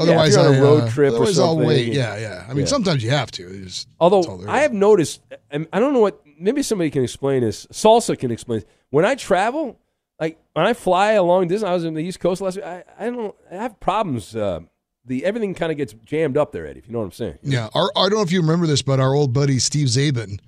Yeah, 0.00 0.12
Otherwise, 0.12 0.34
you're 0.34 0.48
on 0.48 0.54
a 0.54 0.60
road 0.62 0.82
uh, 0.84 0.90
trip 0.90 1.12
or 1.12 1.16
otherwise 1.16 1.38
I'll 1.38 1.46
something, 1.54 1.66
wait. 1.68 1.92
Yeah, 1.92 2.16
yeah. 2.18 2.44
I 2.48 2.50
mean, 2.50 2.60
Yeah. 2.60 2.64
sometimes 2.66 3.04
you 3.04 3.10
have 3.10 3.30
to. 3.32 3.68
Although 4.00 4.44
I 4.48 4.60
have 4.60 4.72
noticed, 4.72 5.20
and 5.50 5.66
I 5.72 5.80
don't 5.80 5.92
know 5.92 6.00
what. 6.00 6.20
Maybe 6.38 6.62
somebody 6.62 6.90
can 6.90 7.02
explain 7.04 7.42
this. 7.42 7.66
Salsa 7.66 8.18
can 8.18 8.30
explain. 8.30 8.64
When 8.88 9.04
I 9.04 9.14
travel, 9.14 9.78
like 10.18 10.38
when 10.54 10.64
I 10.66 10.72
fly 10.72 11.12
a 11.12 11.22
long 11.22 11.48
distance, 11.48 11.68
I 11.68 11.74
was 11.74 11.84
in 11.84 11.94
the 11.94 12.02
East 12.02 12.18
Coast 12.20 12.40
last 12.40 12.56
week. 12.56 12.64
I, 12.64 12.82
I 12.98 13.10
don't. 13.10 13.34
I 13.50 13.56
have 13.56 13.78
problems. 13.78 14.34
Uh, 14.34 14.60
the 15.04 15.24
everything 15.24 15.54
kind 15.54 15.70
of 15.72 15.78
gets 15.78 15.92
jammed 16.04 16.36
up 16.36 16.52
there, 16.52 16.66
Eddie. 16.66 16.78
If 16.78 16.86
you 16.86 16.92
know 16.92 17.00
what 17.00 17.06
I'm 17.06 17.12
saying. 17.12 17.38
Yeah, 17.42 17.68
our, 17.74 17.90
I 17.96 18.08
don't 18.08 18.14
know 18.18 18.22
if 18.22 18.32
you 18.32 18.40
remember 18.40 18.66
this, 18.66 18.80
but 18.82 19.00
our 19.00 19.14
old 19.14 19.32
buddy 19.32 19.58
Steve 19.58 19.88
Czaban, 19.88 20.38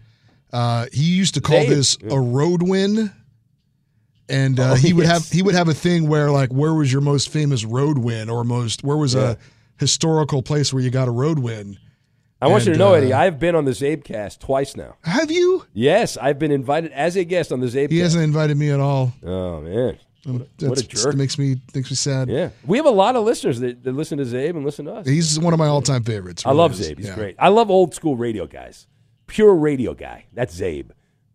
uh, 0.52 0.86
he 0.92 1.04
used 1.04 1.34
to 1.34 1.40
call 1.40 1.58
Czabe, 1.64 1.68
this 1.68 1.98
a 2.10 2.18
road 2.20 2.62
win, 2.62 3.12
and 4.32 4.58
uh, 4.58 4.70
Oh, 4.72 4.74
he 4.74 4.92
would 4.92 5.06
yes. 5.06 5.12
have 5.12 5.30
he 5.30 5.42
would 5.42 5.54
have 5.54 5.68
a 5.68 5.74
thing 5.74 6.08
where 6.08 6.30
like, 6.30 6.50
where 6.50 6.74
was 6.74 6.90
your 6.92 7.02
most 7.02 7.28
famous 7.28 7.64
road 7.64 7.98
win, 7.98 8.28
or 8.30 8.42
most 8.44 8.82
where 8.82 8.96
was 8.96 9.14
Yeah. 9.14 9.32
a 9.32 9.36
historical 9.78 10.42
place 10.42 10.72
where 10.72 10.82
you 10.82 10.90
got 10.90 11.06
a 11.08 11.12
road 11.12 11.38
win? 11.38 11.78
I 12.40 12.48
want 12.48 12.66
you 12.66 12.72
to 12.72 12.78
know, 12.78 12.90
uh, 12.94 12.94
Eddie. 12.96 13.12
I've 13.12 13.38
been 13.38 13.54
on 13.54 13.64
the 13.66 13.70
Czabecast 13.70 14.40
twice 14.40 14.74
now. 14.76 14.96
Have 15.04 15.30
you? 15.30 15.64
Yes, 15.72 16.16
I've 16.16 16.40
been 16.40 16.50
invited 16.50 16.90
as 16.90 17.14
a 17.14 17.22
guest 17.24 17.52
on 17.52 17.60
the 17.60 17.68
Czabecast. 17.68 17.90
He 17.92 17.98
hasn't 18.00 18.24
invited 18.24 18.56
me 18.56 18.70
at 18.70 18.80
all. 18.80 19.12
Oh 19.24 19.60
man, 19.60 19.96
what 20.24 20.42
a, 20.60 20.68
what 20.68 20.78
a 20.80 20.88
jerk! 20.88 21.14
Makes 21.14 21.38
me 21.38 21.56
makes 21.72 21.88
me 21.90 21.94
sad. 21.94 22.28
Yeah, 22.28 22.50
we 22.66 22.78
have 22.78 22.86
a 22.86 22.90
lot 22.90 23.14
of 23.14 23.24
listeners 23.24 23.60
that, 23.60 23.84
that 23.84 23.92
listen 23.92 24.18
to 24.18 24.24
Czabe 24.24 24.50
and 24.56 24.64
listen 24.64 24.86
to 24.86 24.92
us. 24.94 25.06
He's 25.06 25.38
one 25.38 25.52
of 25.52 25.60
my 25.60 25.68
all 25.68 25.82
time 25.82 26.02
favorites. 26.02 26.44
I 26.44 26.50
love 26.50 26.72
is. 26.72 26.80
Czabe. 26.88 26.98
He's 26.98 27.06
Yeah. 27.08 27.14
great. 27.14 27.36
I 27.38 27.48
love 27.48 27.70
old 27.70 27.94
school 27.94 28.16
radio 28.16 28.46
guys. 28.48 28.88
Pure 29.28 29.54
radio 29.54 29.94
guy. 29.94 30.24
That's 30.32 30.58
Czabe. 30.60 30.90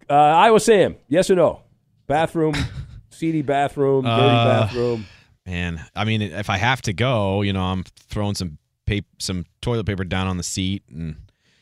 Uh, 0.10 0.14
Iowa 0.14 0.60
Sam, 0.60 0.98
yes 1.08 1.30
or 1.30 1.36
no? 1.36 1.62
Bathroom, 2.08 2.54
seedy 3.18 3.42
bathroom, 3.42 4.04
dirty 4.06 4.22
Uh, 4.22 4.46
bathroom. 4.62 5.06
Man, 5.46 5.82
I 5.96 6.04
mean, 6.06 6.22
if 6.22 6.50
I 6.50 6.58
have 6.58 6.82
to 6.84 6.94
go, 6.94 7.42
you 7.42 7.54
know, 7.54 7.64
I'm 7.64 7.84
throwing 8.10 8.36
some 8.36 8.58
paper, 8.86 9.08
some 9.18 9.46
toilet 9.62 9.86
paper 9.86 10.04
down 10.04 10.28
on 10.28 10.38
the 10.38 10.44
seat, 10.44 10.84
and 10.94 11.16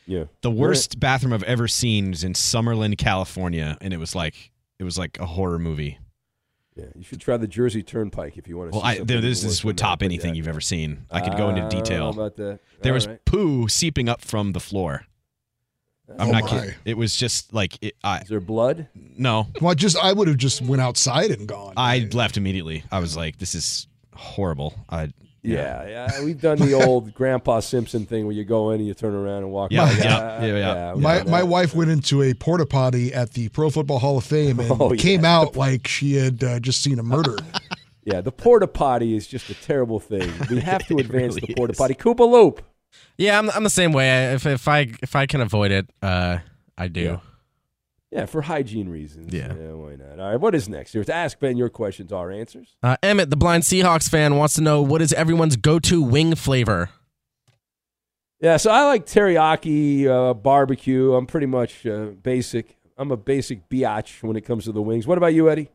yeah, 0.06 0.24
the 0.42 0.50
worst 0.50 0.98
bathroom 1.00 1.32
I've 1.32 1.42
ever 1.44 1.68
seen 1.68 2.12
is 2.12 2.24
in 2.24 2.32
Summerlin, 2.32 2.98
California, 2.98 3.78
and 3.80 3.92
it 3.94 3.98
was 3.98 4.14
like 4.14 4.50
it 4.78 4.84
was 4.84 4.98
like 4.98 5.18
a 5.20 5.26
horror 5.26 5.58
movie. 5.58 5.98
Yeah, 6.74 6.86
you 6.94 7.04
should 7.04 7.20
try 7.20 7.36
the 7.38 7.46
Jersey 7.46 7.82
Turnpike 7.82 8.36
if 8.36 8.46
you 8.46 8.58
want 8.58 8.72
to. 8.72 8.76
Well, 8.78 8.82
see 8.84 8.88
I, 8.90 8.96
something 8.98 9.20
this 9.22 9.42
this 9.42 9.64
would 9.64 9.78
top 9.78 10.02
anything 10.02 10.34
you've 10.34 10.48
ever 10.48 10.60
seen. 10.60 11.06
I 11.10 11.20
could 11.20 11.36
go 11.36 11.48
into 11.48 11.62
I 11.62 11.68
don't 11.68 11.82
detail. 11.84 12.12
know 12.12 12.20
about 12.22 12.36
that. 12.36 12.58
There 12.82 12.92
All 12.92 12.94
was 12.94 13.06
right. 13.06 13.24
poo 13.24 13.68
seeping 13.68 14.08
up 14.08 14.20
from 14.20 14.52
the 14.52 14.60
floor. 14.60 15.06
I'm 16.08 16.28
Oh 16.28 16.32
not 16.32 16.44
my. 16.44 16.48
kidding. 16.50 16.74
It 16.84 16.96
was 16.96 17.16
just 17.16 17.52
like 17.52 17.76
it, 17.82 17.96
I. 18.04 18.20
Is 18.20 18.28
there 18.28 18.40
blood? 18.40 18.88
No, 19.18 19.48
Well, 19.60 19.70
I 19.70 19.74
just 19.74 19.96
I 20.02 20.12
would 20.12 20.28
have 20.28 20.36
just 20.36 20.62
went 20.62 20.80
outside 20.82 21.30
and 21.30 21.46
gone. 21.48 21.74
I 21.76 22.08
left 22.12 22.36
immediately. 22.36 22.84
I 22.92 23.00
was 23.00 23.16
like, 23.16 23.38
"This 23.38 23.54
is 23.54 23.86
horrible." 24.14 24.74
I 24.88 25.10
Yeah, 25.42 25.86
yeah, 25.88 26.24
we've 26.24 26.40
done 26.40 26.58
the 26.58 26.74
old 26.74 27.14
Grandpa 27.20 27.60
Simpson 27.60 28.04
thing 28.06 28.24
where 28.26 28.34
you 28.34 28.44
go 28.44 28.70
in 28.70 28.80
and 28.80 28.86
you 28.88 28.94
turn 28.94 29.14
around 29.14 29.38
and 29.44 29.52
walk. 29.52 29.70
Yeah, 29.72 29.84
by. 29.86 29.92
yeah, 29.98 30.44
yeah, 30.44 30.56
yeah. 30.56 30.94
we've 30.94 31.02
My 31.02 31.22
my 31.24 31.42
wife 31.42 31.74
went 31.74 31.90
into 31.90 32.22
a 32.22 32.34
porta 32.34 32.66
potty 32.66 33.12
at 33.14 33.32
the 33.32 33.48
Pro 33.50 33.70
Football 33.70 33.98
Hall 33.98 34.18
of 34.18 34.24
Fame 34.24 34.60
and 34.60 34.70
Oh, 34.80 34.92
yeah. 34.92 35.00
came 35.00 35.24
out 35.24 35.56
like 35.56 35.86
she 35.88 36.14
had 36.14 36.42
uh, 36.44 36.58
just 36.60 36.82
seen 36.82 36.98
a 36.98 37.02
murder. 37.04 37.36
Yeah, 38.08 38.20
the 38.20 38.30
porta 38.30 38.68
potty 38.68 39.16
is 39.16 39.26
just 39.26 39.50
a 39.50 39.54
terrible 39.54 39.98
thing. 39.98 40.32
We 40.48 40.60
have 40.60 40.86
to 40.86 40.98
advance 40.98 41.34
really 41.34 41.48
the 41.48 41.54
porta 41.56 41.74
potty. 41.74 41.94
Koopa 41.94 42.20
Loop. 42.20 42.62
Yeah, 43.18 43.38
I'm, 43.38 43.50
I'm 43.50 43.64
the 43.64 43.70
same 43.70 43.92
way. 43.92 44.32
If 44.34 44.46
if 44.46 44.68
I 44.68 44.92
if 45.02 45.16
I 45.16 45.26
can 45.26 45.40
avoid 45.40 45.70
it, 45.70 45.88
uh, 46.02 46.38
I 46.76 46.88
do. 46.88 47.00
Yeah. 47.00 47.18
Yeah, 48.12 48.26
for 48.26 48.42
hygiene 48.42 48.88
reasons. 48.88 49.34
Yeah. 49.34 49.52
why 49.52 49.96
not? 49.96 50.18
All 50.20 50.30
right, 50.30 50.40
what 50.40 50.54
is 50.54 50.68
next? 50.68 50.92
Here's 50.92 51.08
Ask 51.08 51.38
Ben 51.40 51.56
your 51.56 51.68
questions, 51.68 52.12
our 52.12 52.30
answers. 52.30 52.76
Uh, 52.82 52.96
Emmett, 53.02 53.30
the 53.30 53.36
blind 53.36 53.64
Seahawks 53.64 54.08
fan, 54.08 54.36
wants 54.36 54.54
to 54.54 54.60
know 54.62 54.80
what 54.80 55.02
is 55.02 55.12
everyone's 55.12 55.56
go-to 55.56 56.00
wing 56.00 56.34
flavor. 56.34 56.90
Yeah, 58.40 58.58
so 58.58 58.70
I 58.70 58.84
like 58.84 59.06
teriyaki 59.06 60.06
uh, 60.06 60.34
barbecue. 60.34 61.14
I'm 61.14 61.26
pretty 61.26 61.46
much 61.46 61.84
uh, 61.86 62.06
basic. 62.22 62.76
I'm 62.96 63.10
a 63.10 63.16
basic 63.16 63.68
biatch 63.68 64.22
when 64.22 64.36
it 64.36 64.42
comes 64.42 64.64
to 64.64 64.72
the 64.72 64.82
wings. 64.82 65.06
What 65.06 65.18
about 65.18 65.34
you, 65.34 65.50
Eddie? 65.50 65.68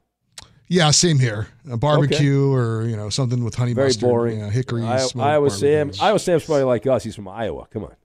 Yeah, 0.72 0.90
same 0.92 1.20
here. 1.20 1.48
A 1.70 1.76
barbecue 1.78 2.50
or 2.52 2.84
you 2.88 2.96
know 2.96 3.10
something 3.10 3.44
with 3.44 3.56
honey 3.56 3.74
Very 3.74 3.88
mustard. 3.90 4.02
boring. 4.10 4.40
Yeah, 4.40 4.50
hickory. 4.50 4.84
I- 4.84 4.98
smoked 5.00 5.28
Iowa 5.28 5.50
Sam. 5.52 5.88
barbecues. 5.88 6.02
Iowa 6.02 6.20
Sam's 6.20 6.46
probably 6.46 6.64
like 6.64 6.88
us. 6.88 7.04
He's 7.04 7.16
from 7.16 7.28
Iowa. 7.28 7.68
Come 7.72 7.84
on. 7.84 7.96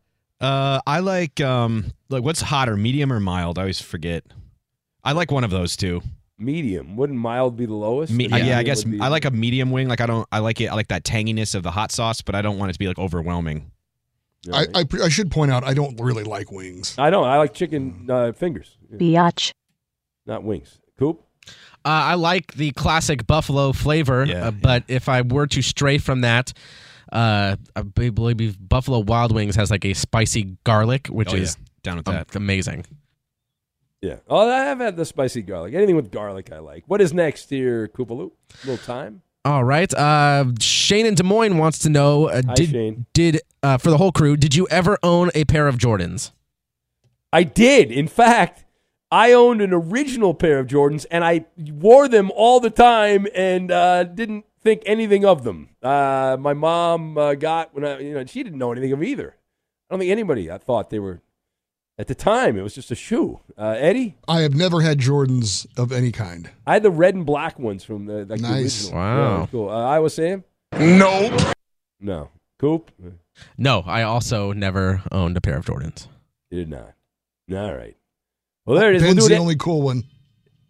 Uh, 0.41 0.81
I 0.87 0.99
like 0.99 1.41
um, 1.41 1.93
like 2.11 2.23
what's 2.25 2.41
hotter, 2.43 2.77
medium 2.77 3.13
or 3.13 3.21
mild? 3.21 3.59
I 3.59 3.63
always 3.63 3.81
forget. 3.81 4.25
I 5.05 5.13
like 5.13 5.31
one 5.31 5.45
of 5.45 5.51
those 5.51 5.77
too. 5.77 6.03
Medium. 6.39 6.97
Wouldn't 6.97 7.19
mild 7.19 7.57
be 7.57 7.65
the 7.65 7.73
lowest? 7.75 8.13
Me, 8.13 8.27
Or 8.31 8.37
yeah, 8.39 8.59
I 8.59 8.63
guess 8.63 8.85
be- 8.85 9.01
I 9.01 9.09
like 9.09 9.25
a 9.25 9.31
medium 9.31 9.71
wing. 9.71 9.89
Like 9.89 10.01
I 10.03 10.07
don't, 10.07 10.29
I 10.31 10.41
like 10.41 10.61
it. 10.61 10.67
I 10.67 10.75
like 10.75 10.89
that 10.89 11.05
tanginess 11.05 11.55
of 11.55 11.63
the 11.63 11.71
hot 11.71 11.93
sauce, 11.93 12.21
but 12.21 12.35
I 12.35 12.43
don't 12.43 12.59
want 12.59 12.69
it 12.71 12.73
to 12.75 12.79
be 12.79 12.89
like 12.89 12.99
overwhelming. 12.99 13.71
I, 14.53 14.67
I, 14.75 14.85
I 15.03 15.09
should 15.09 15.31
point 15.31 15.51
out 15.51 15.65
I 15.65 15.73
don't 15.75 15.99
really 16.01 16.23
like 16.25 16.53
wings. 16.53 16.95
I 16.99 17.09
don't. 17.11 17.25
I 17.27 17.39
like 17.39 17.55
chicken 17.55 18.07
uh, 18.11 18.33
fingers, 18.33 18.77
Biatch. 18.93 19.53
not 20.27 20.45
wings. 20.45 20.79
Coop. 20.99 21.23
Uh, 21.87 22.11
I 22.13 22.15
like 22.15 22.53
the 22.55 22.73
classic 22.73 23.27
buffalo 23.29 23.73
flavor, 23.73 24.23
uh, 24.23 24.51
but 24.51 24.83
if 24.89 25.09
I 25.09 25.23
were 25.23 25.47
to 25.47 25.63
stray 25.63 25.99
from 25.99 26.23
that, 26.23 26.53
uh, 27.13 27.55
I 27.77 27.83
believe 27.83 28.57
Buffalo 28.69 28.99
Wild 28.99 29.33
Wings 29.33 29.55
has 29.55 29.71
like 29.71 29.85
a 29.85 29.95
spicy 29.95 30.57
garlic, 30.65 31.07
which 31.07 31.33
Oh, 31.33 31.37
yeah. 31.37 31.43
is 31.45 31.57
Down 31.85 31.99
with 31.99 32.09
um, 32.09 32.15
that. 32.17 32.35
amazing. 32.35 32.85
Yeah. 34.03 34.17
Oh, 34.29 34.51
I 34.51 34.65
have 34.65 34.79
had 34.81 34.97
the 34.97 35.05
spicy 35.05 35.43
garlic. 35.43 35.75
Anything 35.75 35.97
with 35.97 36.11
garlic, 36.11 36.53
I 36.53 36.59
like. 36.59 36.83
What 36.87 37.01
is 37.01 37.15
next 37.15 37.49
here, 37.51 37.89
Koopaloo? 37.89 38.33
A 38.65 38.67
little 38.67 38.85
time. 38.85 39.23
All 39.45 39.63
right. 39.65 39.93
Uh, 39.95 40.47
Shane 40.61 41.07
in 41.07 41.15
Des 41.15 41.23
Moines 41.23 41.57
wants 41.57 41.79
to 41.81 41.89
know: 41.89 42.29
uh, 42.29 42.43
Hi, 42.47 42.55
Did 42.55 42.71
Shane. 42.71 43.07
did 43.15 43.41
uh, 43.63 43.79
for 43.79 43.91
the 43.91 43.97
whole 43.99 44.11
crew? 44.13 44.37
Did 44.37 44.55
you 44.57 44.67
ever 44.71 44.99
own 45.05 45.31
a 45.37 45.45
pair 45.45 45.69
of 45.69 45.79
Jordans? 45.79 46.33
I 47.33 47.45
did. 47.45 47.91
In 47.93 48.09
fact, 48.09 48.65
I 49.11 49.33
owned 49.33 49.61
an 49.61 49.73
original 49.73 50.35
pair 50.35 50.59
of 50.59 50.67
Jordans, 50.67 51.07
and 51.11 51.25
I 51.25 51.47
wore 51.57 52.09
them 52.09 52.31
all 52.35 52.59
the 52.61 52.71
time, 52.71 53.27
and 53.35 53.71
uh, 53.71 54.05
didn't 54.05 54.45
think 54.63 54.83
anything 54.85 55.25
of 55.25 55.45
them. 55.45 55.69
Uh, 55.83 56.37
my 56.41 56.55
mom 56.55 57.17
uh, 57.17 57.35
got 57.35 57.73
when 57.75 57.85
I, 57.85 57.99
you 58.01 58.15
know, 58.15 58.25
she 58.25 58.43
didn't 58.43 58.59
know 58.59 58.73
anything 58.73 58.93
of 58.93 59.03
either. 59.03 59.37
I 59.89 59.95
don't 59.95 60.01
think 60.01 60.11
anybody 60.11 60.51
I 60.51 60.59
thought 60.59 60.91
they 60.91 60.99
were. 60.99 61.23
At 61.99 62.09
the 62.09 62.15
time, 62.15 62.59
it 62.59 62.63
was 62.63 62.75
just 62.75 62.91
a 62.91 62.95
shoe. 62.95 63.41
Uh, 63.57 63.75
Eddie, 63.79 64.17
I 64.29 64.41
have 64.41 64.55
never 64.55 64.83
had 64.83 64.99
Jordans 64.99 65.67
of 65.79 65.93
any 65.93 66.13
kind. 66.13 66.51
I 66.67 66.75
had 66.75 66.83
the 66.83 66.91
red 66.91 67.15
and 67.15 67.25
black 67.25 67.59
ones 67.59 67.85
from 67.85 68.05
the 68.05 68.27
like 68.27 68.41
the 68.41 68.49
Nice. 68.49 68.85
original. 68.85 69.01
Wow. 69.01 69.39
Yeah, 69.41 69.47
cool. 69.51 69.69
Uh, 69.71 69.85
Iowa 69.85 70.11
Sam? 70.11 70.45
Nope. 70.79 71.41
No. 72.01 72.29
Coop? 72.59 72.91
No, 73.57 73.83
I 73.87 74.03
also 74.03 74.53
never 74.53 75.03
owned 75.13 75.37
a 75.37 75.41
pair 75.41 75.57
of 75.57 75.65
Jordans. 75.65 76.09
You 76.51 76.59
did 76.59 76.69
not. 76.69 76.93
All 77.53 77.75
right. 77.75 77.97
Well, 78.67 78.79
there 78.79 78.91
it 78.91 78.97
is. 78.97 79.03
We'll 79.03 79.11
Ben's 79.15 79.25
do 79.25 79.29
the 79.31 79.35
it. 79.37 79.41
only 79.41 79.57
cool 79.57 79.83
one. 79.83 80.05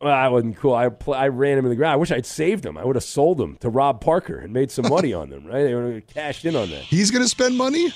Well, 0.01 0.13
I 0.13 0.29
wasn't 0.29 0.57
cool. 0.59 0.75
I 0.75 0.91
pl- 0.91 1.15
I 1.15 1.29
ran 1.29 1.57
him 1.59 1.65
in 1.65 1.71
the 1.71 1.77
ground. 1.77 1.95
I 1.95 1.97
wish 1.97 2.13
I'd 2.13 2.27
saved 2.27 2.63
them. 2.63 2.77
I 2.77 2.85
would 2.85 2.97
have 2.97 3.03
sold 3.05 3.39
them 3.39 3.57
to 3.61 3.71
Rob 3.71 4.01
Parker 4.03 4.37
and 4.39 4.53
made 4.53 4.71
some 4.71 4.89
money 4.89 5.15
on 5.15 5.31
them. 5.31 5.47
Right? 5.47 5.63
They 5.65 5.75
would 5.75 5.95
have 5.95 6.07
cashed 6.07 6.45
in 6.45 6.55
on 6.55 6.69
that. 6.71 6.83
He's 6.83 7.11
going 7.11 7.23
to 7.23 7.29
spend 7.29 7.57
money? 7.57 7.93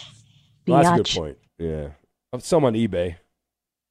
Well, 0.66 0.82
that's 0.82 0.88
a 0.88 1.02
good 1.02 1.20
point. 1.20 1.38
Yeah. 1.58 1.88
Some 2.38 2.64
on 2.64 2.72
eBay. 2.74 3.16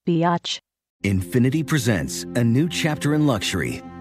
Biatch. 0.07 0.60
Infiniti 1.03 1.66
presents 1.66 2.24
a 2.36 2.43
new 2.43 2.68
chapter 2.68 3.14
in 3.14 3.26
luxury, 3.28 3.82